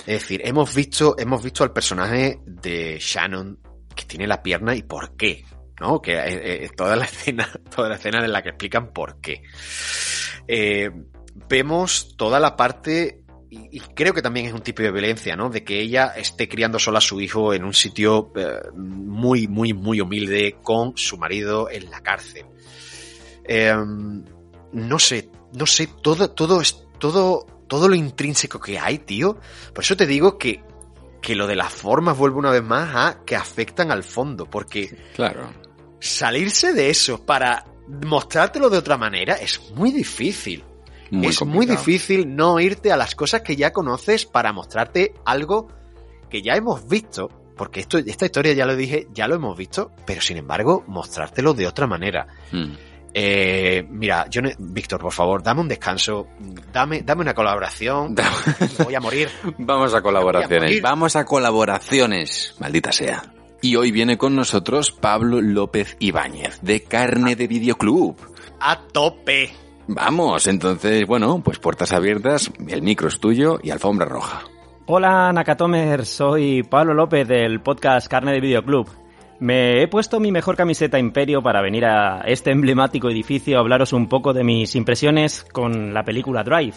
[0.00, 3.60] Es decir, hemos visto, hemos visto al personaje de Shannon
[3.94, 5.44] que tiene la pierna y por qué,
[5.80, 6.00] ¿no?
[6.00, 9.42] Que eh, eh, toda la escena, toda la escena en la que explican por qué.
[10.46, 10.90] Eh,
[11.48, 13.20] vemos toda la parte
[13.50, 15.48] y, creo que también es un tipo de violencia, ¿no?
[15.48, 18.32] De que ella esté criando sola a su hijo en un sitio
[18.74, 22.46] muy, muy, muy humilde con su marido en la cárcel.
[24.72, 29.38] No sé, no sé, todo, todo es, todo, todo lo intrínseco que hay, tío.
[29.72, 30.64] Por eso te digo que,
[31.22, 34.96] que lo de las formas vuelve una vez más a que afectan al fondo, porque
[35.14, 35.48] Claro.
[36.04, 40.64] Salirse de eso para mostrártelo de otra manera es muy difícil.
[41.10, 45.68] Muy es muy difícil no irte a las cosas que ya conoces para mostrarte algo
[46.28, 49.92] que ya hemos visto, porque esto, esta historia ya lo dije, ya lo hemos visto,
[50.04, 52.26] pero sin embargo mostrártelo de otra manera.
[52.50, 52.72] Mm.
[53.16, 56.26] Eh, mira, yo Víctor, por favor, dame un descanso,
[56.72, 58.16] dame, dame una colaboración,
[58.84, 59.28] voy a morir.
[59.58, 60.82] Vamos a colaboraciones.
[60.82, 62.56] Vamos a colaboraciones.
[62.58, 63.22] Maldita sea.
[63.62, 68.16] Y hoy viene con nosotros Pablo López Ibáñez, de Carne de Videoclub.
[68.60, 69.50] A tope.
[69.86, 74.42] Vamos, entonces, bueno, pues puertas abiertas, el micro es tuyo y alfombra roja.
[74.86, 78.88] Hola Nakatomer, soy Pablo López del podcast Carne de Videoclub.
[79.40, 83.92] Me he puesto mi mejor camiseta Imperio para venir a este emblemático edificio a hablaros
[83.92, 86.76] un poco de mis impresiones con la película Drive.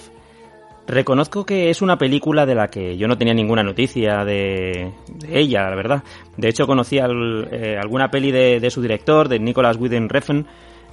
[0.88, 4.94] Reconozco que es una película de la que yo no tenía ninguna noticia de,
[5.30, 6.04] ella, la verdad.
[6.38, 10.46] De hecho, conocía al- eh, alguna peli de, su director, de Nicholas Winding Refn,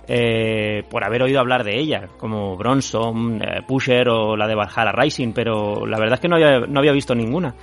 [0.09, 4.91] eh, por haber oído hablar de ella, como Bronson, eh, Pusher o la de Valhalla
[4.93, 7.55] Rising, pero la verdad es que no había, no había visto ninguna.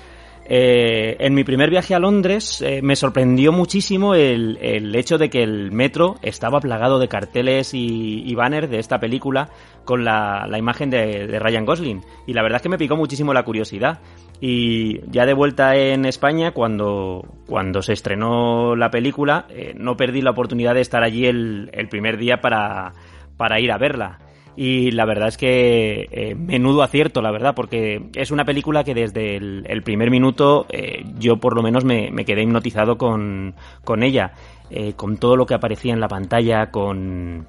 [0.53, 5.43] Eh, en mi primer viaje a Londres eh, me sorprendió muchísimo el, hecho de que
[5.43, 9.47] el metro estaba plagado de carteles y, banners de esta película
[9.85, 12.01] con la, imagen de, de Ryan Gosling.
[12.27, 14.01] Y la verdad es que me picó muchísimo la curiosidad.
[14.41, 20.21] Y ya de vuelta en España, cuando, cuando se estrenó la película, eh, no perdí
[20.21, 22.91] la oportunidad de estar allí el, el primer día para,
[23.37, 24.19] para ir a verla.
[24.55, 28.93] Y la verdad es que eh, menudo acierto, la verdad, porque es una película que
[28.93, 34.33] desde el, primer minuto eh, yo por lo menos me, quedé hipnotizado con, con ella,
[34.69, 37.47] eh, con todo lo que aparecía en la pantalla, con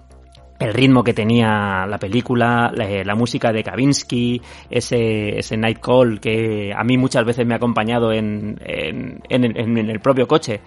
[0.60, 6.20] el ritmo que tenía la película, la, la música de Kavinsky, ese, ese Night Call
[6.20, 10.60] que a mí muchas veces me ha acompañado en, en, en en el propio coche.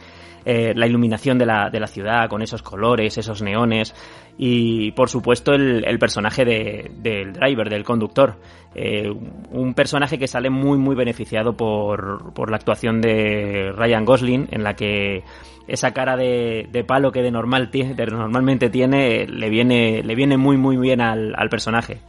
[0.45, 3.95] eh, la iluminación de la, de la ciudad con esos colores, esos neones
[4.37, 8.35] y por supuesto el, personaje de- del driver, del conductor.
[8.75, 9.09] Eh,
[9.51, 14.63] un personaje que sale muy muy beneficiado por, por la actuación de Ryan Gosling en
[14.63, 15.23] la que
[15.67, 20.37] esa cara de, de palo que de normal de normalmente tiene le viene le viene
[20.37, 21.99] muy muy bien al personaje.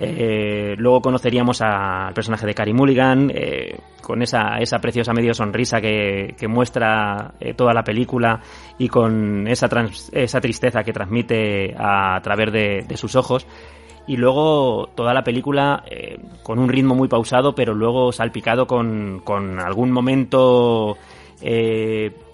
[0.00, 5.80] Eh, luego conoceríamos al personaje de Carey Mulligan, eh, con esa, esa preciosa medio sonrisa
[5.80, 8.40] que, que muestra eh, toda la película
[8.78, 13.44] y con esa, trans- esa tristeza que transmite a, través de, de sus ojos.
[14.06, 15.82] Y luego toda la película
[16.42, 20.96] con un ritmo muy pausado, pero luego salpicado con, con algún momento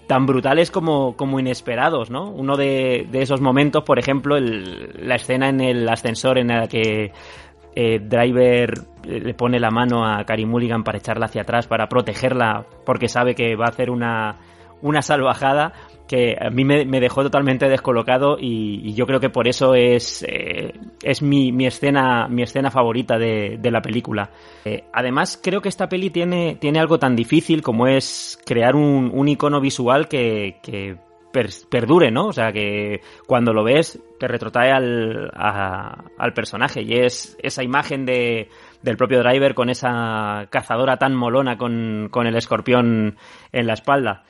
[0.07, 2.29] tan brutales como, como inesperados, ¿no?
[2.31, 6.69] Uno de, de esos momentos, por ejemplo, el- la escena en el ascensor en la
[6.69, 7.11] que
[7.75, 8.75] eh, Driver
[9.05, 13.09] eh, le pone la mano a Carey Mulligan para echarla hacia atrás, para protegerla, porque
[13.09, 14.37] sabe que va a hacer una,
[14.83, 15.73] una salvajada
[16.07, 20.75] que a mí me, dejó totalmente descolocado y, yo creo que por eso es, eh,
[21.03, 24.31] es mi, mi escena mi escena favorita de, de la película.
[24.93, 29.29] Además, creo que esta peli tiene, tiene algo tan difícil como es crear un, un
[29.29, 30.99] icono visual que, que
[31.35, 32.29] per- perdure, ¿no?
[32.29, 37.63] O sea, que cuando lo ves te retrotrae al, a- al personaje y es esa
[37.63, 38.49] imagen de,
[38.83, 43.17] del propio Driver con esa cazadora tan molona con, con el escorpión
[43.53, 44.23] en la espalda.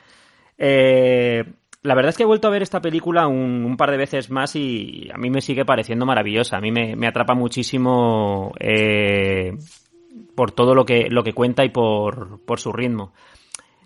[0.57, 1.43] Eh,
[1.83, 4.31] la verdad es que he vuelto a ver esta película un, un par de veces
[4.31, 6.57] más y a mí me sigue pareciendo maravillosa.
[6.57, 9.51] A mí me, me atrapa muchísimo eh,
[10.35, 13.13] por todo lo que, lo que cuenta y por, por su ritmo.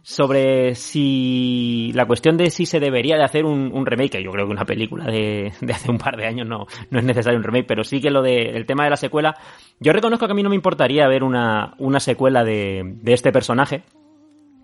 [0.01, 4.45] Sobre si la cuestión de si se debería de hacer un, remake, que yo creo
[4.45, 7.43] que una película de, de hace un par de años no, no es necesario un
[7.43, 9.35] remake, pero sí que lo de, el tema de la secuela,
[9.79, 13.31] yo reconozco que a mí no me importaría ver una, una secuela de, de este
[13.31, 13.83] personaje,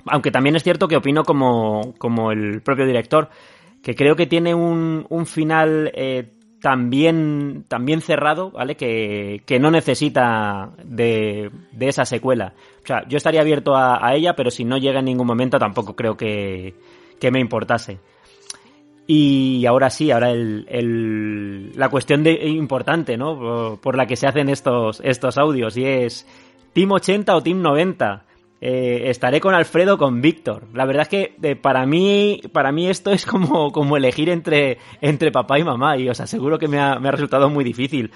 [0.08, 3.30] aunque también es cierto que opino como, como el propio director,
[3.82, 6.35] que creo que tiene un, un final eh,
[6.66, 8.74] también, también cerrado, ¿vale?
[8.76, 12.54] Que, que no necesita de, de esa secuela.
[12.84, 15.60] O sea, yo estaría abierto a, a ella, pero si no llega en ningún momento
[15.60, 16.74] tampoco creo que,
[17.20, 18.00] que me importase.
[19.06, 23.38] Y ahora sí, ahora el, el- la cuestión de, importante, ¿no?
[23.38, 26.26] Por, por la que se hacen estos, estos audios, y es
[26.74, 28.25] Team 80 o Team 90.
[28.62, 30.68] Eh, estaré con Alfredo con Víctor.
[30.74, 34.78] La verdad es que eh, para mí, para mí esto es como, como elegir entre,
[35.02, 38.12] entre papá y mamá, y os aseguro que me ha, resultado muy difícil.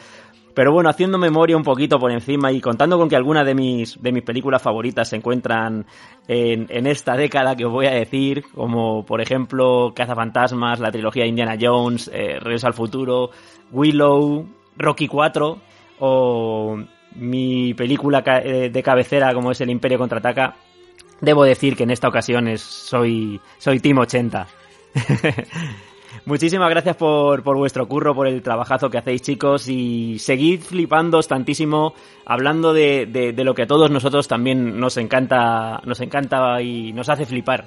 [0.54, 4.02] Pero bueno, haciendo memoria un poquito por encima y contando con que algunas de mis,
[4.02, 5.86] de mis películas favoritas se encuentran
[6.28, 11.24] en, en esta década que os voy a decir, como por ejemplo Cazafantasmas, la trilogía
[11.24, 13.30] de Indiana Jones, eh, Regreso al Futuro,
[13.72, 15.58] Willow, Rocky 4
[16.00, 16.80] o
[17.16, 20.56] mi película eh, de cabecera como es El Imperio Contraataca,
[21.22, 24.48] debo decir que en esta ocasión es, soy, soy Team 80.
[26.26, 31.28] Muchísimas gracias por, por vuestro curro, por el trabajazo que hacéis, chicos, y seguid flipándoos
[31.28, 31.94] tantísimo,
[32.26, 36.94] hablando de, de- de lo que a todos nosotros también nos encanta, nos encanta y
[36.94, 37.66] nos hace flipar.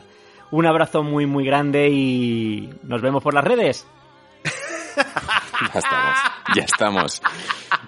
[0.51, 3.87] Un abrazo muy, muy grande y nos vemos por las redes.
[5.73, 6.19] Ya estamos,
[6.57, 7.23] ya estamos,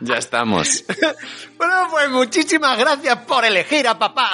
[0.00, 0.84] ya estamos.
[1.58, 4.30] Bueno, pues muchísimas gracias por elegir a papá.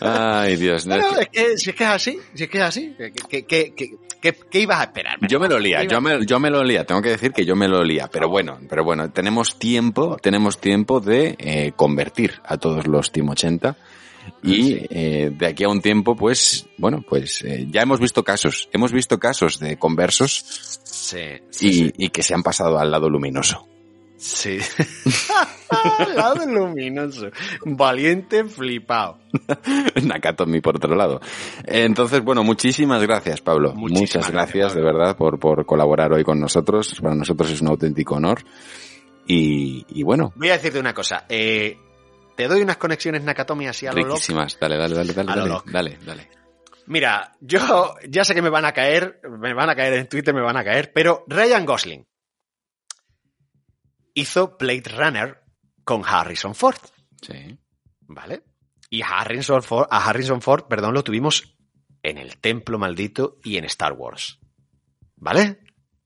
[0.00, 0.86] Ay, Dios.
[0.86, 2.64] no, es Bueno, que- es que, si es que es así, si es que es
[2.64, 2.94] así,
[3.28, 5.18] ¿qué, qué, qué, qué- ibas a esperar?
[5.28, 7.44] Yo me lo lía, ¿Qué yo me, yo me lo lía, tengo que decir que
[7.44, 12.40] yo me lo lía, pero bueno, pero bueno, tenemos tiempo, tenemos tiempo de eh, convertir
[12.44, 13.76] a todos los Team 80
[14.42, 18.68] y eh, de aquí a un tiempo, pues, bueno, pues eh, ya hemos visto casos,
[18.72, 21.26] hemos visto casos de conversos Sí,
[21.60, 23.66] y, y que se han pasado al lado luminoso.
[24.16, 24.58] sí.
[25.98, 27.28] Al lado luminoso.
[27.64, 29.18] Valiente flipado.
[30.02, 31.18] Nakatomi por otro lado.
[31.64, 33.72] Entonces, bueno, muchísimas gracias, Pablo.
[33.74, 36.94] Muchas gracias, de verdad, por, por colaborar hoy con nosotros.
[37.00, 38.44] Para nosotros es un auténtico honor.
[39.26, 41.24] Y, y bueno, Voy a decirte una cosa.
[41.28, 41.78] eh,
[42.36, 44.14] te doy unas conexiones Nakatomi así a lo loco.
[44.14, 44.58] riquísimas.
[44.58, 46.30] Dale, dale, dale, dale, dale, dale.
[46.86, 50.34] Mira, yo ya sé que me van a caer, me van a caer en Twitter,
[50.34, 52.06] me van a caer, pero Ryan Gosling
[54.14, 55.42] hizo Blade Runner
[55.84, 56.78] con Harrison Ford.
[57.20, 57.58] Sí.
[58.00, 58.42] ¿Vale?
[58.90, 61.56] Y Harrison Ford, a Harrison Ford, perdón, lo tuvimos
[62.02, 64.38] en el Templo Maldito y en Star Wars.
[65.16, 65.60] ¿Vale?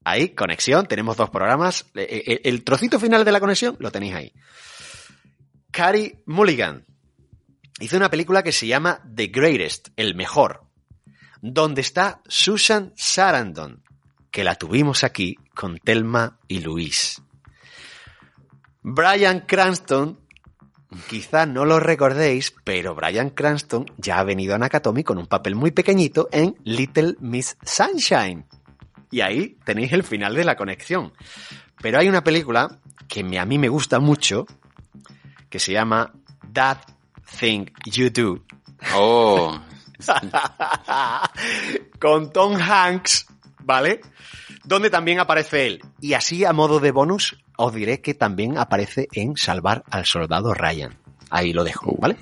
[0.04, 1.86] Ahí, conexión, tenemos dos programas.
[1.94, 4.32] Eh, eh, El trocito final de la conexión lo tenéis ahí.
[5.76, 6.86] Carey Mulligan
[7.80, 10.62] hizo una película que se llama The Greatest, el mejor,
[11.42, 13.82] donde está Susan Sarandon,
[14.30, 17.20] que la tuvimos aquí con Telma y Luis.
[18.80, 20.18] Brian Cranston,
[21.10, 25.56] quizá no lo recordéis, pero Brian Cranston ya ha venido a Nakatomi con un papel
[25.56, 28.46] muy pequeñito en Little Miss Sunshine.
[29.10, 31.12] Y ahí tenéis el final de la conexión.
[31.82, 34.46] Pero hay una película que a mí me gusta mucho,
[35.48, 36.12] que se llama
[36.52, 36.78] That
[37.38, 38.44] Thing You Do.
[38.94, 39.58] Oh,
[42.00, 43.26] con Tom Hanks,
[43.62, 44.00] ¿vale?
[44.64, 45.84] Donde también aparece él.
[46.00, 50.54] Y así a modo de bonus, os diré que también aparece en Salvar al Soldado
[50.54, 50.98] Ryan.
[51.30, 52.16] Ahí lo dejo, ¿vale?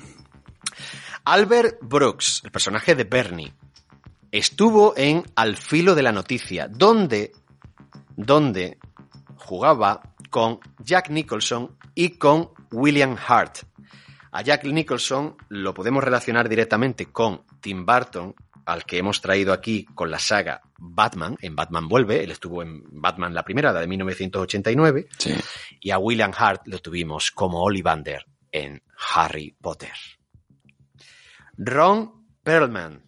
[1.24, 3.54] Albert Brooks, el personaje de Bernie,
[4.30, 7.32] estuvo en Al filo de la noticia, donde,
[8.16, 8.78] donde
[9.36, 13.58] jugaba con Jack Nicholson y con William Hart.
[14.32, 18.34] A Jack Nicholson lo podemos relacionar directamente con Tim Burton,
[18.66, 22.82] al que hemos traído aquí con la saga Batman, en Batman Vuelve, él estuvo en
[23.00, 25.34] Batman la primera, la de 1989, Sí.
[25.80, 28.82] y a William Hart lo tuvimos como Ollivander en
[29.14, 29.92] Harry Potter.
[31.56, 33.02] Ron Perlman,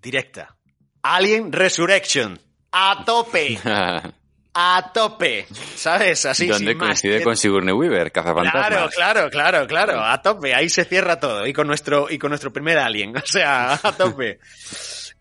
[0.00, 0.56] directa.
[1.02, 2.38] Alien Resurrection,
[2.72, 3.58] a tope,
[4.54, 5.46] a tope,
[5.76, 6.26] ¿sabes?
[6.26, 6.86] Así, Donde más.
[6.88, 8.94] coincide con Sigourney Weaver, Claro, cazafantasmas.
[8.94, 12.52] claro, claro, claro, a tope, ahí se cierra todo y con nuestro y con nuestro
[12.52, 14.38] primer alien, o sea, a tope.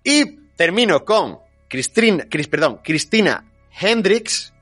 [0.04, 1.40] Y termino con
[1.70, 3.46] Cristina, Cris, perdón, Cristina
[3.80, 4.54] Hendricks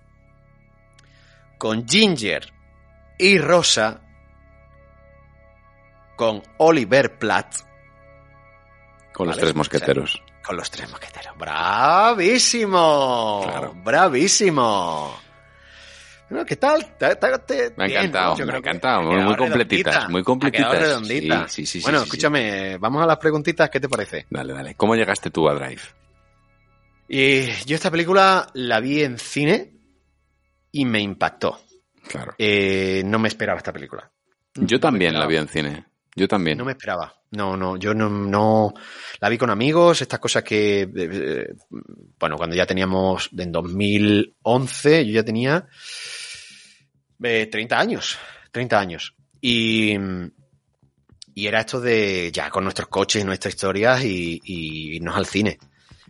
[1.58, 2.54] con Ginger
[3.18, 4.00] y Rosa
[6.16, 7.56] con Oliver Platt
[9.14, 10.22] Con los Vale, tres mosqueteros.
[10.46, 11.38] Con los tres mosqueteros.
[11.38, 13.46] ¡Bravísimo!
[13.84, 15.20] ¡Bravísimo!
[16.30, 16.96] Bueno, ¿Qué tal?
[16.98, 19.02] ¿Te- te- te- Me ha encantado, me ha encantado.
[19.02, 21.02] Muy, muy completitas, muy completitas.
[21.52, 24.28] Sí, sí, sí, bueno, escúchame, vamos a las preguntitas, ¿qué te parece?
[24.30, 24.76] Dale, dale.
[24.76, 25.82] ¿Cómo llegaste tú a Drive?
[27.08, 29.74] Y yo esta película la vi en cine
[30.72, 31.60] y me impactó.
[32.08, 32.36] Claro.
[32.38, 34.12] Eh, no me esperaba esta película.
[34.54, 35.86] Yo también la vi en cine.
[36.16, 36.60] Yo también.
[36.60, 37.19] No me esperaba.
[37.32, 38.74] No, no, yo no, no
[39.20, 41.48] la vi con amigos, estas cosas que, eh,
[42.20, 45.68] bueno, cuando ya teníamos, en 2011, yo ya tenía
[47.24, 48.18] eh, 30 años,
[48.52, 49.16] 30 años.
[49.42, 49.96] Y,
[51.34, 55.60] y era esto de ya con nuestros coches, nuestras historias y, y irnos al cine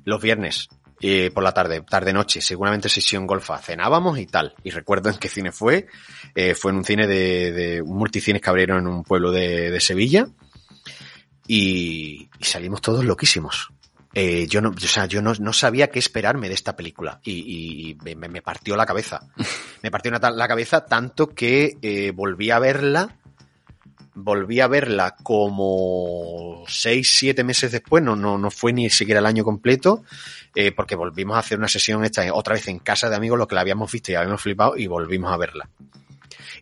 [0.05, 0.67] los viernes.
[1.01, 3.57] eh, por la tarde, tarde-noche, seguramente sesión golfa.
[3.59, 4.53] Cenábamos y tal.
[4.63, 5.87] Y recuerdo en qué cine fue.
[6.35, 9.71] Eh, fue en un cine de, de un multicines que abrieron en un pueblo de,
[9.71, 10.27] de Sevilla.
[11.51, 13.69] Y, y salimos todos loquísimos.
[14.13, 17.91] Eh, yo no, o sea, yo no, no sabía qué esperarme de esta película y,
[17.91, 19.21] y- me, me partió la cabeza.
[19.81, 23.15] Me partió una la cabeza tanto que eh, volví a verla,
[24.13, 29.25] volví a verla como seis, siete meses después, no, no, no fue ni siquiera el
[29.25, 30.03] año completo,
[30.53, 33.47] eh, porque volvimos a hacer una sesión esta otra vez en casa de amigos, lo
[33.47, 35.69] que la habíamos visto y habíamos flipado y volvimos a verla.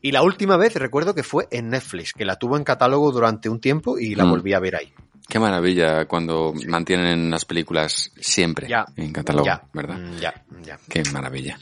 [0.02, 3.50] Y la última vez recuerdo que fue en Netflix, que la tuvo en catálogo durante
[3.50, 4.30] un tiempo y la Mm.
[4.30, 4.94] volví a ver ahí.
[5.30, 8.86] Qué maravilla cuando mantienen las películas siempre Ya.
[8.96, 9.62] en catálogo, Ya.
[9.74, 9.98] ¿verdad?
[10.00, 10.34] Mm, Ya,
[10.64, 10.80] ya.
[10.88, 11.60] Qué maravilla.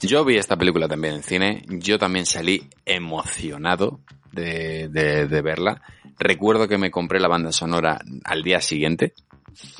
[0.00, 1.64] Yo vi esta película también en cine.
[1.68, 4.00] Yo también salí emocionado
[4.32, 5.82] de, de- de verla.
[6.18, 9.12] Recuerdo que me compré la banda sonora al día siguiente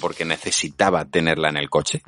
[0.00, 2.02] porque necesitaba tenerla en el coche.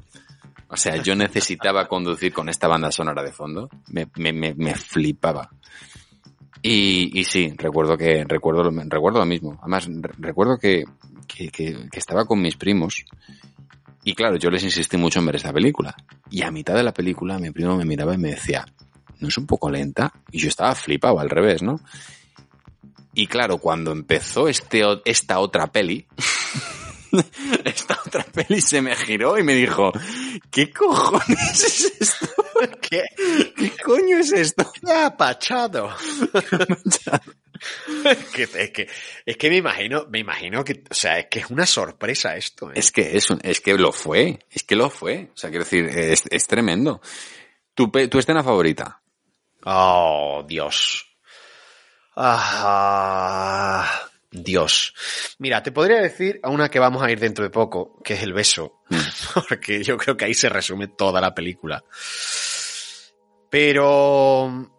[0.76, 3.70] O sea, yo necesitaba conducir con esta banda sonora de fondo.
[3.88, 5.48] Me, me, me, flipaba.
[6.60, 9.56] Y, y sí, recuerdo que recuerdo recuerdo lo mismo.
[9.62, 10.84] Además, re- recuerdo que,
[11.26, 13.06] que, que- que estaba con mis primos
[14.04, 15.96] y claro, yo les insistí mucho en ver esta película.
[16.30, 18.66] Y a mitad de la película mi primo me miraba y me decía,
[19.20, 20.12] ¿no es un poco lenta?
[20.30, 21.80] Y yo estaba flipado al revés, ¿no?
[23.14, 26.06] Y claro, cuando empezó este, esta otra peli,
[27.64, 29.92] esta otra peli se me giró y me dijo,
[30.50, 32.26] ¿qué cojones es esto?
[32.80, 33.04] ¿Qué?
[33.56, 34.70] ¿Qué coño es esto?
[34.84, 35.94] ¡Qué apachado!
[38.04, 38.88] es, que,
[39.24, 42.70] es que me imagino, me imagino que, o sea, es que es una sorpresa esto.
[42.70, 42.74] ¿eh?
[42.76, 45.30] Es que es, un- es que lo fue, es que lo fue.
[45.34, 47.00] O sea, quiero decir, es, es tremendo.
[47.74, 49.00] ¿Tu, tu escena favorita?
[49.64, 51.06] Oh, Dios.
[52.14, 53.84] Ah,
[54.30, 54.94] Dios.
[55.38, 58.22] Mira, te podría decir a una que vamos a ir dentro de poco, que es
[58.22, 58.80] el beso,
[59.48, 61.82] porque yo creo que ahí se resume toda la película.
[63.50, 64.70] Pero,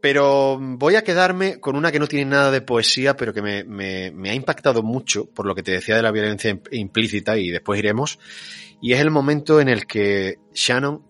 [0.00, 3.64] pero voy a quedarme con una que no tiene nada de poesía, pero que me,
[3.64, 7.36] me- me ha impactado mucho por lo que te decía de la violencia imp- implícita
[7.38, 8.18] y después iremos.
[8.80, 11.02] Y es el momento en el que Shannon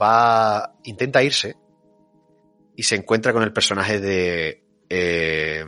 [0.00, 1.56] va, intenta irse
[2.76, 5.64] y se encuentra con el personaje de, eh,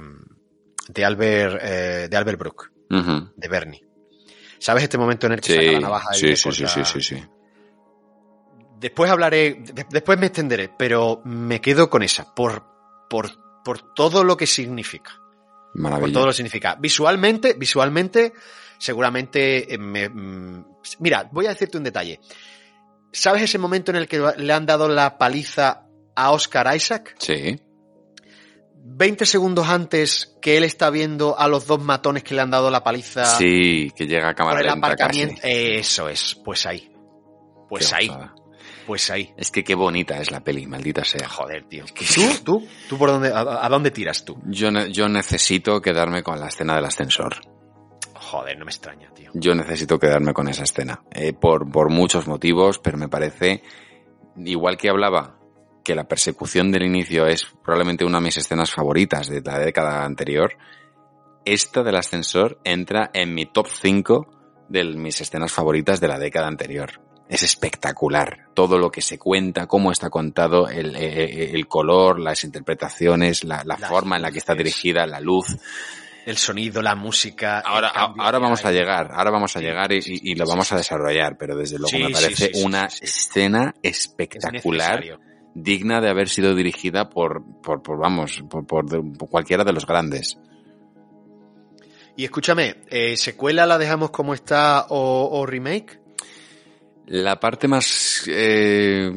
[0.88, 3.82] de Albert, eh, de Albert Brook, de Bernie.
[4.58, 6.84] ¿Sabes este momento en el que Sí, saca la navaja y sí, sí, sí, corta?
[6.84, 7.24] sí, sí, sí.
[8.78, 12.64] Después hablaré, de- después me extenderé, pero me quedo con esa, por,
[13.08, 13.30] por,
[13.64, 15.12] por todo lo que significa.
[15.72, 16.12] Por Maravilla.
[16.12, 16.74] todo lo que significa.
[16.76, 18.32] Visualmente, visualmente,
[18.78, 20.64] seguramente eh, me, mm,
[21.00, 22.20] mira, voy a decirte un detalle.
[23.12, 27.14] ¿Sabes ese momento en el que le han dado la paliza a Oscar Isaac?
[27.18, 27.58] Sí.
[28.88, 32.70] 20 segundos antes que él está viendo a los dos matones que le han dado
[32.70, 35.34] la paliza Sí, que llega a cámara el lenta aparcamiento.
[35.42, 35.48] casi.
[35.52, 36.90] Eso es, pues ahí.
[37.68, 38.10] Pues Qué ahí.
[38.86, 39.34] Pues ahí.
[39.36, 41.28] Es que qué bonita es la peli, maldita sea.
[41.28, 41.84] Joder, tío.
[41.86, 42.22] ¿Tú?
[42.44, 42.68] ¿Tú?
[42.88, 44.38] ¿Tú por dónde, a, a dónde tiras tú?
[44.46, 47.34] Yo, ne- yo necesito quedarme con la escena del ascensor.
[48.14, 49.30] Joder, no me extraña, tío.
[49.34, 51.02] Yo necesito quedarme con esa escena.
[51.12, 53.62] eh, por, por muchos motivos, pero me parece,
[54.36, 55.38] igual que hablaba
[55.86, 60.04] que la persecución del inicio es probablemente una de mis escenas favoritas de la década
[60.04, 60.56] anterior,
[61.44, 66.48] esta del ascensor entra en mi top 5 de mis escenas favoritas de la década
[66.48, 67.00] anterior.
[67.28, 72.42] Es espectacular todo lo que se cuenta, cómo está contado, el, el- el color, las
[72.42, 75.46] interpretaciones, la, la forma en la que está dirigida, la luz.
[76.24, 77.60] El sonido, la música.
[77.60, 80.76] Ahora, ahora vamos a llegar, ahora vamos a llegar y, y- y lo vamos a
[80.76, 85.20] desarrollar, pero desde luego Sí, me parece sí, sí, una escena espectacular, necesario.
[85.56, 90.38] Digna de haber sido dirigida por, por, por, vamos, por, por cualquiera de los grandes.
[92.14, 95.98] Y escúchame, eh, ¿secuela la dejamos como está o, o remake?
[97.06, 99.10] La parte más, eh,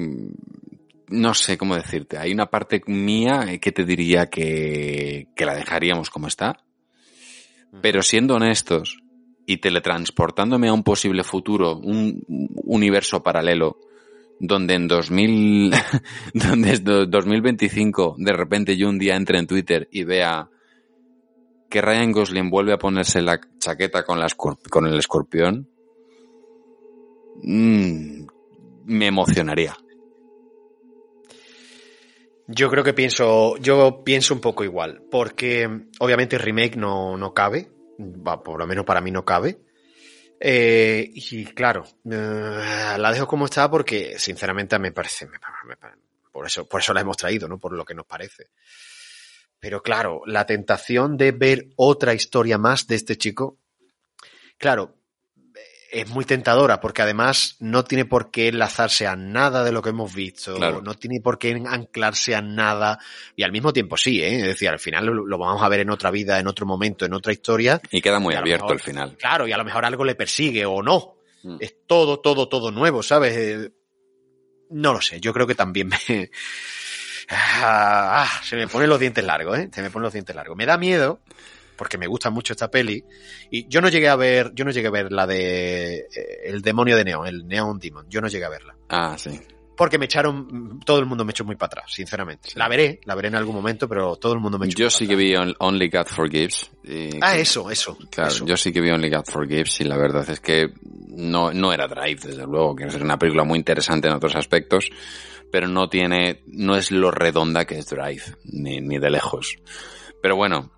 [1.08, 5.56] no sé cómo decirte, hay una parte mía eh, que te diría que, que la
[5.56, 6.58] dejaríamos como está,
[7.82, 9.00] pero siendo honestos
[9.46, 12.24] y teletransportándome a un posible futuro, un
[12.64, 13.78] universo paralelo,
[14.40, 15.72] donde en 2000,
[16.34, 20.50] donde es do- 2025 de repente yo un día entre en Twitter y vea
[21.70, 25.70] que Ryan Gosling vuelve a ponerse la chaqueta con, la con el escorpión,
[27.44, 28.26] mm,
[28.86, 29.76] me emocionaría.
[32.48, 37.34] Yo creo que pienso, yo pienso un poco igual, porque obviamente el remake no, no
[37.36, 39.60] cabe, va, por lo menos para mí no cabe.
[40.40, 45.28] Eh, y claro, eh, la dejo como está porque sinceramente me parece,
[46.32, 47.58] por eso, por eso la hemos traído, ¿no?
[47.58, 48.48] Por lo que nos parece.
[49.60, 53.58] Pero claro, la tentación de ver otra historia más de este chico,
[54.58, 54.99] claro,
[55.92, 59.90] es muy tentadora porque además no tiene por qué enlazarse a nada de lo que
[59.90, 60.82] hemos visto, Claro.
[60.82, 63.00] no tiene por qué anclarse a nada
[63.36, 64.38] y al mismo tiempo sí, ¿eh?
[64.40, 67.06] es decir, al final lo, lo vamos a ver en otra vida, en otro momento,
[67.06, 67.82] en otra historia.
[67.92, 69.18] Y queda muy Y abierto mejor- al final.
[69.18, 71.16] Claro, y a lo mejor algo le persigue o no.
[71.44, 71.58] Mm.
[71.60, 73.36] Es todo, todo, todo nuevo, ¿sabes?
[73.38, 73.72] Eh,
[74.72, 76.30] No lo sé, yo creo que también me...
[77.32, 79.70] Ah, ah, se me ponen los dientes largos, ¿eh?
[79.72, 80.58] Se me ponen los dientes largos.
[80.58, 81.20] Me da miedo,
[81.80, 83.04] porque me gusta mucho esta peli,
[83.50, 86.08] y yo no llegué a ver, yo no llegué a ver la de eh,
[86.44, 88.76] El demonio de Neon, el Neon Demon, yo no llegué a verla.
[88.90, 89.40] Ah, sí.
[89.78, 92.50] Porque me echaron, todo el mundo me echó muy para atrás, sinceramente.
[92.56, 95.08] La veré, la veré en algún momento, pero todo el mundo me echó Yo sí
[95.08, 96.70] que vi On- Only God Forgives.
[96.84, 97.98] y- Ah, eso, eso.
[98.12, 98.46] Claro, eso.
[98.46, 100.68] yo sí que vi Only God Forgives y la verdad es que
[101.08, 104.90] no, no era Drive, desde luego, que es una película muy interesante en otros aspectos,
[105.50, 109.56] pero no tiene, no es lo redonda que es Drive, ni, ni de lejos.
[110.22, 110.72] Pero bueno,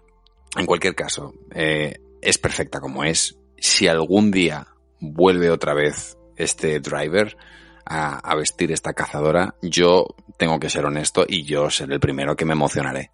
[0.57, 3.37] en cualquier caso, eh, es perfecta como es.
[3.57, 4.67] Si algún día
[4.99, 7.37] vuelve otra vez este driver
[7.85, 10.07] a, vestir esta cazadora, yo
[10.37, 13.11] tengo que ser honesto y yo seré el primero que me emocionaré.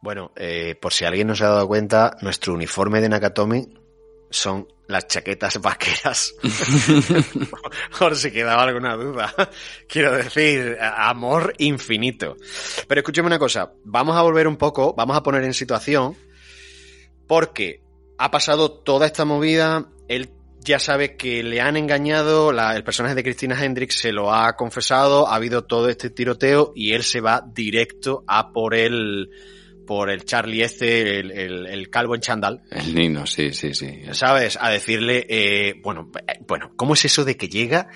[0.00, 3.68] Bueno, eh, por si alguien no se ha dado cuenta, nuestro uniforme de Nakatomi
[4.30, 6.34] son las chaquetas vaqueras.
[7.98, 9.34] por si quedaba alguna duda.
[9.88, 12.36] Quiero decir, amor infinito.
[12.86, 16.16] Pero escúcheme una cosa, vamos a volver un poco, vamos a poner en situación,
[17.26, 17.82] porque
[18.18, 23.14] ha pasado toda esta movida, él ya sabe que le han engañado, la- el personaje
[23.16, 27.20] de Christina Hendricks se lo ha confesado, ha habido todo este tiroteo y él se
[27.20, 29.30] va directo a por el,
[29.94, 34.02] por el Charlie este, el, el- el calvo en chandal, El Nino, sí, sí, sí.
[34.12, 34.56] ¿sabes?
[34.60, 37.88] A decirle, eh, bueno, eh, bueno, ¿cómo es eso de que llega,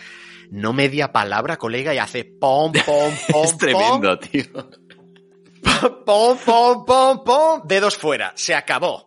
[0.51, 4.45] no media palabra, colega, y hace pom, pom, pom, Es tremendo, tío.
[6.05, 9.07] pom, pom, pom, pom, dedos fuera, se acabó.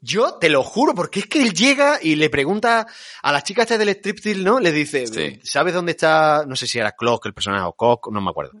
[0.00, 2.86] Yo te lo juro, porque es que él llega y le pregunta
[3.22, 4.60] a la chica esta del striptease, ¿no?
[4.60, 5.40] Le dice, Sí.
[5.42, 6.44] ¿sabes dónde está?
[6.46, 8.52] No sé si era Clock el personaje o Cock, no me acuerdo.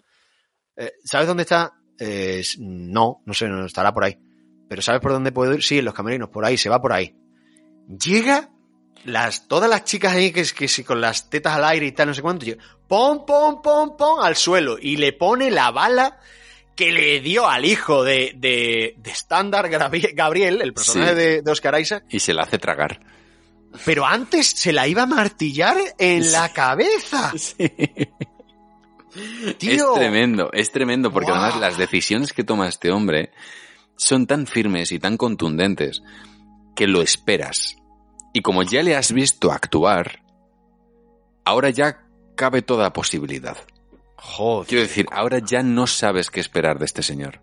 [0.76, 1.72] Eh, ¿Sabes dónde está?
[1.98, 4.18] Eh, no, no sé, no estará por ahí.
[4.68, 5.62] Pero ¿sabes por dónde puedo ir?
[5.62, 7.14] Sí, en los camerinos, por ahí, se va por ahí.
[7.88, 8.50] Llega,
[9.04, 12.08] las, todas las chicas ahí que, que si con las tetas al aire y tal,
[12.08, 16.18] no sé cuánto, llega, pom, pom, pom, pom, al suelo y le pone la bala
[16.74, 19.70] que le dio al hijo de, de, de Standard
[20.14, 21.16] Gabriel, el personaje Sí.
[21.16, 22.98] de, de Oscar Isaac, Y se la hace tragar.
[23.84, 27.32] pero antes se la iba a martillar en la cabeza.
[29.58, 29.92] Tío.
[29.94, 33.30] Es tremendo, es tremendo, porque además las decisiones que toma este hombre
[33.96, 36.02] son tan firmes y tan contundentes
[36.74, 37.76] que lo esperas.
[38.32, 40.20] Y como ya le has visto actuar,
[41.44, 42.04] ahora ya
[42.36, 43.56] cabe toda posibilidad.
[44.16, 44.66] Joder.
[44.68, 47.40] Quiero decir, ahora ya no sabes qué esperar de este señor.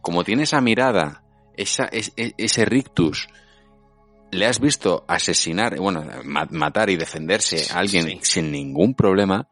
[0.00, 1.22] Como tiene esa mirada,
[1.56, 3.28] esa, es- ese rictus,
[4.30, 9.48] le has visto asesinar, bueno, ma- matar y defenderse a alguien sin ningún problema,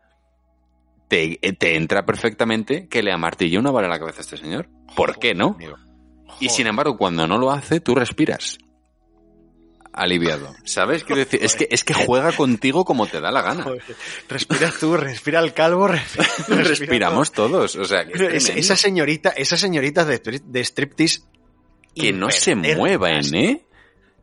[1.09, 4.68] te, te entra perfectamente que le amartille una bala en la cabeza a este señor.
[4.94, 5.56] ¿Por qué no?
[6.40, 8.59] Y sin embargo, cuando no lo hace, tú respiras.
[9.93, 10.55] aliviado.
[10.64, 11.02] ¿Sabes?
[11.05, 13.66] Quiero decir, es que, es que juega contigo como te da la gana.
[14.28, 17.74] Respira tú, respira el calvo, respira, Respiramos todos.
[17.76, 21.22] O sea, que es esa señorita, esa señorita de, de striptease
[21.94, 23.64] que no se muevan, ¿eh?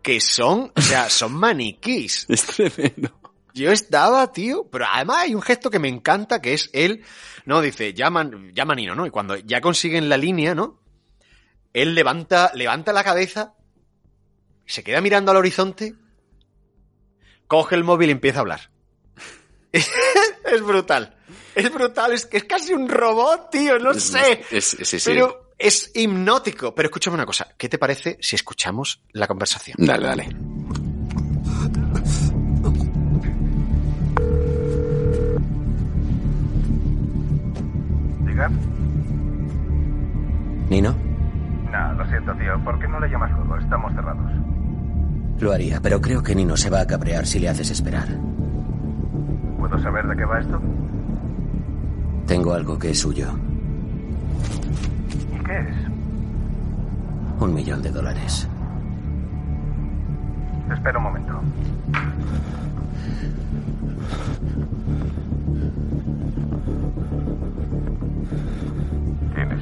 [0.02, 2.26] Que son, o sea, son maniquís.
[2.30, 3.20] Es tremendo.
[3.56, 7.04] Yo estaba, tío, pero además hay un gesto que me encanta, que es él,
[7.46, 9.06] no, dice, llaman, llama Nino, ¿no?
[9.06, 10.82] Y cuando ya consiguen la línea, ¿no?
[11.74, 13.54] Él levanta, levanta la cabeza,
[14.66, 15.96] se queda mirando al horizonte,
[17.48, 18.72] coge el móvil y empieza a hablar.
[19.72, 21.16] es brutal.
[21.56, 24.44] Es brutal, es que es casi un robot, tío, no sé.
[24.52, 25.10] Es- sí, sí.
[25.10, 26.76] Pero es hipnótico.
[26.76, 29.78] Pero escúchame una cosa, ¿qué te parece si escuchamos la conversación?
[29.80, 30.55] Dale, dale.
[40.70, 40.96] ¿Nino?
[41.72, 42.60] No, lo siento, tío.
[42.64, 43.58] ¿Por qué no le llamas luego?
[43.58, 44.32] Estamos cerrados.
[45.40, 48.08] Lo haría, pero creo que Nino se va a cabrear si le haces esperar.
[49.60, 50.62] ¿Puedo saber de qué va esto?
[52.28, 53.28] Tengo algo que es suyo.
[55.34, 55.76] ¿Y qué es?
[57.40, 58.50] Un millón de dólares.
[60.72, 61.42] Espera un momento.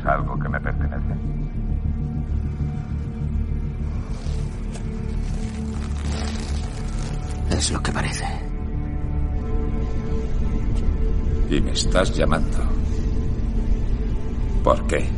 [0.03, 1.15] ¿Tienes algo que me pertenece?
[7.51, 8.25] Es lo que parece.
[11.49, 12.57] Y me estás llamando.
[14.63, 15.09] ¿Por qué?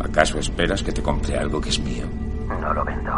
[0.00, 2.06] ¿Acaso esperas que te compre algo que es mío?
[2.60, 3.12] No lo vendo.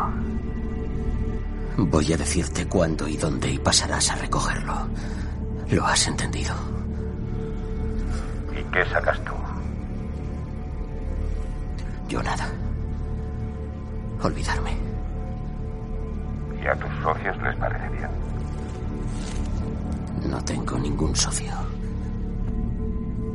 [1.79, 4.75] Voy a decirte cuándo y dónde y pasarás a recogerlo.
[5.71, 6.55] ¿Lo has entendido?
[8.53, 9.36] ¿Y qué sacas tú?
[12.09, 12.47] Yo nada.
[14.23, 14.77] Olvidarme.
[16.63, 18.11] Y a tus socios les parece bien.
[20.31, 21.53] No tengo ningún socio.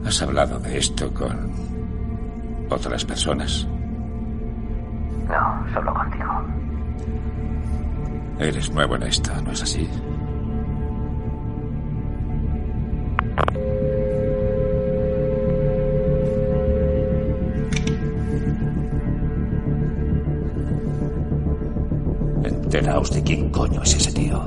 [0.05, 1.51] ¿Has hablado de esto con
[2.69, 3.67] otras personas?
[5.27, 6.41] No, solo contigo.
[8.39, 9.87] Eres nuevo en esto, ¿no es así?
[22.73, 24.37] Enteraos de quién coño es ese tío.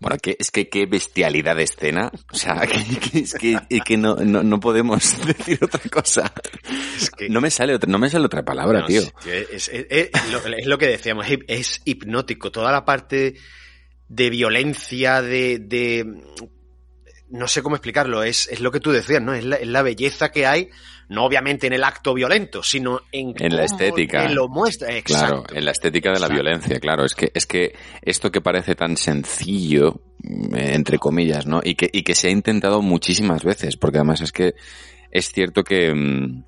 [0.00, 2.10] Bueno, que, es que qué bestialidad de escena.
[2.32, 6.32] O sea, que, que- es que, es que no, no, no podemos decir otra cosa.
[7.28, 9.02] No me sale otra, no me sale otra palabra, No, tío.
[9.26, 12.50] es, es- es- es lo, es lo que decíamos, es, es hipnótico.
[12.50, 13.34] Toda la parte
[14.08, 16.04] de violencia, de, de-
[17.30, 19.34] no sé cómo explicarlo, es, es lo que tú decías, ¿no?
[19.34, 20.68] Es la, es la belleza que hay,
[21.12, 24.28] no obviamente en el acto violento, sino en, En la estética.
[24.28, 24.88] lo muestra.
[25.02, 27.04] Claro, en la estética de la violencia, claro.
[27.04, 30.00] Es que, es que esto que parece tan sencillo,
[30.54, 31.60] entre comillas, ¿no?
[31.62, 34.54] Y que, y que se ha intentado muchísimas veces, porque además es que
[35.10, 36.44] es cierto que, mm,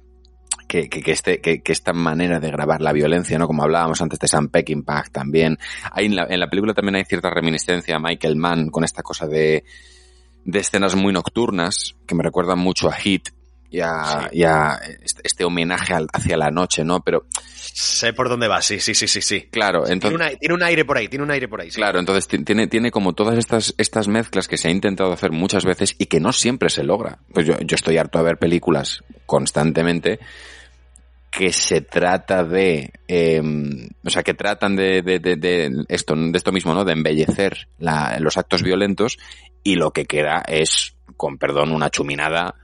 [0.66, 3.46] que, que, que este, que, que esta manera de grabar la violencia, ¿no?
[3.46, 5.58] Como hablábamos antes de Sam Peckinpah también.
[5.92, 9.02] Hay en la, en la película también hay cierta reminiscencia a Michael Mann con esta
[9.02, 9.64] cosa de,
[10.46, 13.28] de escenas muy nocturnas que me recuerdan mucho a Hit
[13.76, 17.00] y a, y a este, este homenaje al- hacia la noche, ¿no?
[17.00, 17.26] Pero
[17.76, 19.48] Sé por dónde va, sí, sí, sí, sí, sí.
[19.50, 20.14] claro, Tiene, entonces...
[20.16, 21.70] un aire, tiene un aire por ahí, tiene un aire por ahí.
[21.72, 21.76] sí.
[21.76, 25.32] Claro, entonces ti- tiene, tiene como todas estas, estas mezclas que se ha intentado hacer
[25.32, 27.18] muchas veces y que no siempre se logra.
[27.32, 30.20] Pues yo, yo estoy harto de ver películas constantemente
[31.30, 33.42] que se trata de, eh,
[34.04, 36.84] o sea, que tratan de, de, de, de esto, de esto mismo, ¿no?
[36.84, 39.18] De embellecer la- los actos violentos
[39.64, 42.54] y lo que queda es, con perdón, una chuminada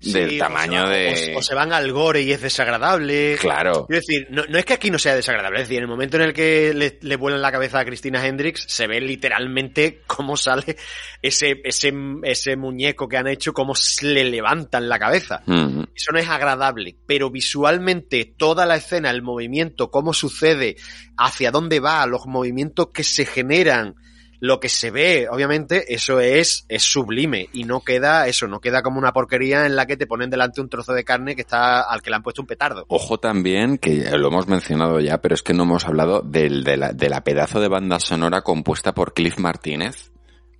[0.00, 1.34] del Sí, tamaño o se, de...
[1.34, 3.36] o, o se van al gore y es desagradable.
[3.40, 3.86] Claro.
[3.86, 6.16] Quiero decir, no, no es que aquí no sea desagradable, es decir, en el momento
[6.16, 10.36] en el que le, le vuelan la cabeza a Cristina Hendricks, se ve literalmente cómo
[10.36, 10.76] sale
[11.22, 11.92] ese, ese,
[12.22, 15.42] ese muñeco que han hecho, cómo se le levantan la cabeza.
[15.46, 20.76] Eso no es agradable, pero visualmente toda la escena, el movimiento, cómo sucede,
[21.16, 23.94] hacia dónde va, los movimientos que se generan,
[24.40, 28.82] lo que se ve, obviamente, eso es, es sublime y no queda eso, no queda
[28.82, 31.80] como una porquería en la que te ponen delante un trozo de carne que está
[31.82, 32.84] al que le han puesto un petardo.
[32.88, 36.76] Ojo también, que lo hemos mencionado ya, pero es que no hemos hablado del, de,
[36.76, 40.10] la, de la pedazo de banda sonora compuesta por Cliff Martínez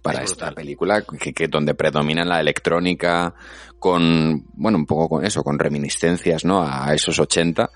[0.02, 0.54] para Es esta brutal.
[0.54, 3.34] película, que, que donde predomina la electrónica
[3.78, 6.62] con, bueno, un poco con eso, con reminiscencias, ¿no?
[6.62, 7.70] A esos 80.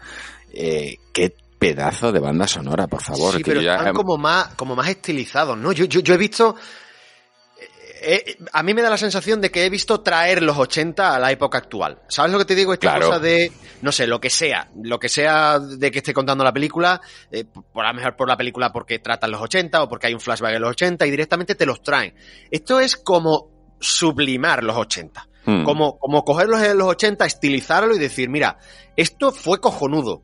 [0.52, 3.32] Eh, qué pedazo de banda sonora, por favor.
[3.36, 5.70] sí, que pero ya- están como más, como más estilizados, ¿no?
[5.72, 6.56] Yo, yo, yo he visto,
[8.02, 11.14] eh, eh, a mí me da la sensación de que he visto traer los 80
[11.14, 11.98] a la época actual.
[12.08, 12.72] ¿Sabes lo que te digo?
[12.72, 13.06] Esta Claro.
[13.08, 16.52] cosa de, no sé, lo que sea, lo que sea de que esté contando la
[16.52, 16.98] película,
[17.30, 20.14] eh, por a lo mejor por la película porque tratan los 80 o porque hay
[20.14, 22.14] un flashback de los 80 y directamente te los traen.
[22.50, 25.26] Esto es como sublimar los 80.
[25.44, 25.64] Hmm.
[25.64, 28.56] Como, como cogerlos de los 80, estilizarlo y decir, mira,
[28.96, 30.22] esto fue cojonudo.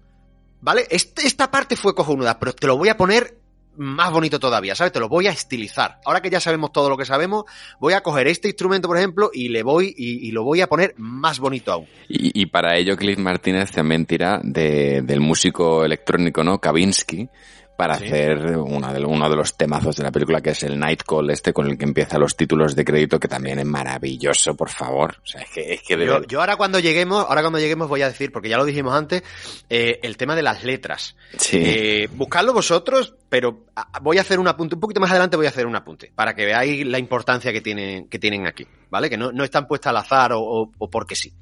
[0.60, 0.86] ¿Vale?
[0.90, 3.38] Este- esta parte fue cojonuda, pero te lo voy a poner
[3.78, 4.92] más bonito todavía, ¿sabes?
[4.92, 6.00] Te lo voy a estilizar.
[6.06, 7.44] Ahora que ya sabemos todo lo que sabemos,
[7.78, 10.94] voy a coger este instrumento, por ejemplo, y le voy y, lo voy a poner
[10.96, 11.86] más bonito aún.
[12.08, 16.58] Y, para ello Cliff Martínez también tira de- del músico electrónico, ¿no?
[16.58, 17.28] Kavinsky,
[17.76, 18.06] para Sí.
[18.06, 21.30] hacer una de, uno de los temazos de la película, que es el Night Call
[21.30, 25.16] este, con el que empieza los títulos de crédito, que también es maravilloso, por favor.
[25.22, 28.02] O sea, es que, es que Yo, yo ahora cuando lleguemos, ahora cuando lleguemos voy
[28.02, 29.22] a decir, porque ya lo dijimos antes,
[29.68, 31.16] eh, el tema de las letras.
[31.38, 31.58] Sí.
[31.62, 35.46] Eh, buscadlo vosotros, pero ah, voy a hacer un apunte, un poquito más adelante voy
[35.46, 39.10] a hacer un apunte, para que veáis la importancia que tienen, que tienen aquí, ¿vale?
[39.10, 41.32] Que no, no están puestas al azar o, o- o porque sí.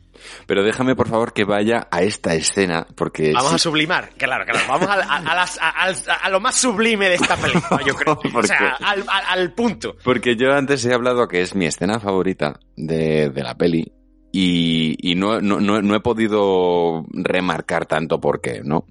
[0.47, 3.33] Pero déjame, por favor, que vaya a esta escena, porque...
[3.33, 6.41] Vamos sí- a sublimar, claro, claro, vamos a, a- a las- a- al- a lo
[6.41, 8.15] más sublime de esta película, yo creo.
[8.25, 9.97] O ¿Por sea, al, al- al punto.
[10.05, 13.93] Porque yo antes he hablado que es mi escena favorita de, de la peli
[14.33, 18.87] y, y no, no, no, no he podido remarcar tanto por qué, ¿no?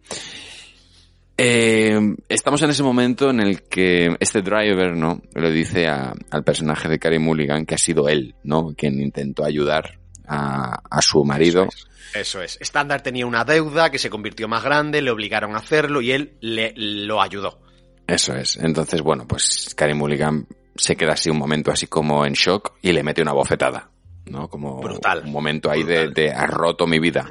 [1.38, 5.22] Eh, estamos en ese momento en el que este driver, ¿no?
[5.34, 8.74] Le dice al personaje de Carey Mulligan que ha sido él, ¿no?
[8.78, 11.68] Quien intentó ayudar a, a su marido.
[12.14, 12.58] Eso es.
[12.62, 16.38] Standard tenía una deuda que se convirtió más grande, le obligaron a hacerlo y él
[16.42, 17.60] le, lo ayudó.
[18.08, 18.58] Eso es.
[18.58, 22.92] Entonces, bueno, pues Carey Mulligan se queda así un momento así como en shock y
[22.92, 23.90] le mete una bofetada,
[24.26, 24.48] ¿no?
[24.48, 25.24] Como Brutal.
[25.26, 27.28] un momento ahí de, de has roto mi vida.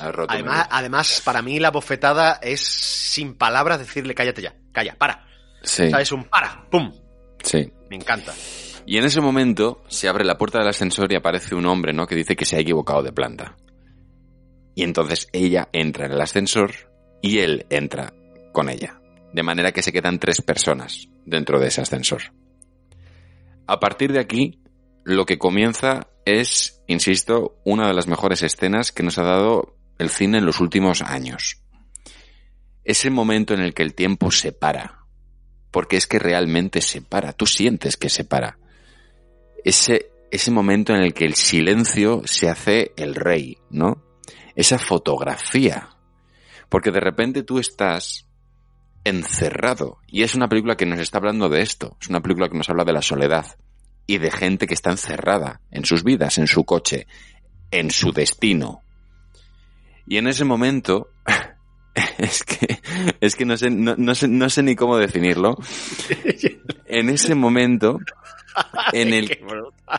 [0.00, 0.68] Has roto mi Además, vida.
[0.78, 5.26] además, para mí la bofetada es sin palabras decirle cállate ya, calla, para.
[5.62, 6.10] Sí, ¿Sabes?
[6.12, 6.92] Un para, pum.
[7.42, 7.70] sí.
[7.90, 8.32] Me encanta.
[8.86, 12.06] Y en ese momento se abre la puerta del ascensor y aparece un hombre, ¿no?
[12.06, 13.56] Que dice que se ha equivocado de planta.
[14.74, 16.72] Y entonces ella entra en el ascensor
[17.22, 18.12] y él entra
[18.52, 19.00] con ella.
[19.32, 22.22] De manera que se quedan tres personas dentro de ese ascensor.
[23.66, 24.60] A partir de aquí,
[25.02, 30.10] lo que comienza es, insisto, una de las mejores escenas que nos ha dado el
[30.10, 31.62] cine en los últimos años.
[32.84, 35.06] Es el momento en el que el tiempo se para.
[35.70, 37.32] Porque es que realmente se para.
[37.32, 38.58] Tú sientes que se para
[39.64, 44.02] ese, ese momento en el que el silencio se hace el rey, ¿no?
[44.54, 45.88] Esa fotografía.
[46.68, 48.28] Porque de repente tú estás
[49.04, 49.98] encerrado.
[50.06, 51.96] Y es una película que nos está hablando de esto.
[52.00, 53.46] Es una película que nos habla de la soledad.
[54.06, 57.06] Y de gente que está encerrada en sus vidas, en su coche,
[57.70, 58.82] en su destino.
[60.06, 61.08] Y en ese momento,
[62.18, 62.80] es que,
[63.20, 65.56] es que no sé, no, no sé, no sé ni cómo definirlo.
[66.86, 67.98] En ese momento,
[68.92, 69.38] en el,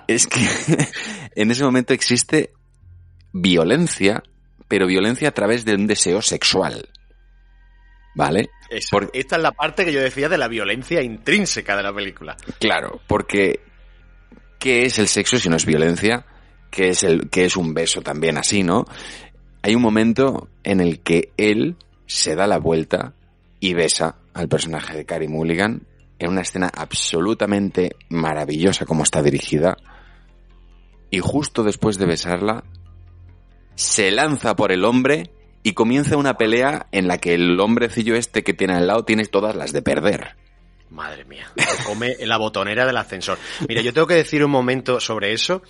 [0.07, 0.39] es que
[1.35, 2.53] en ese momento existe
[3.33, 4.23] violencia,
[4.67, 6.89] pero violencia a través de un deseo sexual.
[8.15, 8.49] ¿Vale?
[8.69, 8.97] Eso.
[9.11, 12.37] Esta es la parte que yo decía de la violencia intrínseca de la película.
[12.59, 13.59] Claro, porque
[14.57, 16.25] ¿qué es el sexo si no es violencia?
[16.71, 18.85] ¿Qué es, el, qué es un beso también así, no?
[19.61, 21.75] Hay un momento en el que él
[22.05, 23.13] se da la vuelta
[23.59, 25.81] y besa al personaje de Carey Mulligan
[26.19, 29.77] en una escena absolutamente maravillosa como está dirigida.
[31.09, 32.63] Y justo después de besarla,
[33.75, 35.31] se lanza por el hombre
[35.63, 39.25] y comienza una pelea en la que el hombrecillo este que tiene al lado tiene
[39.25, 40.35] todas las de perder.
[40.89, 41.51] Madre mía,
[41.85, 43.37] come la botonera del ascensor.
[43.67, 45.63] Mira, yo tengo que decir un momento sobre eso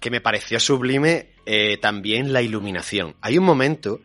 [0.00, 3.14] que me pareció sublime eh, también la iluminación.
[3.20, 4.00] Hay un momento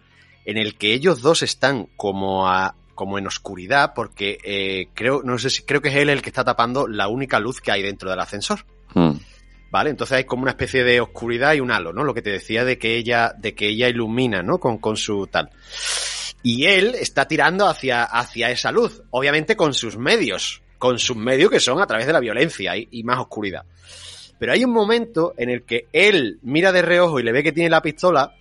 [0.46, 5.38] en el que ellos dos están como a como en oscuridad porque eh, creo no
[5.38, 7.82] sé si creo que es él el que está tapando la única luz que hay
[7.82, 8.66] dentro del ascensor.
[8.94, 9.14] Hmm.
[9.72, 9.90] ¿Vale?
[9.90, 12.04] Entonces hay como una especie de oscuridad y un halo, ¿no?
[12.04, 14.60] Lo que te decía de que ella, de que ella ilumina, ¿no?
[14.60, 15.50] Con, con su tal.
[16.44, 21.50] Y él está tirando hacia, hacia esa luz, obviamente con sus medios, con sus medios
[21.50, 23.66] que son a través de la violencia y, y más oscuridad.
[24.38, 27.52] Pero hay un momento en el que él mira de reojo y le ve que
[27.52, 28.36] tiene la pistola,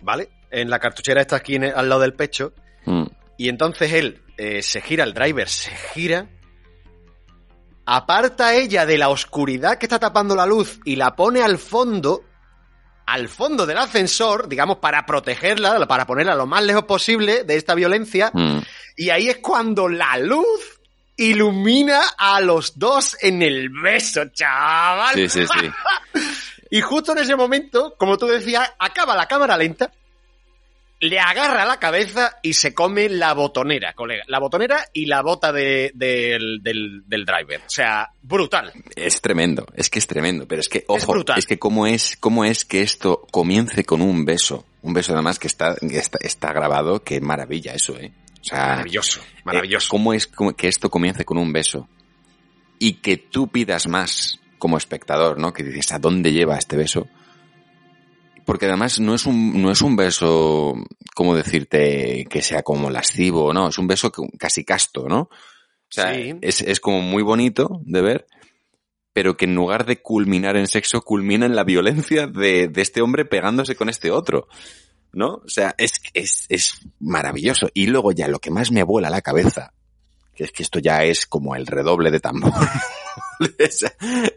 [0.00, 0.28] ¿vale?
[0.50, 2.52] En la cartuchera está aquí el- al lado del pecho,
[2.84, 3.04] Hmm.
[3.36, 6.28] Y entonces él eh, se gira, el driver se gira,
[7.84, 11.58] aparta a ella de la oscuridad que está tapando la luz y la pone al
[11.58, 12.24] fondo,
[13.06, 17.74] al fondo del ascensor, digamos, para protegerla, para ponerla lo más lejos posible de esta
[17.74, 18.30] violencia.
[18.32, 18.60] Hmm.
[18.96, 20.80] Y ahí es cuando la luz
[21.16, 25.14] ilumina a los dos en el beso, chaval.
[25.14, 26.20] Sí, sí, sí.
[26.70, 29.92] y justo en ese momento, como tú decías, acaba la cámara lenta
[31.00, 34.24] le agarra la cabeza y se come la botonera, colega.
[34.28, 37.60] La botonera y la bota de- del, del- del driver.
[37.66, 38.72] O sea, brutal.
[38.94, 42.44] Es tremendo, es que es tremendo, pero es que, ojo, es, que cómo es, cómo
[42.44, 44.64] es que esto comience con un beso.
[44.82, 48.12] Un beso además que está, que está, está grabado, qué maravilla eso, eh.
[48.40, 49.86] O sea, Maravilloso, maravilloso.
[49.86, 51.88] eh, ¿Cómo es que esto comience con un beso?
[52.78, 55.52] Y que tú pidas más como espectador, ¿no?
[55.52, 57.08] Que dices, ¿a dónde lleva este beso?
[58.46, 60.74] Porque además no es un, no es un beso,
[61.14, 62.24] ¿cómo decirte?
[62.30, 65.22] Que sea como lascivo, no, es un beso casi casto, ¿no?
[65.22, 66.32] O sea, Sí.
[66.40, 68.26] es, es como muy bonito de ver,
[69.12, 73.02] pero que en lugar de culminar en sexo, culmina en la violencia de, de este
[73.02, 74.48] hombre pegándose con este otro.
[75.12, 75.36] ¿No?
[75.46, 77.70] O sea, es, es, es maravilloso.
[77.72, 79.72] Y luego ya lo que más me vuela la cabeza,
[80.34, 82.52] que es que esto ya es como el redoble de tambor,
[83.58, 83.86] es,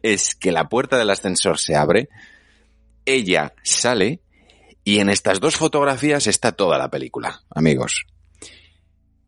[0.02, 2.08] es que la puerta del ascensor se abre,
[3.14, 4.22] ella sale
[4.84, 8.06] y en estas dos fotografías está toda la película, amigos.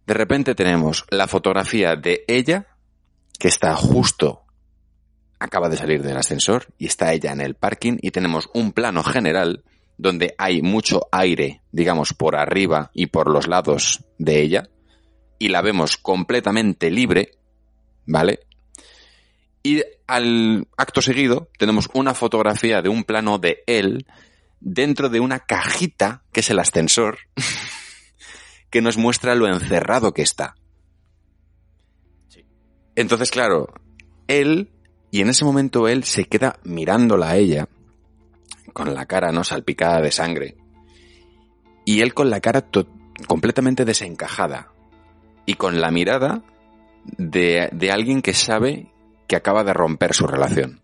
[0.08, 2.68] De repente tenemos la fotografía de ella,
[3.40, 4.44] que está justo,
[5.40, 9.04] acaba de salir del ascensor, y está ella en el parking, y tenemos un plano
[9.04, 9.64] general
[9.98, 14.70] donde hay mucho aire, digamos, por arriba y por los lados de ella,
[15.38, 17.38] y la vemos completamente libre,
[18.06, 18.40] ¿vale?
[19.64, 24.06] Y al acto seguido tenemos una fotografía de un plano de él
[24.60, 27.20] dentro de una cajita, que es el ascensor,
[28.70, 30.56] que nos muestra lo encerrado que está.
[32.96, 33.74] Entonces, claro,
[34.28, 34.72] él,
[35.12, 37.68] y en ese momento él se queda mirándola a ella,
[38.74, 40.58] con la cara no salpicada de sangre,
[41.86, 42.68] y él con la cara
[43.28, 44.72] completamente desencajada,
[45.46, 46.44] y con la mirada
[47.06, 48.92] de, de alguien que sabe
[49.32, 50.82] que acaba de romper su relación.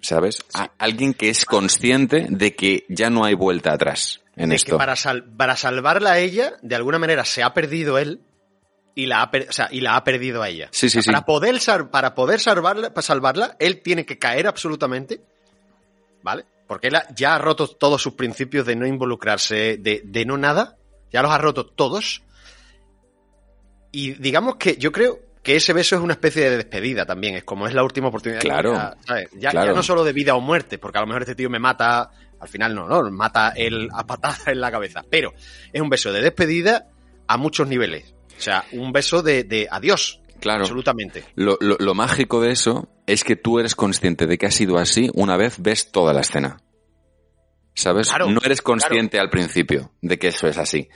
[0.00, 0.38] ¿Sabes?
[0.54, 4.72] A- alguien que es consciente de que ya no hay vuelta atrás en de esto.
[4.72, 8.20] que para, sal- para salvarla a ella, de alguna manera se ha perdido él
[8.94, 10.68] y la ha, per- o sea, y la ha perdido a ella.
[10.70, 11.10] Sí, sí, O sea, sí.
[11.10, 11.58] Para poder,
[11.90, 15.22] para poder salvarla, para salvarla, él tiene que caer absolutamente,
[16.22, 16.44] ¿vale?
[16.68, 20.76] Porque él ya ha roto todos sus principios de no involucrarse, de, de no nada,
[21.12, 22.22] ya los ha roto todos.
[23.90, 27.44] Y digamos que yo creo que ese beso es una especie de despedida también, es
[27.44, 28.40] como es la última oportunidad.
[28.40, 28.72] Claro.
[28.72, 29.28] ya, ¿sabes?
[29.38, 29.66] Ya, Claro.
[29.70, 32.10] ya no solo de vida o muerte, porque a lo mejor este tío me mata,
[32.40, 35.32] al final no, no, mata él a patada en la cabeza, pero
[35.72, 36.88] es un beso de despedida
[37.28, 38.14] a muchos niveles.
[38.36, 40.20] O sea, un beso de, de adiós.
[40.40, 40.62] Claro.
[40.62, 41.24] Absolutamente.
[41.36, 44.78] Lo, lo- lo mágico de eso es que tú eres consciente de que ha sido
[44.78, 46.56] así una vez ves toda la escena.
[47.74, 48.08] ¿Sabes?
[48.08, 50.88] Claro, no eres consciente al principio de que eso es así.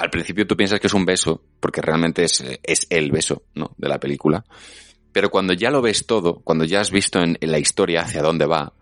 [0.00, 3.74] Al principio tú piensas que es un beso, porque realmente es, es el beso, ¿no?
[3.76, 4.46] De la película.
[5.12, 8.22] Pero cuando ya lo ves todo, cuando ya has visto en, en la historia hacia
[8.22, 8.72] dónde va,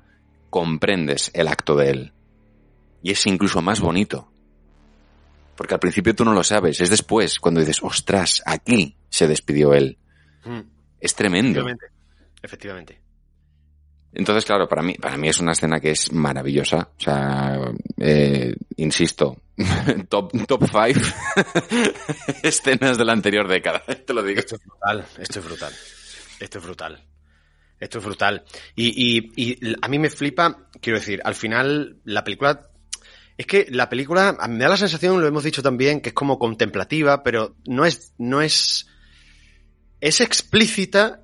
[0.48, 2.12] comprendes el acto de él.
[3.02, 4.30] Y es incluso más bonito.
[5.56, 9.74] Porque al principio tú no lo sabes, es después, cuando dices, ostras, aquí se despidió
[9.74, 9.98] él.
[10.44, 10.60] Mm,
[11.00, 11.58] Es tremendo.
[11.60, 11.86] Efectivamente.
[12.44, 13.02] Efectivamente.
[14.12, 16.90] Entonces, claro, para mí, para mí es una escena que es maravillosa.
[16.96, 17.58] O sea,
[17.96, 19.36] eh, insisto,
[20.08, 21.00] top, top five
[22.42, 23.80] escenas de la anterior década.
[24.06, 24.40] Te lo digo.
[24.40, 25.72] Esto es brutal, esto es brutal.
[26.40, 27.04] Esto es brutal.
[27.80, 28.44] Esto es brutal.
[28.74, 32.68] Y, y- y a mí me flipa, quiero decir, al final la película...
[33.36, 36.40] Es que la película, me da la sensación, lo hemos dicho también, que es como
[36.40, 38.88] contemplativa, pero no es, no es,
[40.00, 41.20] es explícita,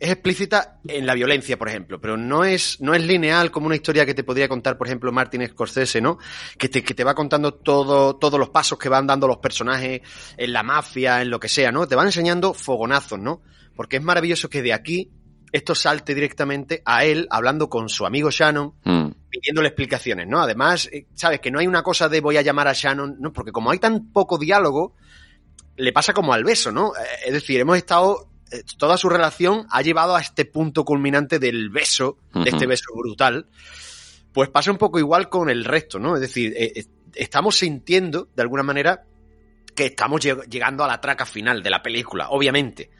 [0.00, 3.76] es explícita en la violencia, por ejemplo, pero no es, no es lineal como una
[3.76, 6.18] historia que te podría contar, por ejemplo, Martin Scorsese, ¿no?
[6.58, 10.00] Que te, que te va contando todo, todos los pasos que van dando los personajes
[10.38, 11.86] en la mafia, en lo que sea, ¿no?
[11.86, 13.42] Te van enseñando fogonazos, ¿no?
[13.76, 15.10] Porque es maravilloso que de aquí
[15.52, 20.40] esto salte directamente a él hablando con su amigo Shannon, Mm, pidiéndole explicaciones, ¿no?
[20.40, 23.32] Además, eh, sabes que no hay una cosa de voy a llamar a Shannon, ¿no?
[23.32, 24.94] Porque como hay tan poco diálogo,
[25.76, 26.94] le pasa como al beso, ¿no?
[26.94, 28.29] Eh, Es decir, hemos estado,
[28.76, 33.46] toda su relación ha llevado a este punto culminante del beso, de este beso brutal.
[34.32, 36.14] Pues pasa un poco igual con el resto, ¿no?
[36.14, 39.04] Es decir, eh, eh, estamos sintiendo, de alguna manera,
[39.74, 42.90] que estamos lleg- llegando a la traca final de la película, obviamente.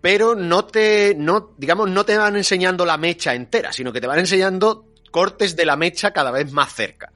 [0.00, 4.06] Pero no te, no, digamos, no te van enseñando la mecha entera, sino que te
[4.06, 7.12] van enseñando cortes de la mecha cada vez más cerca.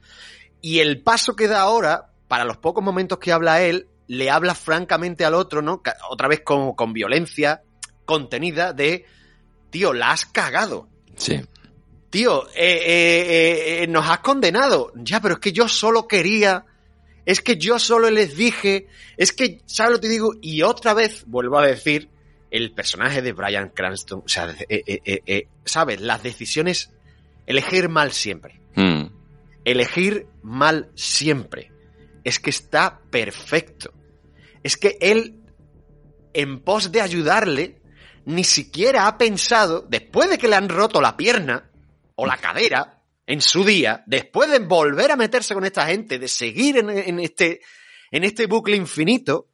[0.60, 4.54] Y el paso que da ahora, para los pocos momentos que habla él, le habla
[4.54, 5.82] francamente al otro, ¿no?
[6.10, 7.62] Otra vez con, con violencia
[8.04, 9.04] contenida de,
[9.70, 10.88] tío, la has cagado.
[11.16, 11.40] sí.
[12.10, 14.92] Tío, eh, eh, eh, nos has condenado.
[14.94, 16.64] Ya, pero es que yo solo quería.
[17.26, 18.86] Es que yo solo les dije.
[19.18, 20.32] Es que, ¿sabes lo que te digo?
[20.40, 22.08] Y otra vez, vuelvo a decir,
[22.50, 24.22] el personaje de Brian Cranston.
[24.24, 24.56] O sea,
[25.66, 26.00] ¿sabes?
[26.00, 26.90] Las decisiones.
[27.44, 28.60] Elegir mal siempre.
[28.74, 29.06] Mm,
[29.64, 31.70] elegir mal siempre.
[32.24, 33.92] Es que está perfecto.
[34.62, 35.40] Es que él,
[36.32, 37.80] en pos de ayudarle,
[38.24, 41.70] ni siquiera ha pensado, después de que le han roto la pierna
[42.14, 46.28] o la cadera en su día, después de volver a meterse con esta gente, de
[46.28, 47.60] seguir en, en este,
[48.10, 49.48] en este bucle infinito,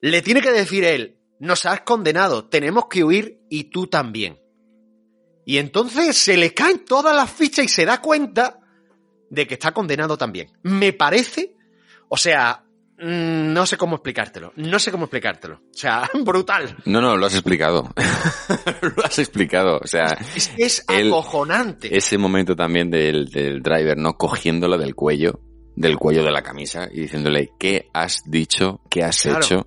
[0.00, 4.38] le tiene que decir él, nos has condenado, tenemos que huir y tú también.
[5.44, 8.58] Y entonces se le caen todas las fichas y se da cuenta
[9.30, 10.52] de que está condenado también.
[10.62, 11.54] Me parece,
[12.08, 12.65] o sea,
[12.98, 15.56] no sé cómo explicártelo, no sé cómo explicártelo.
[15.56, 16.76] O sea, brutal.
[16.86, 17.90] No, no, lo has explicado.
[18.96, 19.78] lo has explicado.
[19.82, 21.94] O sea, Es que es él- acojonante.
[21.96, 24.14] ese momento también del, del driver, ¿no?
[24.14, 25.40] Cogiéndolo del cuello,
[25.74, 28.80] del cuello de la camisa y diciéndole, ¿qué has dicho?
[28.90, 29.38] ¿Qué has Claro.
[29.44, 29.66] hecho?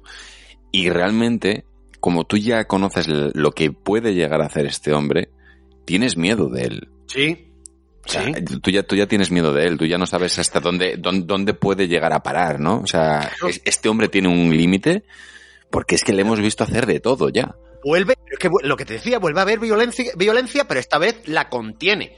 [0.72, 1.66] Y realmente,
[2.00, 5.30] como tú ya conoces lo que puede llegar a hacer este hombre,
[5.86, 6.90] tienes miedo de él.
[8.10, 8.18] Sí.
[8.18, 10.60] O sea, tú, ya, tú ya tienes miedo de él, tú ya no sabes hasta
[10.60, 12.80] dónde, dónde, dónde puede llegar a parar, ¿no?
[12.82, 15.04] O sea, es- este hombre tiene un límite
[15.70, 17.56] porque es que le hemos visto hacer de todo ya.
[17.84, 20.98] Vuelve, pero es que lo que te decía, vuelve a haber violencia, violencia, pero esta
[20.98, 22.18] vez la contiene.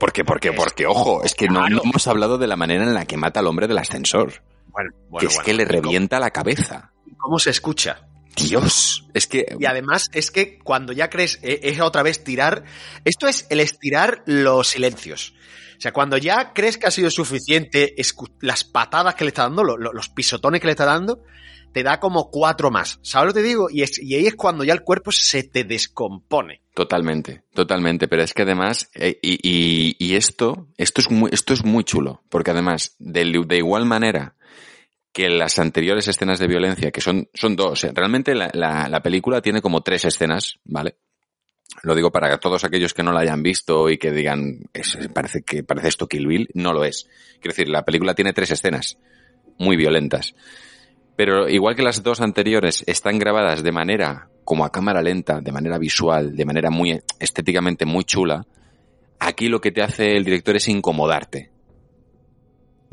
[0.00, 3.04] Porque, porque, porque, ojo, es que no, no hemos hablado de la manera en la
[3.06, 4.32] que mata al hombre del ascensor.
[4.68, 4.90] Bueno,
[5.20, 5.44] que es bueno.
[5.44, 6.90] que le ¿Y cómo- revienta la cabeza.
[7.18, 8.00] ¿Cómo se escucha?
[8.36, 12.64] Dios, es que Y además es que cuando ya crees, eh, es otra vez tirar,
[13.04, 15.34] esto es el estirar los silencios.
[15.76, 17.94] O sea, cuando ya crees que ha sido suficiente
[18.40, 21.22] las patadas que le está dando, lo- lo- los pisotones que le está dando,
[21.72, 23.00] te da como cuatro más.
[23.02, 23.66] ¿Sabes lo que te digo?
[23.68, 26.62] Y, es- y ahí es cuando ya el cuerpo se te descompone.
[26.74, 31.52] Totalmente, totalmente, pero es que además, eh, y, y- y esto, esto es muy, esto
[31.52, 34.36] es muy chulo, porque además, de, de igual manera
[35.14, 39.40] que las anteriores escenas de violencia, que son, son dos, realmente la, la- la película
[39.40, 40.96] tiene como tres escenas, ¿vale?
[41.82, 45.42] Lo digo para todos aquellos que no la hayan visto y que digan, "Es- parece
[45.42, 47.08] que parece esto Kill Bill, no lo es.
[47.40, 48.98] Quiero decir, la película tiene tres escenas,
[49.58, 50.34] muy violentas.
[51.16, 55.52] Pero igual que las dos anteriores están grabadas de manera como a cámara lenta, de
[55.52, 58.44] manera visual, de manera muy estéticamente muy chula,
[59.20, 61.50] aquí lo que te hace el director es incomodarte.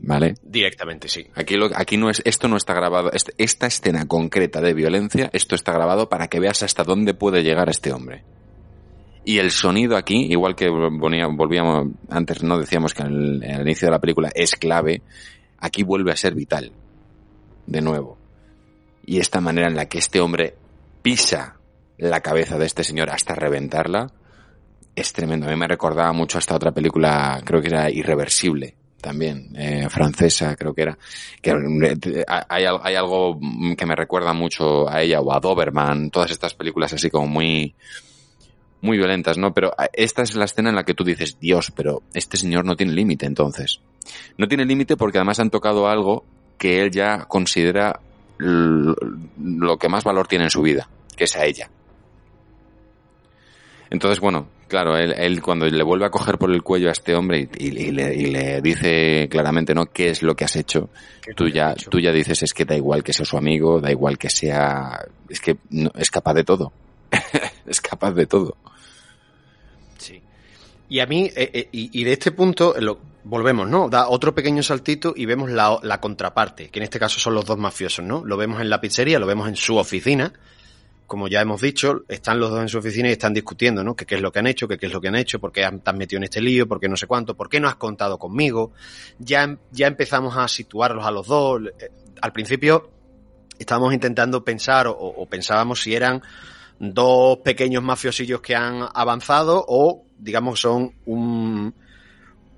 [0.03, 0.33] ¿Vale?
[0.41, 1.27] Directamente, sí.
[1.35, 5.29] Aquí, lo, aquí no es, esto no está grabado, este- esta escena concreta de violencia,
[5.31, 8.23] esto está grabado para que veas hasta dónde puede llegar este hombre.
[9.23, 13.85] Y el sonido aquí, igual que volvía- volvíamos, antes no decíamos que al, al inicio
[13.87, 15.03] de la película es clave,
[15.59, 16.71] aquí vuelve a ser vital.
[17.67, 18.17] De nuevo.
[19.05, 20.55] Y esta manera en la que este hombre
[21.03, 21.57] pisa
[21.99, 24.11] la cabeza de este señor hasta reventarla,
[24.95, 25.45] es tremendo.
[25.45, 29.87] A mí me recordaba mucho a esta otra película, creo que era Irreversible, también, eh,
[29.89, 30.97] francesa, creo que era.
[31.43, 33.39] Eh, hay, hay algo
[33.77, 37.73] que me recuerda mucho a ella o a Doberman, todas estas películas así como muy,
[38.81, 39.53] muy violentas, ¿no?
[39.53, 42.65] Pero eh, esta es la escena en la que tú dices, Dios, pero este señor
[42.65, 43.81] no tiene límite entonces.
[44.37, 46.25] No tiene límite porque además han tocado algo
[46.57, 47.99] que él ya considera
[48.37, 51.69] lo que más valor tiene en su vida, que es a ella.
[53.91, 57.13] Entonces, bueno, claro, él, él cuando le vuelve a coger por el cuello a este
[57.13, 59.85] hombre y, y- y le, y le dice claramente, ¿no?
[59.87, 60.89] ¿Qué es lo que has hecho?
[61.35, 64.17] Tú ya, tú ya dices, es que da igual que sea su amigo, da igual
[64.17, 66.71] que sea, es que no- es capaz de todo.
[67.67, 68.55] es capaz de todo.
[69.97, 70.21] Sí.
[70.89, 73.89] Y a mí, eh, eh, y, y de este punto, eh, lo, volvemos, ¿no?
[73.89, 77.45] Da otro pequeño saltito y vemos la, la contraparte, que en este caso son los
[77.45, 78.23] dos mafiosos, ¿no?
[78.25, 80.33] Lo vemos en la pizzería, lo vemos en su oficina.
[81.11, 83.97] Como ya hemos dicho, están los dos en su oficina y están discutiendo, ¿no?
[83.97, 85.51] Que qué es lo que han hecho, que qué es lo que han hecho, por
[85.51, 87.67] qué te has metido en este lío, por qué no sé cuánto, por qué no
[87.67, 88.71] has contado conmigo.
[89.19, 91.63] Ya, ya empezamos a situarlos a los dos.
[91.79, 91.89] Eh,
[92.21, 92.91] Al principio
[93.59, 96.21] estábamos intentando pensar o pensábamos si eran
[96.79, 101.75] dos pequeños mafiosillos que han avanzado o, digamos, son un,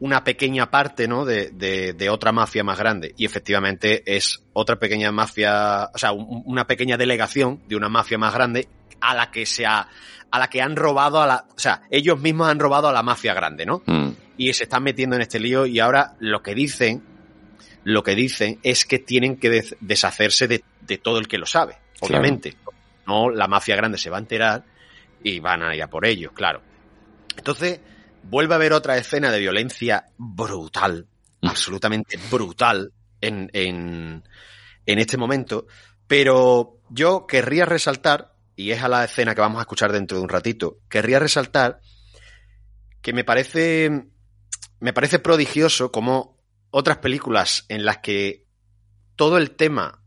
[0.03, 1.23] una pequeña parte ¿no?
[1.23, 3.13] de, de- de otra mafia más grande.
[3.15, 8.17] Y efectivamente es otra pequeña mafia, o sea, un- una pequeña delegación de una mafia
[8.17, 8.67] más grande
[8.99, 9.87] a la que se ha,
[10.29, 13.01] a la que han robado a la, o sea, ellos mismos han robado a la
[13.01, 13.81] mafia grande, ¿no?
[13.85, 14.09] Mm.
[14.37, 17.01] y se están metiendo en este lío y ahora lo que dicen,
[17.85, 21.45] lo que dicen es que tienen que des- deshacerse de, de todo el que lo
[21.45, 22.19] sabe, Claro.
[22.19, 22.55] obviamente.
[23.07, 24.63] No, la mafia grande se va a enterar
[25.23, 26.61] y van a ir a por ellos, claro.
[27.37, 27.79] Entonces,
[28.23, 31.07] vuelve a haber otra escena de violencia brutal,
[31.41, 32.91] absolutamente brutal
[33.21, 34.23] en, en,
[34.85, 35.67] en este momento,
[36.07, 40.23] pero yo querría resaltar, y es a la escena que vamos a escuchar dentro de
[40.23, 41.79] un ratito, querría resaltar
[43.01, 44.07] que me parece
[44.79, 46.37] me parece prodigioso como
[46.69, 48.45] otras películas en las que
[49.15, 50.03] todo el tema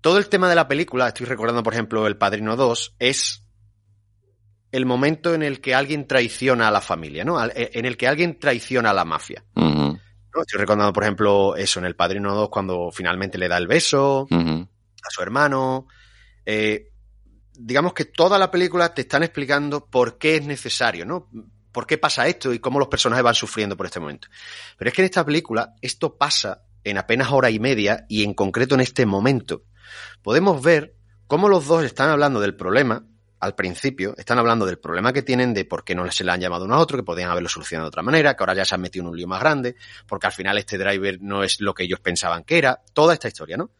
[0.00, 3.41] todo el tema de la película, estoy recordando por ejemplo El Padrino 2, es
[4.72, 7.38] el momento en el que alguien traiciona a la familia, ¿no?
[7.38, 9.44] Al- En el que alguien traiciona a la mafia.
[10.40, 14.26] Estoy recordando, por ejemplo, eso en El Padrino 2 cuando finalmente le da el beso
[15.04, 15.86] a su hermano.
[16.46, 16.88] Eh,
[17.54, 21.28] digamos que toda la película te están explicando por qué es necesario, ¿no?
[21.70, 24.28] ¿Por qué pasa esto y cómo los personajes van sufriendo por este momento?
[24.78, 28.32] Pero es que en esta película esto pasa en apenas hora y media y en
[28.34, 29.62] concreto en este momento.
[30.22, 30.96] Podemos ver
[31.26, 33.04] cómo los dos están hablando del problema
[33.42, 36.40] al principio, están hablando del problema que tienen de por qué no se le han
[36.40, 38.76] llamado uno a otro, que podían haberlo solucionado de otra manera, que ahora ya se
[38.76, 39.74] han metido en un lío más grande,
[40.06, 43.26] porque al final este driver no es lo que ellos pensaban que era, toda esta
[43.26, 43.72] historia, ¿no?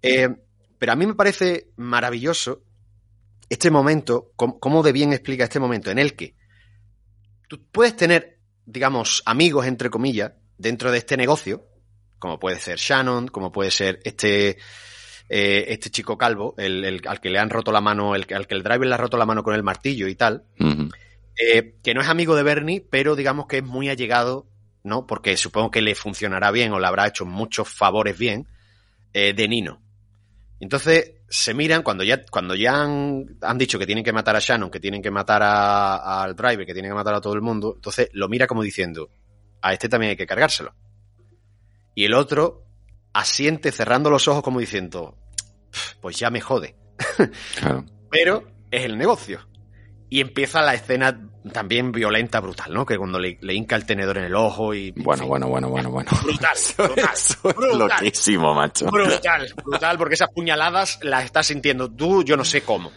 [0.00, 0.28] Eh,
[0.78, 2.62] pero a mí me parece maravilloso
[3.48, 6.36] este momento, cómo, cómo de bien explica este momento en el que
[7.48, 11.66] tú puedes tener, digamos, amigos, entre comillas, dentro de este negocio,
[12.20, 14.58] como puede ser Shannon, como puede ser este,
[15.28, 18.34] eh, este chico calvo, el, el- al que le han roto la mano, el, que-
[18.34, 20.44] al que el driver le ha roto la mano con el martillo y tal,
[21.38, 24.46] eh, que no es amigo de Bernie, pero digamos que es muy allegado,
[24.84, 25.06] ¿no?
[25.06, 28.46] Porque supongo que le funcionará bien o le habrá hecho muchos favores bien
[29.12, 29.82] eh, de Nino.
[30.60, 34.40] Entonces se miran cuando ya, cuando ya han, han dicho que tienen que matar a
[34.40, 37.42] Shannon, que tienen que matar a- al driver, que tienen que matar a todo el
[37.42, 39.10] mundo, entonces lo mira como diciendo,
[39.60, 40.72] a este también hay que cargárselo.
[41.94, 42.65] Y el otro
[43.18, 45.16] asiente cerrando los ojos como diciendo,
[45.70, 46.76] "Pf, pues ya me jode.
[47.58, 47.84] Claro.
[48.10, 49.40] Pero es el negocio.
[50.08, 51.20] Y empieza la escena
[51.52, 52.86] también violenta, brutal, ¿no?
[52.86, 54.92] Que cuando le, le hinca el tenedor en el ojo y...
[54.92, 56.10] Bueno, bueno, bueno, bueno, bueno.
[56.22, 57.14] Brutal, brutal,
[57.56, 58.86] brutal, Loquísimo, macho.
[58.86, 62.92] brutal, brutal, porque esas puñaladas las estás sintiendo tú, yo no sé cómo.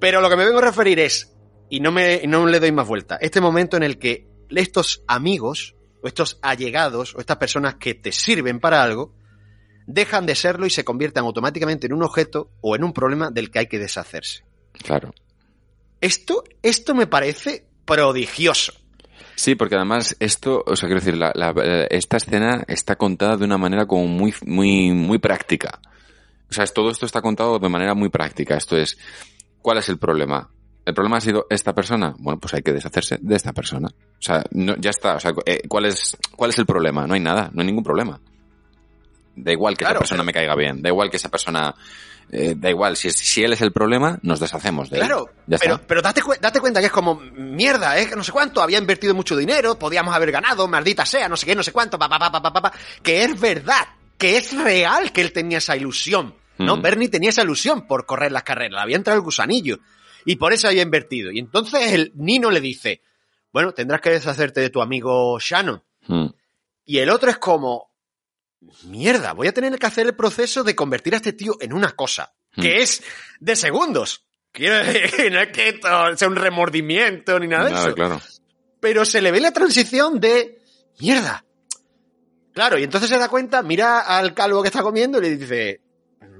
[0.00, 1.36] Pero lo que me vengo a referir es,
[1.70, 5.76] y no, me, no le doy más vuelta, este momento en el que estos amigos,
[6.02, 9.14] o estos allegados, o estas personas que te sirven para algo,
[9.86, 13.50] dejan de serlo y se convierten automáticamente en un objeto o en un problema del
[13.50, 14.44] que hay que deshacerse.
[14.84, 15.14] Claro.
[16.00, 18.72] Esto, esto me parece prodigioso.
[19.34, 21.52] Sí, porque además esto, o sea, quiero decir, la- la-
[21.90, 25.80] esta escena está contada de una manera como muy, muy, muy práctica.
[26.50, 28.56] O sea, es- todo esto está contado de manera muy práctica.
[28.56, 28.98] Esto es,
[29.62, 30.50] ¿cuál es el problema?
[30.88, 32.14] ¿El problema ha sido esta persona?
[32.18, 33.88] Bueno, pues hay que deshacerse de esta persona.
[33.88, 35.16] O sea, no, ya está.
[35.16, 37.06] O sea, eh, ¿cuál es, ¿cuál es el problema?
[37.06, 38.18] No hay nada, no hay ningún problema.
[39.36, 41.74] Da igual que Claro, esa persona me caiga bien, da igual que esa persona,
[42.32, 45.04] eh, da igual, si, si él es el problema, nos deshacemos de él.
[45.06, 45.86] Claro, Ya pero, está.
[45.86, 48.08] pero date, cu- date cuenta que es como, mierda, ¿eh?
[48.16, 51.54] no sé cuánto, había invertido mucho dinero, podíamos haber ganado, maldita sea, no sé qué,
[51.54, 53.86] no sé cuánto, pa, pa, pa, pa, pa, pa, que es verdad,
[54.16, 56.78] que es real que él tenía esa ilusión, ¿no?
[56.78, 56.82] Mm.
[56.82, 59.78] Bernie tenía esa ilusión por correr las carreras, había entrado el gusanillo,
[60.28, 61.32] y por eso había invertido.
[61.32, 63.00] Y entonces el Nino le dice,
[63.50, 65.82] bueno, tendrás que deshacerte de tu amigo Shannon.
[66.06, 66.26] Mm.
[66.84, 67.90] Y el otro es como,
[68.84, 71.92] mierda, voy a tener que hacer el proceso de convertir a este tío en una
[71.92, 73.02] cosa, que es
[73.40, 74.26] de segundos.
[74.52, 77.94] Quiero decir, no es que esto sea un remordimiento ni nada de eso.
[77.94, 78.20] claro.
[78.80, 80.60] Pero se le ve la transición de,
[81.00, 81.42] mierda.
[82.52, 85.80] Claro, y entonces se da cuenta, mira al calvo que está comiendo y le dice,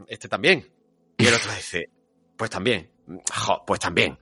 [0.09, 0.70] este también.
[1.16, 1.89] Y el otro dice,
[2.36, 2.97] pues también.
[3.35, 4.18] Jo, pues también.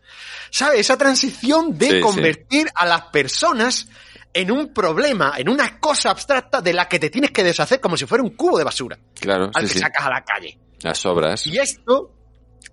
[0.51, 0.81] ¿Sabes?
[0.81, 2.01] Esa transición de Sí, sí.
[2.01, 3.89] convertir a las personas
[4.33, 7.97] en un problema, en una cosa abstracta de la que te tienes que deshacer como
[7.97, 10.59] si fuera un cubo de basura Claro, al sí, que sacas a la calle.
[10.81, 11.47] Las obras.
[11.47, 12.13] Y esto,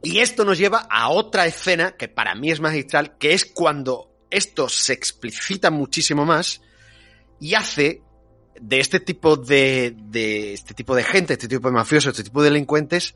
[0.03, 4.11] y esto nos lleva a otra escena que para mí es magistral, que es cuando
[4.30, 6.61] esto se explicita muchísimo más
[7.40, 8.02] y hace
[8.60, 12.44] de este tipo de, de este tipo de gente, este tipo de mafiosos, este tipo
[12.44, 13.15] de delincuentes,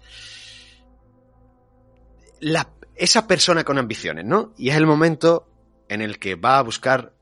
[2.39, 4.53] la, esa persona con ambiciones, ¿no?
[4.57, 5.47] Y es el momento
[5.87, 7.13] en el que va a buscar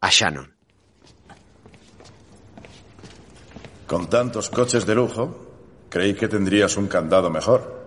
[0.00, 0.54] a Shannon.
[3.86, 5.54] Con tantos coches de lujo,
[5.88, 7.84] creí que tendrías un candado mejor.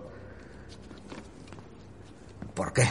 [2.54, 2.88] ¿Por qué?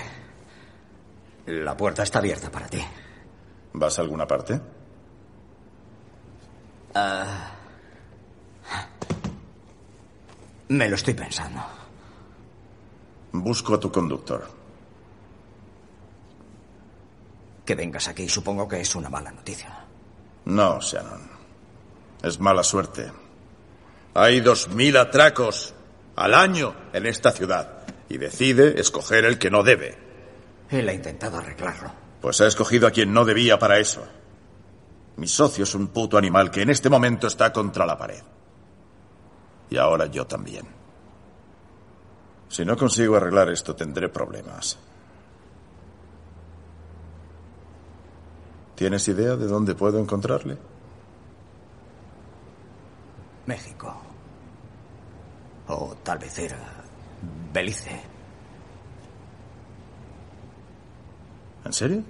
[1.48, 2.82] La puerta está abierta para ti.
[3.74, 4.60] ¿Vas a alguna parte?
[6.94, 7.54] Ah.
[10.70, 11.77] me lo estoy pensando.
[13.42, 14.48] Busco a tu conductor.
[17.66, 19.86] Que vengas aquí supongo que es una mala noticia.
[20.46, 21.30] No, Shannon.
[22.24, 23.12] Es mala suerte.
[24.14, 25.74] Hay dos mil atracos
[26.16, 29.98] al año en esta ciudad y decide escoger el que no debe.
[30.70, 31.92] Él ha intentado arreglarlo.
[32.22, 34.06] Pues ha escogido a quien no debía para eso.
[35.18, 38.22] Mi socio es un puto animal que en este momento está contra la pared.
[39.70, 40.77] Y ahora yo también.
[42.50, 44.78] Si no consigo arreglar esto, tendré problemas.
[48.76, 50.58] ¿Tienes idea de dónde puedo encontrarle?
[53.48, 53.96] México.
[55.68, 56.60] O tal vez era
[57.52, 58.02] Belice.
[61.66, 62.04] ¿En serio?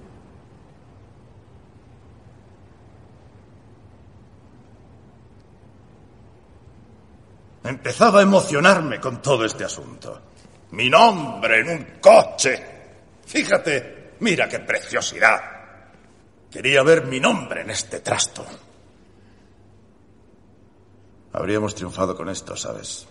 [7.64, 10.27] Empezaba a emocionarme con todo este asunto.
[10.72, 12.64] Mi nombre en un coche.
[13.26, 15.40] Fíjate, mira qué preciosidad.
[16.52, 18.46] Quería ver mi nombre en este trasto.
[21.34, 23.08] Habríamos triunfado con esto, ¿sabes?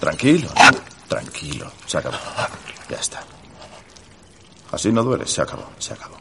[0.00, 0.48] Tranquilo,
[1.10, 1.70] tranquilo.
[1.84, 2.16] Se acabó.
[2.88, 3.22] Ya está.
[4.72, 6.16] Así no duele, se acabó, se acabó.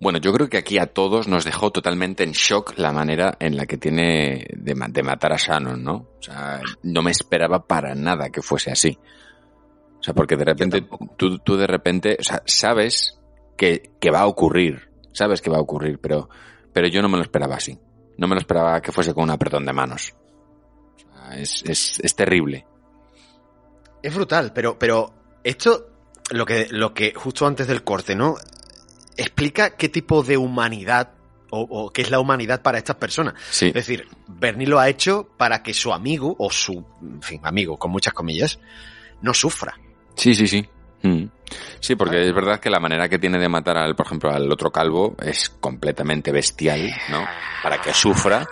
[0.00, 3.56] Bueno, yo creo que aquí a todos nos dejó totalmente en shock la manera en
[3.56, 5.94] la que tiene de, ma- de matar a Shannon, ¿no?
[5.94, 8.96] O sea, no me esperaba para nada que fuese así.
[9.98, 10.86] O sea, porque de repente,
[11.16, 13.18] tú, tú de repente, o sea, sabes
[13.56, 16.28] que, que va a ocurrir, sabes que va a ocurrir, pero,
[16.72, 17.76] pero yo no me lo esperaba así.
[18.18, 20.14] No me lo esperaba que fuese con un apretón de manos.
[20.96, 22.66] O sea, es, es, es terrible.
[24.02, 25.88] Es brutal, pero, pero esto,
[26.30, 28.36] lo que, lo que justo antes del corte, ¿no?
[29.16, 31.12] Explica qué tipo de humanidad
[31.50, 33.34] o, o qué es la humanidad para estas personas.
[33.50, 33.68] Sí.
[33.68, 37.78] Es decir, Bernie lo ha hecho para que su amigo, o su, en fin, amigo,
[37.78, 38.58] con muchas comillas,
[39.22, 39.74] no sufra.
[40.14, 40.68] Sí, sí, sí.
[41.02, 41.24] Mm.
[41.80, 44.50] Sí, porque es verdad que la manera que tiene de matar al, por ejemplo, al
[44.50, 47.24] otro calvo es completamente bestial, ¿no?
[47.62, 48.46] Para que sufra.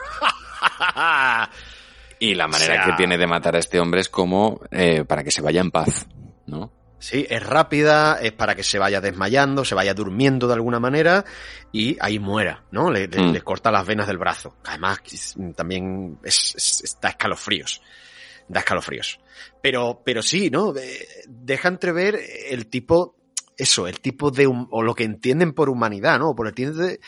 [2.19, 5.05] Y la manera O sea- que tiene de matar a este hombre es como eh,
[5.05, 6.07] para que se vaya en paz,
[6.47, 6.73] ¿no?
[6.99, 11.25] Sí, es rápida, es para que se vaya desmayando, se vaya durmiendo de alguna manera
[11.71, 12.91] y ahí muera, ¿no?
[12.91, 13.33] Le, le- Mm.
[13.33, 14.57] le corta las venas del brazo.
[14.65, 17.83] Además, es- también es, es- es- da escalofríos.
[18.49, 19.21] Da escalofríos.
[19.67, 20.73] Pero, pero sí, ¿no?
[20.77, 22.21] Eh, Deja entrever
[22.51, 23.17] el tipo,
[23.57, 26.37] eso, el tipo de, o lo que entienden por humanidad, ¿no?
[26.37, 27.01] Por entiende,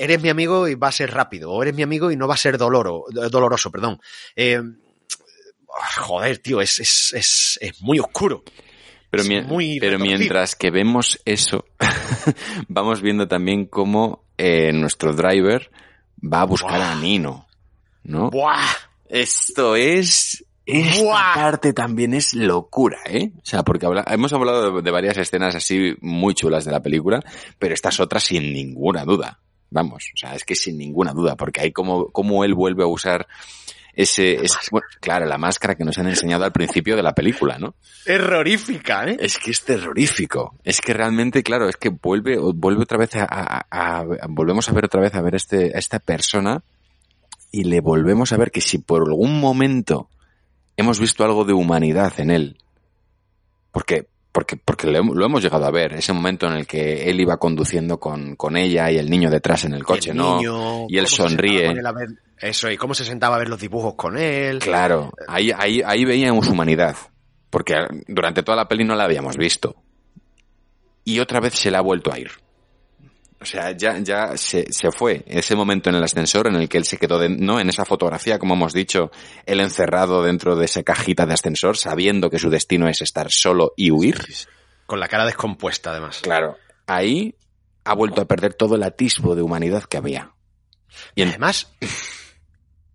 [0.00, 2.34] eres mi amigo y va a ser rápido, o eres mi amigo y no va
[2.34, 3.98] a ser doloro, doloroso, perdón.
[4.34, 4.60] Eh,
[5.98, 8.42] joder, tío, es, es, es, es muy oscuro.
[9.10, 11.64] Pero, mi- muy pero mientras que vemos eso,
[12.68, 15.70] vamos viendo también cómo eh, nuestro driver
[16.22, 17.46] va a buscar a Nino,
[18.04, 18.30] ¿no?
[18.30, 18.60] ¡Buah!
[19.08, 20.42] Esto es...
[20.66, 23.30] Esta parte también es locura, ¿eh?
[23.36, 26.82] O sea, porque habla- hemos hablado de, de varias escenas así muy chulas de la
[26.82, 27.22] película,
[27.58, 29.38] pero estas otras sin ninguna duda.
[29.70, 32.86] Vamos, o sea, es que sin ninguna duda, porque hay como, como él vuelve a
[32.88, 33.26] usar
[33.94, 37.58] ese, ese- bueno, claro, la máscara que nos han enseñado al principio de la película,
[37.58, 37.74] ¿no?
[38.04, 39.16] Terrorífica, ¿eh?
[39.20, 40.54] Es que es terrorífico.
[40.64, 44.68] Es que realmente, claro, es que vuelve, vuelve otra vez a, a- a- a- volvemos
[44.68, 46.62] a ver otra vez a ver este, a esta persona
[47.52, 50.08] y le volvemos a ver que si por algún momento
[50.76, 52.58] hemos visto algo de humanidad en él,
[53.72, 57.08] porque, porque, porque lo, hem- lo hemos llegado a ver, ese momento en el que
[57.10, 60.36] él iba conduciendo con, con ella y el niño detrás en el coche, El ¿no?
[60.36, 61.72] niño, y él sonríe.
[61.74, 62.08] ver-
[62.38, 64.58] eso, y cómo se sentaba a ver los dibujos con él.
[64.58, 66.94] Claro, ahí, ahí, ahí veíamos humanidad,
[67.48, 67.74] porque
[68.08, 69.74] durante toda la peli no la habíamos visto.
[71.04, 72.30] Y otra vez se la ha vuelto a ir.
[73.40, 76.78] O sea, ya, ya se, se fue ese momento en el ascensor en el que
[76.78, 77.60] él se quedó, de- ¿no?
[77.60, 79.10] En esa fotografía, como hemos dicho,
[79.44, 83.74] él encerrado dentro de esa cajita de ascensor, sabiendo que su destino es estar solo
[83.76, 84.22] y huir.
[84.86, 86.20] Con la cara descompuesta, además.
[86.22, 86.56] Claro.
[86.86, 87.34] Ahí
[87.84, 90.32] ha vuelto a perder todo el atisbo de humanidad que había.
[91.14, 91.72] Y además,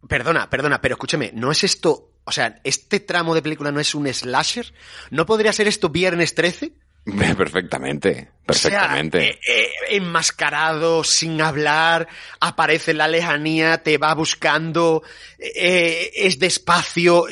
[0.07, 3.93] perdona, perdona, pero escúcheme, ¿no es esto, o sea, este tramo de película no es
[3.95, 4.73] un slasher?
[5.11, 6.73] ¿No podría ser esto Viernes 13?
[7.38, 9.18] Perfectamente, perfectamente.
[9.18, 12.07] O sea, eh, eh, enmascarado, sin hablar,
[12.40, 15.02] aparece en la lejanía, te va buscando,
[15.40, 17.26] eh, es despacio.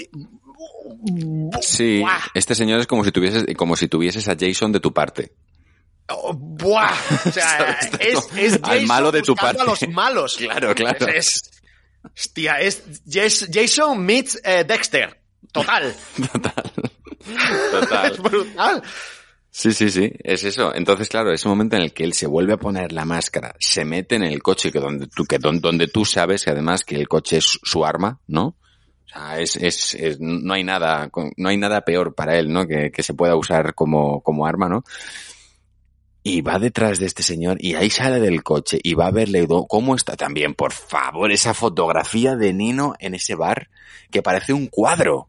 [1.62, 5.34] Sí, este señor es como si tuvieses, como si tuvieses a Jason de tu parte.
[6.08, 6.92] Oh, ¡Buah!
[7.28, 9.62] O sea, es, es Al malo de tu parte.
[9.62, 10.38] a los malos.
[10.40, 11.08] Claro, claro.
[11.08, 11.52] Es, es-
[12.18, 15.20] hostia, es Jas- Jason meets Dexter.
[15.52, 15.96] Total.
[16.32, 18.12] Total.
[18.12, 18.84] es brutal.
[19.52, 20.74] Sí, sí, sí, es eso.
[20.76, 23.84] Entonces, claro, ese momento en el que él se vuelve a poner la máscara, se
[23.84, 26.96] mete en el coche que donde tú, que don- donde tú sabes que además que
[26.96, 28.46] el coche es su arma, ¿no?
[29.06, 32.68] O sea, es, es, es- no hay nada, no hay nada peor para él, ¿no?
[32.68, 34.84] Que, que se pueda usar como, como arma, ¿no?
[36.22, 39.48] Y va detrás de este señor y ahí sale del coche y va a verle
[39.68, 43.70] cómo está también, por favor, esa fotografía de Nino en ese bar
[44.12, 45.28] que parece un cuadro.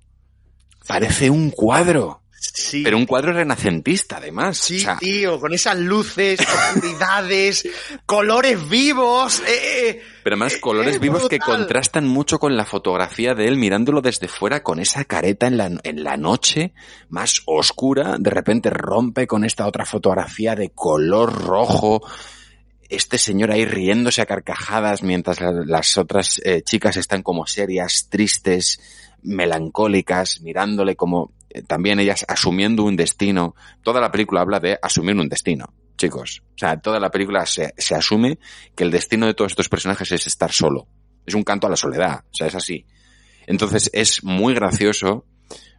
[0.86, 2.22] Parece un cuadro.
[2.42, 2.82] Sí.
[2.82, 4.56] Pero un cuadro renacentista, además.
[4.56, 6.40] Sí, O sea, tío, con esas luces,
[6.74, 7.68] oscuridades,
[8.06, 9.40] colores vivos.
[9.40, 13.56] eh, eh, Pero además colores es vivos que contrastan mucho con la fotografía de él
[13.58, 16.72] mirándolo desde fuera con esa careta en la, en la noche
[17.10, 18.16] más oscura.
[18.18, 22.00] De repente rompe con esta otra fotografía de color rojo.
[22.88, 28.08] Este señor ahí riéndose a carcajadas mientras la- las otras eh, chicas están como serias,
[28.08, 28.80] tristes,
[29.22, 33.54] melancólicas, mirándole como eh, también ellas asumiendo un destino.
[33.82, 36.42] Toda la película habla de asumir un destino, chicos.
[36.54, 38.38] O sea, toda la película se, se asume
[38.76, 40.86] que el destino de todos estos personajes es estar solo.
[41.26, 42.24] Es un canto a la soledad.
[42.30, 42.86] O sea, es así.
[43.46, 45.26] Entonces es muy gracioso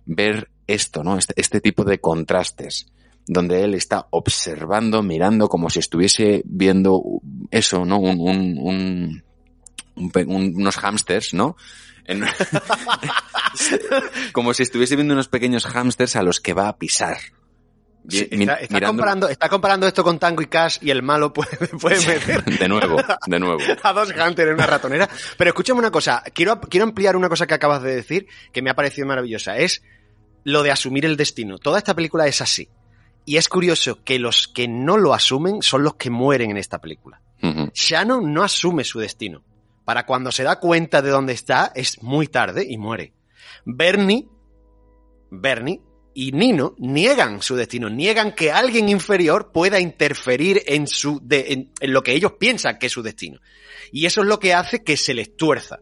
[0.06, 1.18] ver esto, ¿no?
[1.18, 2.88] Este, este tipo de contrastes
[3.28, 7.02] donde él está observando, mirando como si estuviese viendo
[7.52, 8.00] eso, ¿no?
[8.00, 8.58] Un, un,
[9.96, 11.56] un- unos hámsters, ¿no?
[12.06, 12.24] En-
[14.34, 17.18] como si estuviese viendo unos pequeños hámsters a los que va a pisar.
[18.10, 21.32] Sí, está, está mirando- comparando, está comparando esto con Tango y Cash y el malo
[21.34, 22.98] puede, puede meter De nuevo,
[23.28, 23.62] de nuevo.
[23.84, 25.08] a dos Hunter en una ratonera.
[25.38, 28.72] Pero escúchame una cosa, quiero, quiero ampliar una cosa que acabas de decir que me
[28.72, 29.58] ha parecido maravillosa.
[29.58, 29.84] Es
[30.44, 31.60] lo de asumir el destino.
[31.60, 32.70] Toda esta película es así.
[33.24, 36.80] Y es curioso que los que no lo asumen son los que mueren en esta
[36.82, 37.22] película.
[37.44, 37.70] Ujú.
[37.72, 39.44] Shannon no asume su destino.
[39.92, 43.12] Para cuando se da cuenta de dónde está, es muy tarde y muere.
[43.66, 44.26] Bernie,
[45.30, 45.82] Bernie
[46.14, 51.72] y Nino niegan su destino, niegan que alguien inferior pueda interferir en, su de- en,
[51.82, 53.42] en lo que ellos piensan que es su destino.
[53.92, 55.80] Y eso es lo que hace que se les tuerza.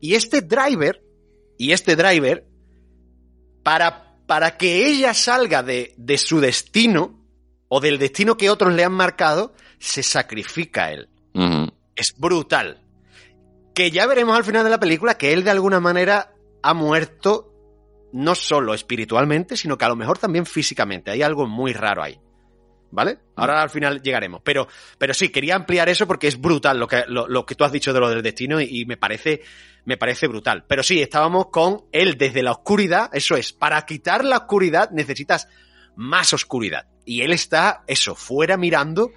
[0.00, 1.00] Y este driver,
[1.56, 2.44] y este driver,
[3.62, 7.24] para, para que ella salga de, de su destino,
[7.68, 11.08] o del destino que otros le han marcado, se sacrifica a él.
[11.94, 12.82] Es brutal.
[13.78, 16.34] Que ya veremos al final de la película que él de alguna manera
[16.64, 17.54] ha muerto
[18.12, 21.12] no solo espiritualmente, sino que a lo mejor también físicamente.
[21.12, 22.18] Hay algo muy raro ahí.
[22.90, 23.18] ¿Vale?
[23.36, 24.40] Ahora al final llegaremos.
[24.42, 24.66] Pero,
[24.98, 27.70] pero sí, quería ampliar eso porque es brutal lo que, lo, lo que tú has
[27.70, 29.42] dicho de lo del destino y, y me parece,
[29.84, 30.64] me parece brutal.
[30.66, 33.10] Pero sí, estábamos con él desde la oscuridad.
[33.12, 35.46] Eso es, para quitar la oscuridad necesitas
[35.94, 36.88] más oscuridad.
[37.04, 39.12] Y él está, eso, fuera mirando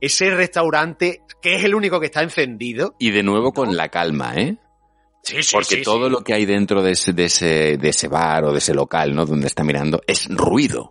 [0.00, 2.94] ese restaurante que es el único que está encendido.
[2.98, 4.56] Y de nuevo con la calma, ¿eh?
[5.22, 8.06] Sí, sí, Porque sí, todo lo que hay dentro de ese, de, ese, de ese
[8.06, 9.26] bar o de ese local, ¿no?
[9.26, 10.90] Donde está mirando, es ruido.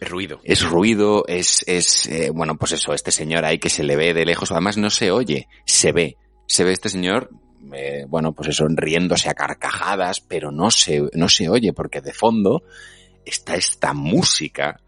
[0.00, 0.40] Es ruido.
[0.44, 4.12] Es ruido, es, es eh, bueno, pues eso, este señor ahí que se le ve
[4.12, 6.16] de lejos, además no se oye, se ve.
[6.46, 7.30] Se ve este señor,
[7.74, 12.12] eh, bueno, pues eso, riéndose a carcajadas, pero no se, no se oye, porque de
[12.12, 12.62] fondo
[13.24, 14.80] está esta música,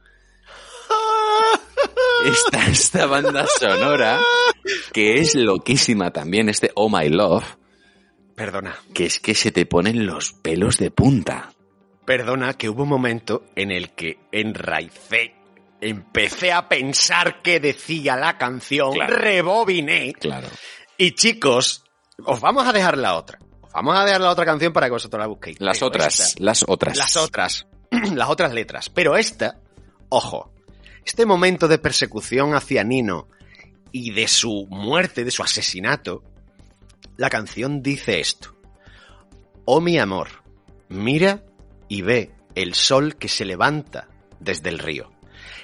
[2.24, 4.20] está esta banda sonora,
[4.92, 7.44] que es loquísima también, este Oh My Love,
[8.34, 11.50] Perdona, que es que se te ponen los pelos de punta.
[12.06, 15.34] perdona que hubo un momento en el que enraicé,
[15.80, 19.16] empecé a pensar qué decía la canción, Claro.
[19.16, 20.12] rebobiné.
[20.14, 20.48] Claro.
[20.96, 21.84] Y chicos,
[22.24, 23.38] os vamos a dejar la otra.
[23.60, 25.60] Os vamos a dejar la otra canción para que vosotros la busquéis.
[25.60, 26.96] Las Pero otras, esta- las otras.
[26.96, 27.66] Las otras.
[28.14, 28.88] las otras letras.
[28.90, 29.60] Pero esta,
[30.08, 30.51] ojo,
[31.04, 33.28] este momento de persecución hacia Nino
[33.90, 36.22] y de su muerte, de su asesinato,
[37.16, 38.56] la canción dice esto.
[39.64, 40.28] Oh mi amor,
[40.88, 41.44] mira
[41.88, 44.08] y ve el sol que se levanta
[44.40, 45.12] desde el río.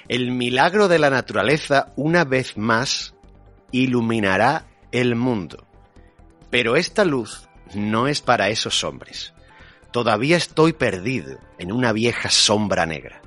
[0.07, 3.15] El milagro de la naturaleza una vez más
[3.71, 5.67] iluminará el mundo.
[6.49, 9.33] Pero esta luz no es para esos hombres.
[9.91, 13.21] Todavía estoy perdido en una vieja sombra negra.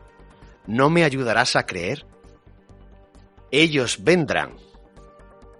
[0.67, 2.07] ¿No me ayudarás a creer?
[3.51, 4.57] Ellos vendrán.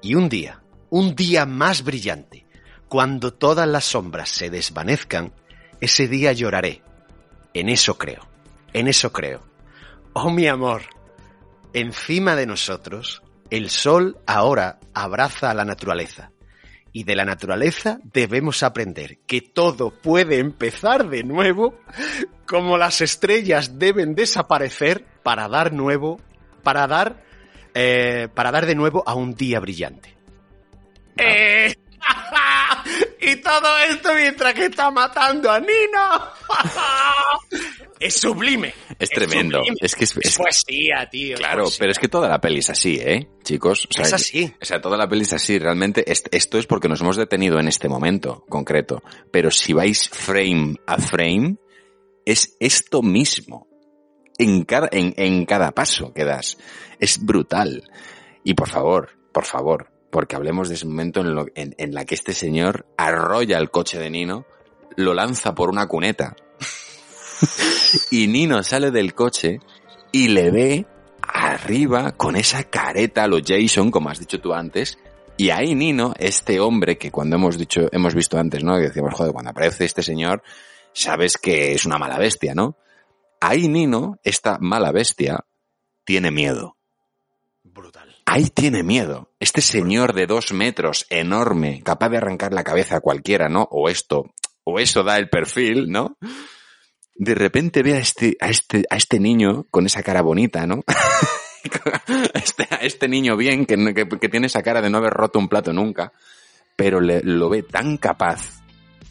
[0.01, 2.47] Y un día, un día más brillante,
[2.89, 5.33] cuando todas las sombras se desvanezcan,
[5.81, 6.83] ese día lloraré.
[7.55, 8.29] En eso creo,
[8.73, 9.43] en eso creo.
[10.13, 10.83] Oh mi amor,
[11.73, 16.32] encima de nosotros, el sol ahora abraza a la naturaleza.
[16.93, 21.79] Y de la naturaleza debemos aprender que todo puede empezar de nuevo,
[22.47, 26.21] como las estrellas deben desaparecer para dar nuevo,
[26.63, 27.25] para dar,
[27.75, 30.15] eh, para dar de nuevo a un día brillante.
[31.17, 31.75] Eh,
[33.21, 36.33] y todo esto mientras que está matando a Nino.
[38.01, 38.75] es sublime.
[38.99, 39.59] Es tremendo.
[39.59, 39.77] sublime.
[39.81, 41.35] Es que es- es- poesía, tío.
[41.35, 41.79] es Claro, poesía.
[41.81, 43.29] pero es que toda la peli es así, ¿eh?
[43.45, 43.87] Chicos.
[43.91, 44.53] O sea, Es así.
[44.61, 45.59] O sea, toda la peli es así.
[45.59, 49.03] Realmente est- esto es porque nos hemos detenido en este momento concreto.
[49.31, 51.57] Pero si vais frame a frame,
[52.25, 53.69] es esto mismo.
[54.39, 56.57] En cada, en, en cada paso que das.
[56.99, 57.85] Es brutal.
[58.45, 62.05] Y por favor, por favor, porque hablemos de ese momento en, lo, en, en la
[62.05, 64.45] que este señor arrolla el coche de Nino,
[64.95, 66.37] lo lanza por una cuneta.
[68.11, 69.59] y Nino sale del coche
[70.13, 70.87] y le ve
[71.23, 74.99] arriba con esa careta lo Jason, como has dicho tú antes.
[75.39, 78.77] Y ahí Nino, este hombre que cuando hemos dicho, hemos visto antes, ¿no?
[78.77, 80.43] Que decíamos, joder, cuando aparece este señor,
[80.93, 82.77] sabes que es una mala bestia, ¿no?
[83.41, 85.47] Ahí Nino, esta mala bestia,
[86.05, 86.77] tiene miedo.
[88.35, 89.29] Ahí tiene miedo.
[89.41, 93.69] Este señor de dos metros, enorme, capaz de arrancar la cabeza a cualquiera, ¿no?
[93.71, 94.33] O esto,
[94.65, 96.17] o eso da el perfil, ¿no?
[97.15, 100.83] De repente ve a este, a este, a este niño con esa cara bonita, ¿no?
[102.33, 103.77] este, a este niño bien, que,
[104.19, 106.15] que tiene esa cara de no haber roto un plato nunca,
[106.75, 108.63] pero le- lo ve tan capaz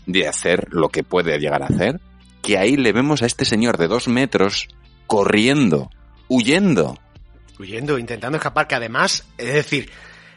[0.07, 2.02] de hacer lo que puede llegar a hacer,
[2.41, 4.68] que ahí le vemos a este señor de dos metros
[5.06, 5.91] corriendo,
[6.27, 6.98] huyendo.
[7.61, 9.89] Huyendo, intentando escapar, que además, es decir,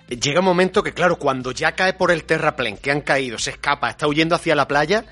[0.09, 3.51] llega un momento que, claro, cuando ya cae por el terraplén, que han caído, se
[3.51, 5.05] escapa, está huyendo hacia la playa,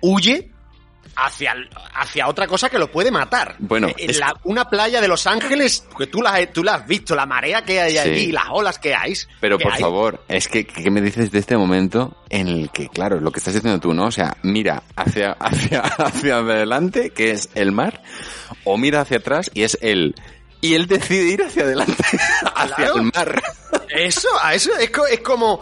[0.00, 0.48] huye
[1.14, 1.54] hacia,
[1.94, 3.56] hacia otra cosa que lo puede matar.
[3.58, 6.86] Bueno, Eh, es- la- una playa de Los Ángeles, que tú la, tú la has
[6.86, 7.98] visto, la marea que hay Sí.
[7.98, 9.12] allí, las olas que hay.
[9.40, 9.80] Pero que por hay.
[9.80, 13.40] favor, es que, ¿qué me dices de este momento en el que, claro, lo que
[13.40, 14.06] estás diciendo tú, ¿no?
[14.06, 18.02] O sea, mira hacia, hacia, hacia adelante, que es el mar,
[18.64, 20.14] o mira hacia atrás y es él.
[20.62, 22.02] Y él decide ir hacia adelante,
[22.54, 22.96] hacia Claro.
[22.96, 23.42] el mar.
[23.90, 25.60] Eso, a eso es, co- es como.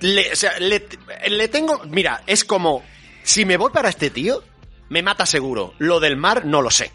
[0.00, 0.86] Le, o sea, le,
[1.28, 1.82] le tengo.
[1.88, 2.84] Mira, es como.
[3.24, 4.42] Si me voy para este tío,
[4.90, 5.74] me mata seguro.
[5.78, 6.92] Lo del mar no lo sé.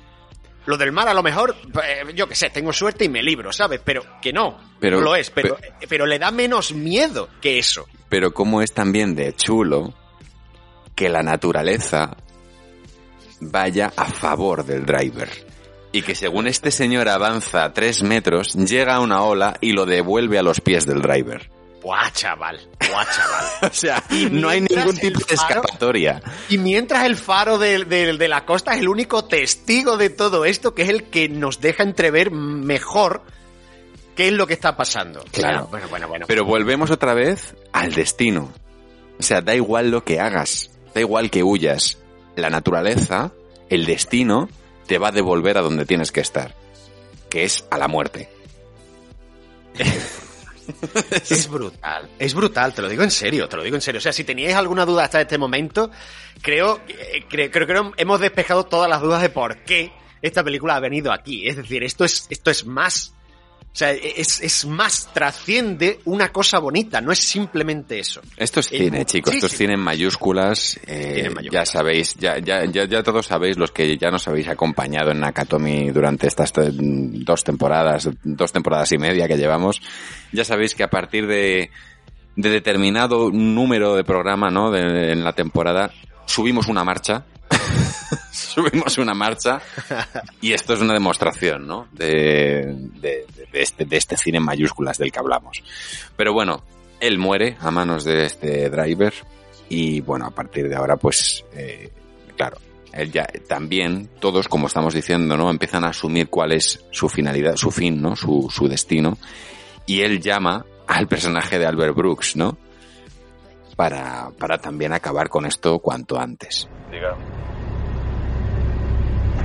[0.66, 3.54] Lo del mar a lo mejor, eh, yo qué sé, tengo suerte y me libro,
[3.54, 3.80] ¿sabes?
[3.84, 5.58] Pero que no, Pero- no lo es, pero,
[5.88, 7.88] pero le da menos miedo que eso.
[8.10, 9.94] Pero cómo es también de chulo
[10.94, 12.18] que la naturaleza
[13.40, 15.30] vaya a favor del driver.
[15.92, 20.38] Y que según este señor avanza tres metros, llega a una ola y lo devuelve
[20.38, 21.50] a los pies del driver.
[21.82, 23.46] Buah, chaval, buah, chaval.
[23.72, 26.22] O sea, Y no hay ningún tipo de faro- escapatoria.
[26.50, 30.44] Y mientras el faro de, de- de la costa es el único testigo de todo
[30.44, 33.22] esto, que es el que nos deja entrever mejor
[34.16, 35.24] qué es lo que está pasando.
[35.32, 35.68] Claro.
[35.72, 36.26] Bueno, bueno, bueno.
[36.28, 38.52] Pero volvemos otra vez al destino.
[39.20, 41.98] O sea, da igual lo que hagas, da igual que huyas.
[42.36, 43.32] La naturaleza,
[43.70, 44.50] el destino,
[44.88, 46.56] te va a devolver a donde tienes que estar,
[47.30, 48.30] que es a la muerte.
[51.30, 54.00] Es brutal, es brutal, te lo digo en serio, te lo digo en serio.
[54.00, 55.90] O sea, si teníais alguna duda hasta este momento,
[56.42, 60.76] creo, eh, creo, creo que hemos despejado todas las dudas de por qué esta película
[60.76, 61.48] ha venido aquí.
[61.48, 63.14] Es decir, esto es, esto es más.
[63.74, 68.22] O sea, es, es más, trasciende una cosa bonita, no es simplemente eso.
[68.36, 70.80] Esto es Es cine, chicos, esto es cine en mayúsculas.
[70.88, 71.68] eh, Cine en mayúsculas.
[71.70, 75.20] Ya sabéis, ya, ya, ya, ya todos sabéis, los que ya nos habéis acompañado en
[75.20, 79.80] Nakatomi durante estas dos temporadas, dos temporadas y media que llevamos,
[80.32, 81.70] ya sabéis que a partir de,
[82.36, 84.72] de determinado número de programa, ¿no?
[84.72, 85.92] De- en la temporada,
[86.26, 87.26] subimos una marcha.
[88.32, 89.62] subimos una marcha
[90.42, 91.88] y esto es una demostración, ¿no?
[91.92, 92.76] De,
[93.54, 95.64] este, de este cine en mayúsculas del que hablamos.
[96.16, 96.64] Pero bueno,
[97.00, 99.14] él muere a manos de este driver
[99.70, 101.92] y bueno, a partir de ahora pues, eh,
[102.36, 102.58] claro,
[102.94, 105.50] él ya también, todos como estamos diciendo, ¿no?
[105.50, 108.16] Empiezan a asumir cuál es su finalidad, su fin, ¿no?
[108.16, 109.18] Su, su destino
[109.86, 112.58] y él llama al personaje de Albert Brooks, ¿no?
[113.78, 116.68] Para, para también acabar con esto cuanto antes.
[116.92, 117.16] Diga.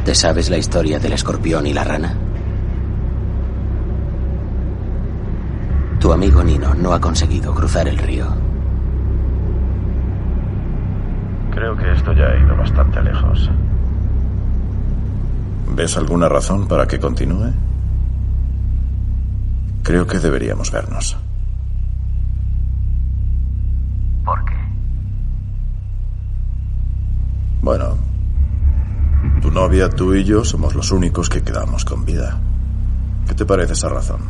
[0.05, 2.17] ¿Te sabes la historia del escorpión y la rana?
[6.01, 8.27] Tu amigo Nino no ha conseguido cruzar el río.
[11.53, 13.49] Creo que esto ya ha ido bastante lejos.
[15.77, 17.53] ¿Ves alguna razón para que continúe?
[19.85, 21.17] Creo que deberíamos vernos.
[24.25, 24.55] ¿Por qué?
[27.63, 27.97] Bueno,
[29.41, 32.39] tu novia, tú y yo somos los únicos que quedamos con vida.
[33.27, 34.21] ¿Qué te parece esa razón?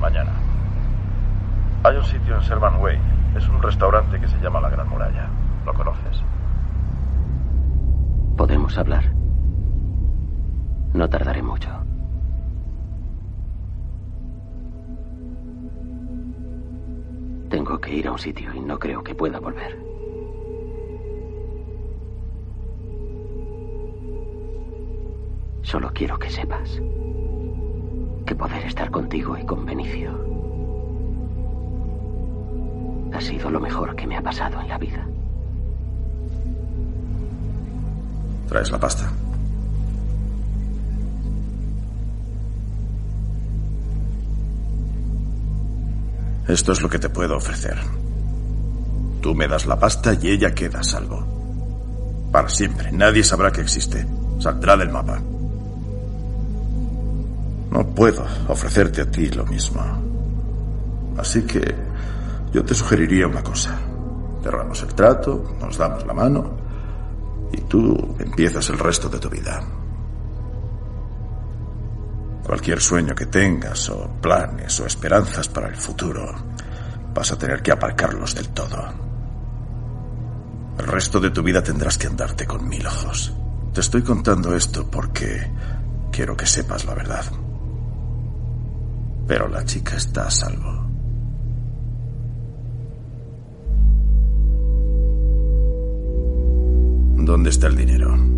[0.00, 0.32] Mañana.
[1.84, 2.98] Hay un sitio en Sherman Way.
[3.36, 5.28] Es un restaurante que se llama La Gran Muralla.
[5.64, 6.22] ¿Lo conoces?
[8.36, 9.04] Podemos hablar.
[10.92, 11.85] No tardaré mucho.
[17.48, 19.78] Tengo que ir a un sitio y no creo que pueda volver.
[25.62, 26.80] Solo quiero que sepas
[28.24, 30.10] que poder estar contigo y con Benicio
[33.12, 35.06] ha sido lo mejor que me ha pasado en la vida.
[38.48, 39.12] Traes la pasta.
[46.48, 47.76] Esto es lo que te puedo ofrecer.
[49.20, 51.26] Tú me das la pasta y ella queda a salvo.
[52.30, 52.92] Para siempre.
[52.92, 54.06] Nadie sabrá que existe.
[54.38, 55.20] Saldrá del mapa.
[57.70, 59.82] No puedo ofrecerte a ti lo mismo.
[61.18, 61.74] Así que
[62.52, 63.78] yo te sugeriría una cosa.
[64.42, 66.56] Cerramos el trato, nos damos la mano
[67.52, 69.60] y tú empiezas el resto de tu vida.
[72.46, 76.32] Cualquier sueño que tengas o planes o esperanzas para el futuro,
[77.12, 78.84] vas a tener que aparcarlos del todo.
[80.78, 83.34] El resto de tu vida tendrás que andarte con mil ojos.
[83.74, 85.50] Te estoy contando esto porque
[86.12, 87.24] quiero que sepas la verdad.
[89.26, 90.86] Pero la chica está a salvo.
[97.24, 98.35] ¿Dónde está el dinero?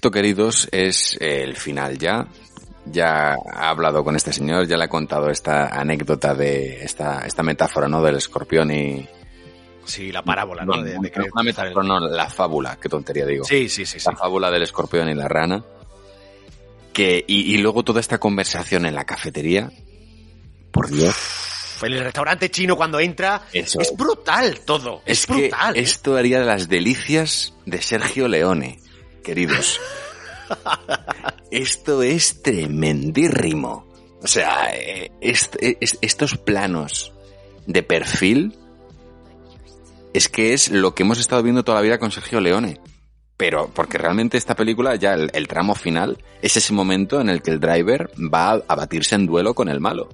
[0.00, 2.26] Esto, queridos, es el final ya.
[2.86, 7.42] Ya ha hablado con este señor, ya le ha contado esta anécdota de esta, esta
[7.42, 8.02] metáfora, ¿no?
[8.02, 9.06] Del escorpión y...
[9.84, 10.82] Sí, la parábola, ¿no?
[10.82, 13.44] De, de una metáfora, no, la fábula, qué tontería digo.
[13.44, 14.08] Sí, sí, sí, sí.
[14.08, 15.62] La fábula del escorpión y la rana.
[16.94, 19.70] Que, y, y luego toda esta conversación en la cafetería.
[20.70, 21.14] Por Dios.
[21.82, 25.02] En el restaurante chino cuando entra Eso es brutal todo.
[25.04, 25.76] Es, brutal.
[25.76, 28.80] esto haría las delicias de Sergio Leone,
[29.22, 29.80] queridos.
[31.50, 33.86] esto es tremendírrimo.
[34.22, 35.50] O sea, eh, es-
[36.00, 37.12] estos planos
[37.66, 38.54] de perfil
[40.12, 42.80] es que es lo que hemos estado viendo toda la vida con Sergio Leone.
[43.36, 47.40] Pero porque realmente esta película, ya el, el tramo final, es ese momento en el
[47.40, 50.10] que el driver va a, batirse en duelo con el malo.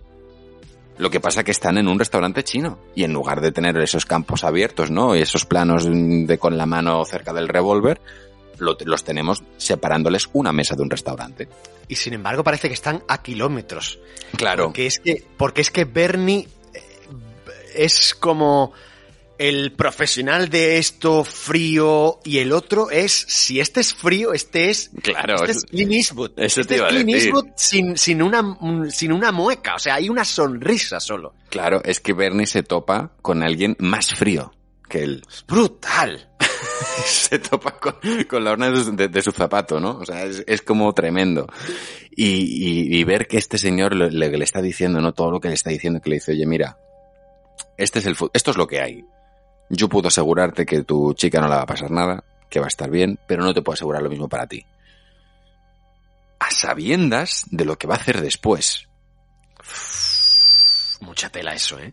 [0.99, 4.07] Lo que pasa que están en un restaurante chino y en lugar de tener esos
[4.07, 5.17] campos abiertos, ¿no?
[5.17, 8.01] Y esos planos de con la mano cerca del revólver,
[8.59, 11.49] lo- los tenemos separándoles una mesa de un restaurante.
[11.89, 13.99] Y sin embargo parece que están a kilómetros.
[14.37, 14.65] Claro.
[14.67, 16.83] Porque es que, porque es que Bernie eh,
[17.75, 18.73] es como
[19.39, 24.91] el profesional de esto frío y el otro es, si este es frío, este es,
[25.03, 26.31] Claro, este es- Clint Eastwood.
[26.39, 27.27] eso este te iba es a Clint decir.
[27.35, 28.57] Eastwood sin, sin, una,
[28.91, 31.35] sin una mueca, o sea, hay una sonrisa solo.
[31.51, 34.55] Claro, es que Bernie se topa con alguien más frío
[34.89, 35.23] que él.
[35.29, 36.31] Es brutal.
[37.07, 37.95] se topa con,
[38.29, 39.99] con la horna de, su- de- de su zapato, ¿no?
[39.99, 41.47] O sea, es, es como tremendo.
[42.11, 45.13] Y, y- y ver que este señor le, le- le está diciendo, ¿no?
[45.13, 46.79] Todo lo que le está diciendo, que le dice, oye, mira,
[47.77, 49.05] este es el, esto es lo que hay.
[49.69, 52.69] Yo puedo asegurarte que tu chica no le va a pasar nada, que va a
[52.69, 54.65] estar bien, pero no te puedo asegurar lo mismo para ti.
[56.39, 58.89] A sabiendas de lo que va a hacer después.
[61.01, 61.93] Mucha tela eso, ¿eh?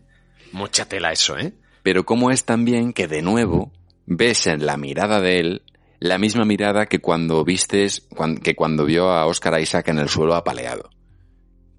[0.51, 1.53] Mucha tela eso, ¿eh?
[1.81, 3.71] Pero cómo es también que de nuevo
[4.05, 5.61] ves en la mirada de él
[5.99, 8.07] la misma mirada que cuando vistes,
[8.43, 10.89] que cuando vio a Oscar Isaac en el suelo apaleado.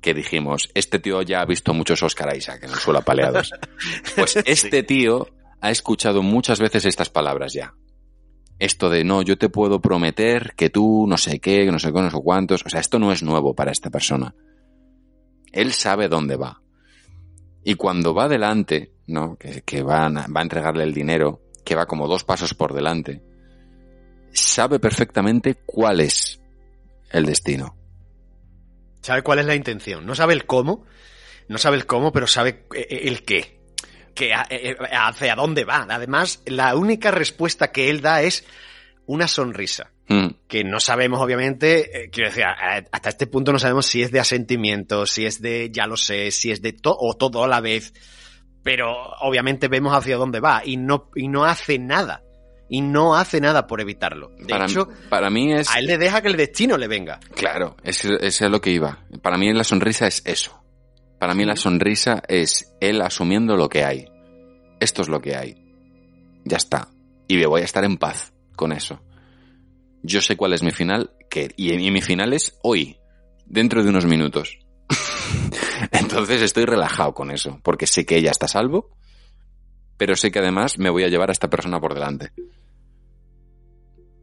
[0.00, 3.50] Que dijimos, este tío ya ha visto muchos Oscar Isaac en el suelo apaleados.
[4.16, 5.28] Pues este tío
[5.60, 7.74] ha escuchado muchas veces estas palabras ya.
[8.58, 12.00] Esto de no, yo te puedo prometer que tú no sé qué, no sé qué,
[12.00, 12.64] no sé cuántos.
[12.64, 14.34] O sea, esto no es nuevo para esta persona.
[15.52, 16.62] Él sabe dónde va.
[17.62, 19.36] Y cuando va adelante, ¿no?
[19.36, 23.22] Que, que a- va a entregarle el dinero, que va como dos pasos por delante,
[24.32, 26.40] sabe perfectamente cuál es
[27.10, 27.76] el destino.
[29.00, 30.06] Sabe cuál es la intención.
[30.06, 30.84] No sabe el cómo,
[31.48, 33.60] no sabe el cómo, pero sabe eh, el qué.
[34.14, 35.86] Que a- eh, eh, hacia dónde va.
[35.88, 38.44] Además, la única respuesta que él da es
[39.06, 39.90] una sonrisa.
[40.08, 44.10] Mm, Que no sabemos, obviamente, eh, quiero decir, hasta este punto no sabemos si es
[44.10, 47.48] de asentimiento, si es de ya lo sé, si es de todo o todo a
[47.48, 47.92] la vez.
[48.64, 52.22] Pero obviamente vemos hacia dónde va y no, y no hace nada.
[52.68, 54.30] Y no hace nada por evitarlo.
[54.38, 55.70] De Para, hecho, para mí es...
[55.70, 57.20] a él le deja que el destino le venga.
[57.36, 59.04] Claro, es, es lo que iba.
[59.22, 60.64] Para mí la sonrisa es eso.
[61.20, 64.06] Para mí la sonrisa es él asumiendo lo que hay.
[64.80, 65.62] Esto es lo que hay.
[66.44, 66.88] Ya está.
[67.28, 69.00] Y me voy a estar en paz con eso.
[70.02, 72.98] Yo sé cuál es mi final, que, y, y mi final es hoy,
[73.46, 74.58] dentro de unos minutos.
[75.92, 78.90] Entonces estoy relajado con eso, porque sé que ella está a salvo,
[79.96, 82.32] pero sé que además me voy a llevar a esta persona por delante.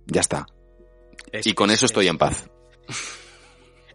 [0.07, 0.45] Ya está.
[1.31, 2.49] Es- y con es- eso estoy en paz.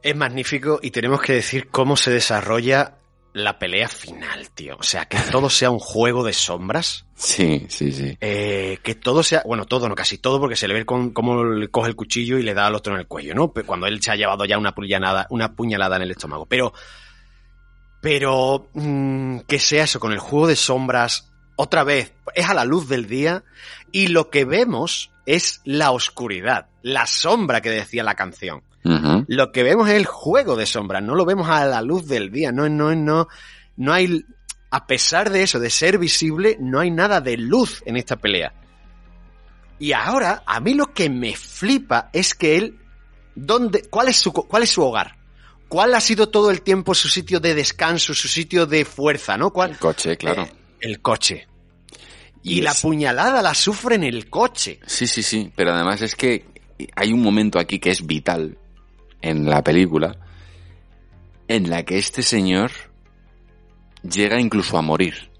[0.02, 2.99] Es magnífico y tenemos que decir cómo se desarrolla
[3.33, 4.76] la pelea final, tío.
[4.78, 7.05] O sea, que todo sea un juego de sombras.
[7.17, 8.17] Sí, sí, sí.
[8.20, 11.44] Eh, que todo sea, bueno, todo, no casi todo, porque se le ve con, cómo
[11.44, 13.52] le coge el cuchillo y le da al otro en el cuello, ¿no?
[13.52, 16.47] Pero Cuando él se ha llevado ya una puñalada, una puñalada en el estómago.
[16.47, 16.73] Pero,
[18.00, 22.65] pero, mm, que sea eso, con el juego de sombras, otra vez, es a la
[22.65, 23.42] luz del día
[23.91, 28.62] y lo que vemos es la oscuridad, la sombra que decía la canción.
[29.26, 32.31] Lo que vemos es el juego de sombras, no lo vemos a la luz del
[32.31, 33.26] día, no, no, no,
[33.76, 34.25] no hay,
[34.70, 38.52] a pesar de eso, de ser visible, no hay nada de luz en esta pelea.
[39.81, 42.78] Y ahora, a mí lo que me flipa es que él,
[43.34, 45.16] ¿dónde, cuál es su, cuál es su hogar?
[45.69, 49.51] ¿Cuál ha sido todo el tiempo su sitio de descanso, su sitio de fuerza, no?
[49.53, 49.73] ¿Cuál?
[49.73, 50.43] El coche, claro.
[50.43, 51.47] Eh, el coche.
[52.43, 54.78] Y, Y la es- puñalada la sufre en el coche.
[54.86, 56.45] Sí, sí, sí, pero además es que
[56.95, 58.57] hay un momento aquí que es vital
[59.23, 60.17] en la película
[61.49, 62.70] en la que este señor
[64.09, 65.31] llega incluso a morir.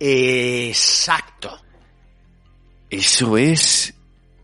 [0.00, 1.56] Exacto.
[2.90, 3.94] Eso es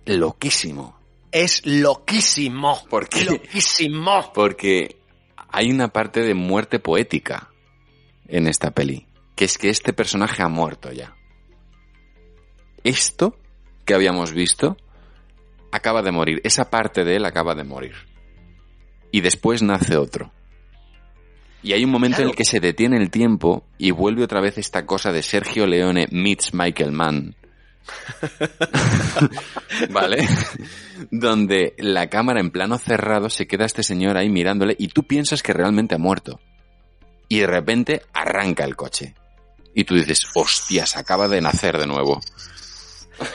[0.07, 0.99] loquísimo.
[1.33, 2.79] Es loquísimo.
[2.89, 3.25] ¿Por qué?
[3.25, 4.33] Loquísimo.
[4.35, 4.97] Porque
[5.49, 7.51] hay una parte de muerte poética
[8.29, 11.17] en esta peli, que es que este personaje ha muerto ya.
[12.85, 13.37] Esto
[13.85, 14.77] que habíamos visto
[15.71, 17.95] acaba de morir, esa parte de él acaba de morir.
[19.11, 20.33] Y después nace otro.
[21.63, 24.59] Y hay un momento en el que se detiene el tiempo y vuelve otra vez
[24.59, 27.37] esta cosa de Sergio Leone meets Michael Mann.
[29.91, 30.27] ¿Vale?
[31.11, 35.43] Donde la cámara en plano cerrado se queda este señor ahí mirándole y tú piensas
[35.43, 36.41] que realmente ha muerto.
[37.29, 39.15] Y de repente arranca el coche.
[39.75, 42.21] Y tú dices, hostias, acaba de nacer de nuevo.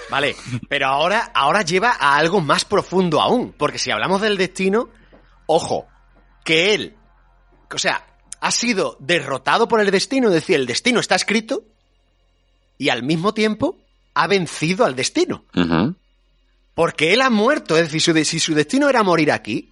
[0.09, 0.35] Vale,
[0.69, 3.53] pero ahora, ahora lleva a algo más profundo aún.
[3.53, 4.89] Porque si hablamos del destino,
[5.47, 5.87] ojo,
[6.43, 6.95] que él,
[7.73, 8.05] o sea,
[8.39, 11.63] ha sido derrotado por el destino, es decir, el destino está escrito
[12.77, 13.77] y al mismo tiempo
[14.23, 15.45] ha vencido al destino.
[16.73, 19.69] Porque él ha muerto, es decir, su si su destino era morir aquí,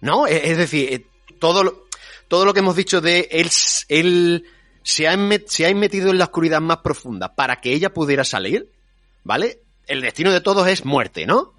[0.00, 0.26] ¿no?
[0.26, 1.06] Es, es decir, eh,
[1.38, 1.86] todo lo,
[2.28, 3.50] todo lo que hemos dicho de él,
[3.88, 4.44] él
[4.82, 8.24] se, ha met- se ha metido en la oscuridad más profunda para que ella pudiera
[8.24, 8.70] salir,
[9.22, 9.58] ¿vale?
[9.86, 11.52] El destino de todos es muerte, ¿no?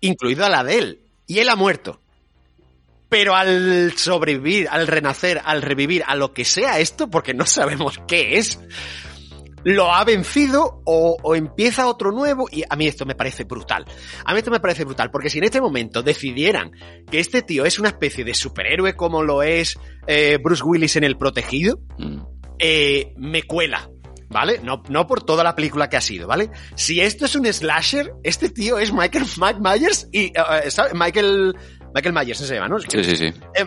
[0.00, 1.00] Incluido a la de él.
[1.26, 1.98] Y él ha muerto.
[3.08, 7.98] Pero al sobrevivir, al renacer, al revivir, a lo que sea esto, porque no sabemos
[8.06, 8.58] qué es,
[9.64, 13.84] lo ha vencido o, o empieza otro nuevo y a mí esto me parece brutal.
[14.24, 16.70] A mí esto me parece brutal porque si en este momento decidieran
[17.10, 21.04] que este tío es una especie de superhéroe como lo es eh, Bruce Willis en
[21.04, 22.18] El Protegido, Mm.
[22.58, 23.90] eh, me cuela.
[24.30, 24.58] ¿Vale?
[24.64, 26.50] No, no por toda la película que ha sido, ¿vale?
[26.74, 30.24] Si esto es un slasher, este tío es Michael Mike Myers y...
[30.26, 30.32] eh,
[30.64, 30.70] eh.
[30.92, 31.54] Michael...
[31.94, 32.80] Michael Myers se llama, ¿no?
[32.80, 33.26] Sí, sí, sí.
[33.26, 33.66] Eh,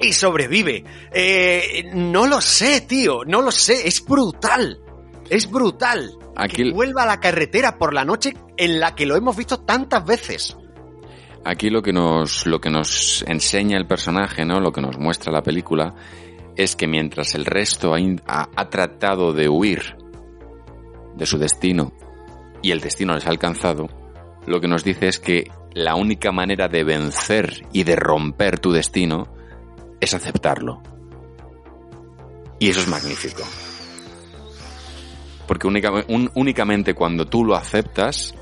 [0.00, 0.84] y sobrevive.
[1.12, 3.24] Eh, no lo sé, tío.
[3.26, 3.88] No lo sé.
[3.88, 4.80] Es brutal.
[5.30, 6.10] Es brutal.
[6.36, 9.60] Aquí- Que vuelva a la carretera por la noche en la que lo hemos visto
[9.60, 10.56] tantas veces.
[11.44, 14.60] Aquí lo que nos, lo que nos enseña el personaje, ¿no?
[14.60, 15.94] Lo que nos muestra la película
[16.56, 19.96] es que mientras el resto ha, in- ha- ha tratado de huir
[21.16, 21.92] de su destino
[22.60, 23.88] y el destino les ha alcanzado,
[24.46, 28.72] lo que nos dice es que la única manera de vencer y de romper tu
[28.72, 29.28] destino
[30.00, 30.82] es aceptarlo.
[32.58, 33.42] Y eso es magnífico.
[35.50, 38.36] Porque únicamente cuando tú lo aceptas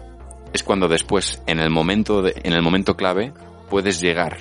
[0.53, 3.33] es cuando después, en el momento de- en el momento clave,
[3.71, 4.37] puedes llegar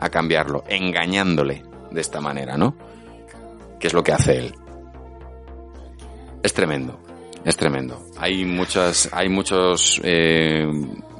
[0.00, 2.74] a cambiarlo, engañándole de esta manera, ¿no?
[3.78, 4.54] Que es lo que hace él.
[6.42, 6.98] Es tremendo,
[7.44, 8.04] es tremendo.
[8.18, 10.66] Hay muchas, hay muchos, eh,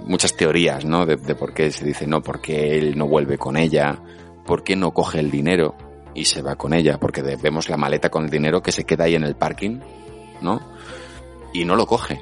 [0.04, 1.06] muchas teorías, ¿no?
[1.06, 4.00] De, de por qué se dice no, porque él no vuelve con ella,
[4.44, 5.76] por qué no coge el dinero
[6.12, 9.04] y se va con ella, porque vemos la maleta con el dinero que se queda
[9.04, 9.78] ahí en el parking,
[10.42, 10.76] ¿no?
[11.52, 12.20] Y no lo coge.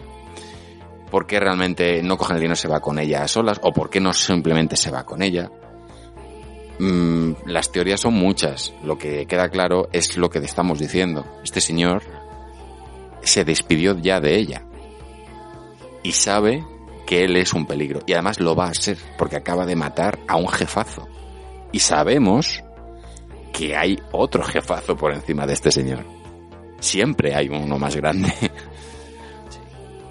[1.10, 3.60] ¿Por qué realmente no coge el dinero se va con ella a solas?
[3.62, 5.50] ¿O por qué no simplemente se va con ella?
[6.78, 8.74] Mm, las teorías son muchas.
[8.82, 11.24] Lo que queda claro es lo que estamos diciendo.
[11.44, 12.02] Este señor
[13.22, 14.62] se despidió ya de ella.
[16.02, 16.64] Y sabe
[17.06, 18.00] que él es un peligro.
[18.06, 21.08] Y además lo va a ser, porque acaba de matar a un jefazo.
[21.72, 22.62] Y sabemos
[23.52, 26.04] que hay otro jefazo por encima de este señor.
[26.80, 28.32] Siempre hay uno más grande.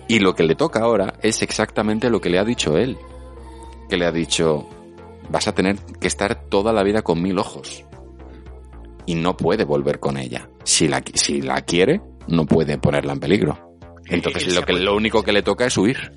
[0.08, 2.98] Y lo que le toca ahora es exactamente lo que le ha dicho él.
[3.90, 4.68] Que le ha dicho,
[5.30, 7.84] vas a tener que estar toda la vida con mil ojos.
[9.06, 10.50] Y no puede volver con ella.
[10.64, 13.78] Si la, si la quiere, no puede ponerla en peligro.
[14.08, 16.12] Entonces lo, que, lo único que le toca es huir.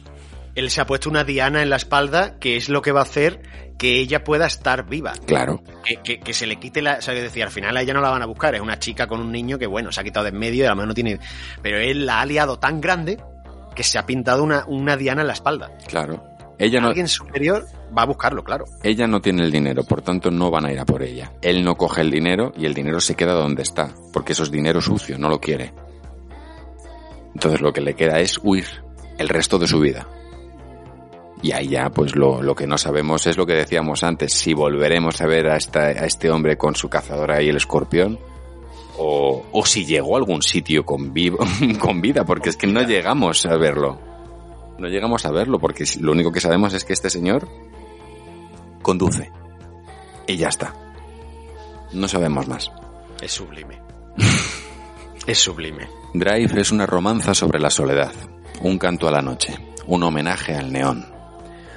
[0.55, 3.05] Él se ha puesto una diana en la espalda que es lo que va a
[3.05, 3.42] hacer
[3.78, 5.12] que ella pueda estar viva.
[5.26, 5.62] Claro.
[5.84, 6.94] Que, que- que se le quite la...
[6.99, 8.55] O sea, que decía, al final a ella no la van a buscar.
[8.55, 10.67] Es una chica con un niño que, bueno, se ha quitado de en medio y
[10.67, 11.20] a lo mejor no tiene...
[11.62, 13.18] Pero él la ha liado tan grande
[13.78, 15.70] que se ha pintado una, una diana en la espalda.
[15.86, 16.20] Claro.
[16.58, 17.65] Ella no, Alguien superior
[17.97, 18.65] va a buscarlo, claro.
[18.82, 21.31] ella no tiene el dinero, por tanto no van a ir a por ella.
[21.42, 24.50] Él no coge el dinero y el dinero se queda donde está, porque eso es
[24.50, 25.73] dinero sucio, no lo quiere.
[27.34, 28.66] Entonces lo que le queda es huir
[29.18, 30.08] el resto de su vida.
[31.40, 34.55] Y ahí ya, pues lo, lo que no sabemos es lo que decíamos antes, si
[34.55, 38.18] volveremos a ver a, esta- a este hombre con su cazadora y el escorpión,
[38.99, 41.39] o, o si llegó a algún sitio con, vivo,
[41.81, 43.99] con vida, porque es que no llegamos a verlo.
[44.78, 47.49] No llegamos a verlo, porque lo único que sabemos es que este señor
[48.83, 49.31] conduce.
[50.27, 50.75] Y ya está.
[51.93, 52.70] No sabemos más.
[53.20, 53.81] Es sublime.
[55.27, 55.89] es sublime.
[56.15, 58.12] Drive es una romanza sobre la soledad,
[58.60, 61.07] un canto a la noche, un homenaje al neón.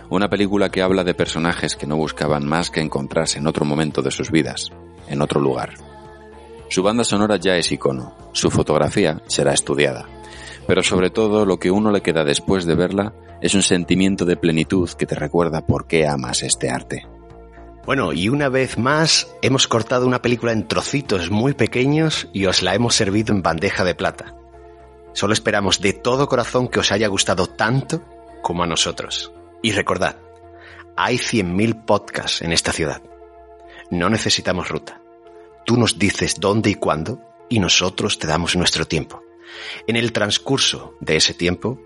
[0.09, 4.01] Una película que habla de personajes que no buscaban más que encontrarse en otro momento
[4.01, 4.69] de sus vidas,
[5.07, 5.90] en otro lugar.
[6.71, 10.07] Su banda sonora ya es icono, su fotografía será estudiada,
[10.67, 14.37] pero sobre todo lo que uno le queda después de verla es un sentimiento de
[14.37, 17.05] plenitud que te recuerda por qué amas este arte.
[17.85, 22.63] Bueno, y una vez más hemos cortado una película en trocitos muy pequeños y os
[22.63, 24.33] la hemos servido en bandeja de plata.
[25.11, 28.01] Solo esperamos de todo corazón que os haya gustado tanto
[28.41, 29.33] como a nosotros.
[29.61, 30.15] Y recordad,
[30.95, 33.01] hay 100.000 podcasts en esta ciudad.
[33.89, 35.00] No necesitamos ruta.
[35.65, 39.23] Tú nos dices dónde y cuándo y nosotros te damos nuestro tiempo.
[39.87, 41.79] En el transcurso de ese tiempo,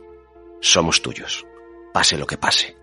[0.61, 1.45] somos tuyos.
[1.93, 2.75] Pase lo que pase.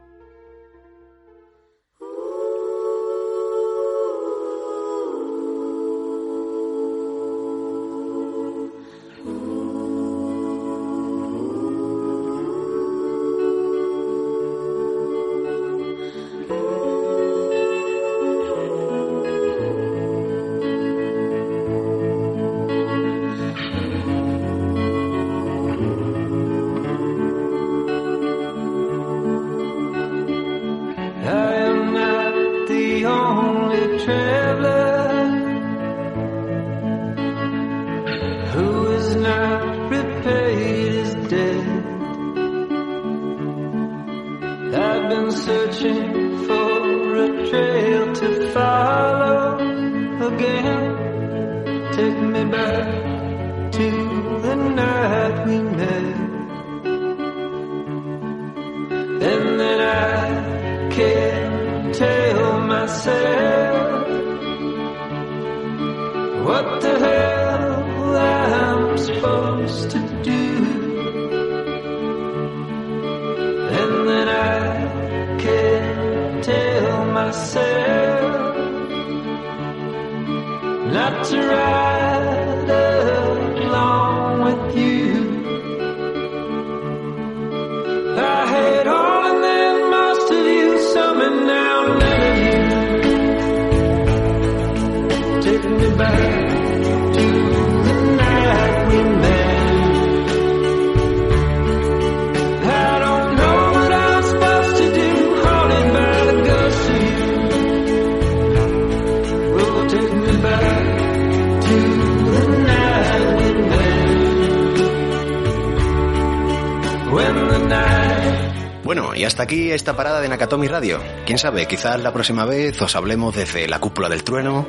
[120.53, 121.01] Nakatomi Radio.
[121.25, 124.69] Quién sabe, quizás la próxima vez os hablemos desde la cúpula del trueno,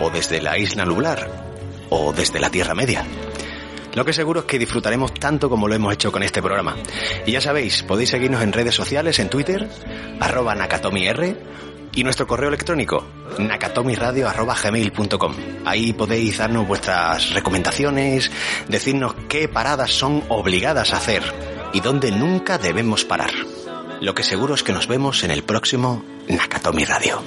[0.00, 1.28] o desde la isla nublar,
[1.90, 3.04] o desde la Tierra Media.
[3.92, 6.76] Lo que seguro es que disfrutaremos tanto como lo hemos hecho con este programa.
[7.26, 9.68] Y ya sabéis, podéis seguirnos en redes sociales, en Twitter,
[10.18, 11.36] arroba nakatomir,
[11.94, 13.04] y nuestro correo electrónico,
[13.36, 15.34] gmail.com.
[15.66, 18.30] Ahí podéis darnos vuestras recomendaciones,
[18.66, 21.22] decirnos qué paradas son obligadas a hacer
[21.74, 23.32] y dónde nunca debemos parar.
[24.08, 27.22] Lo que seguro es que nos vemos en el próximo Nakatomi Radio.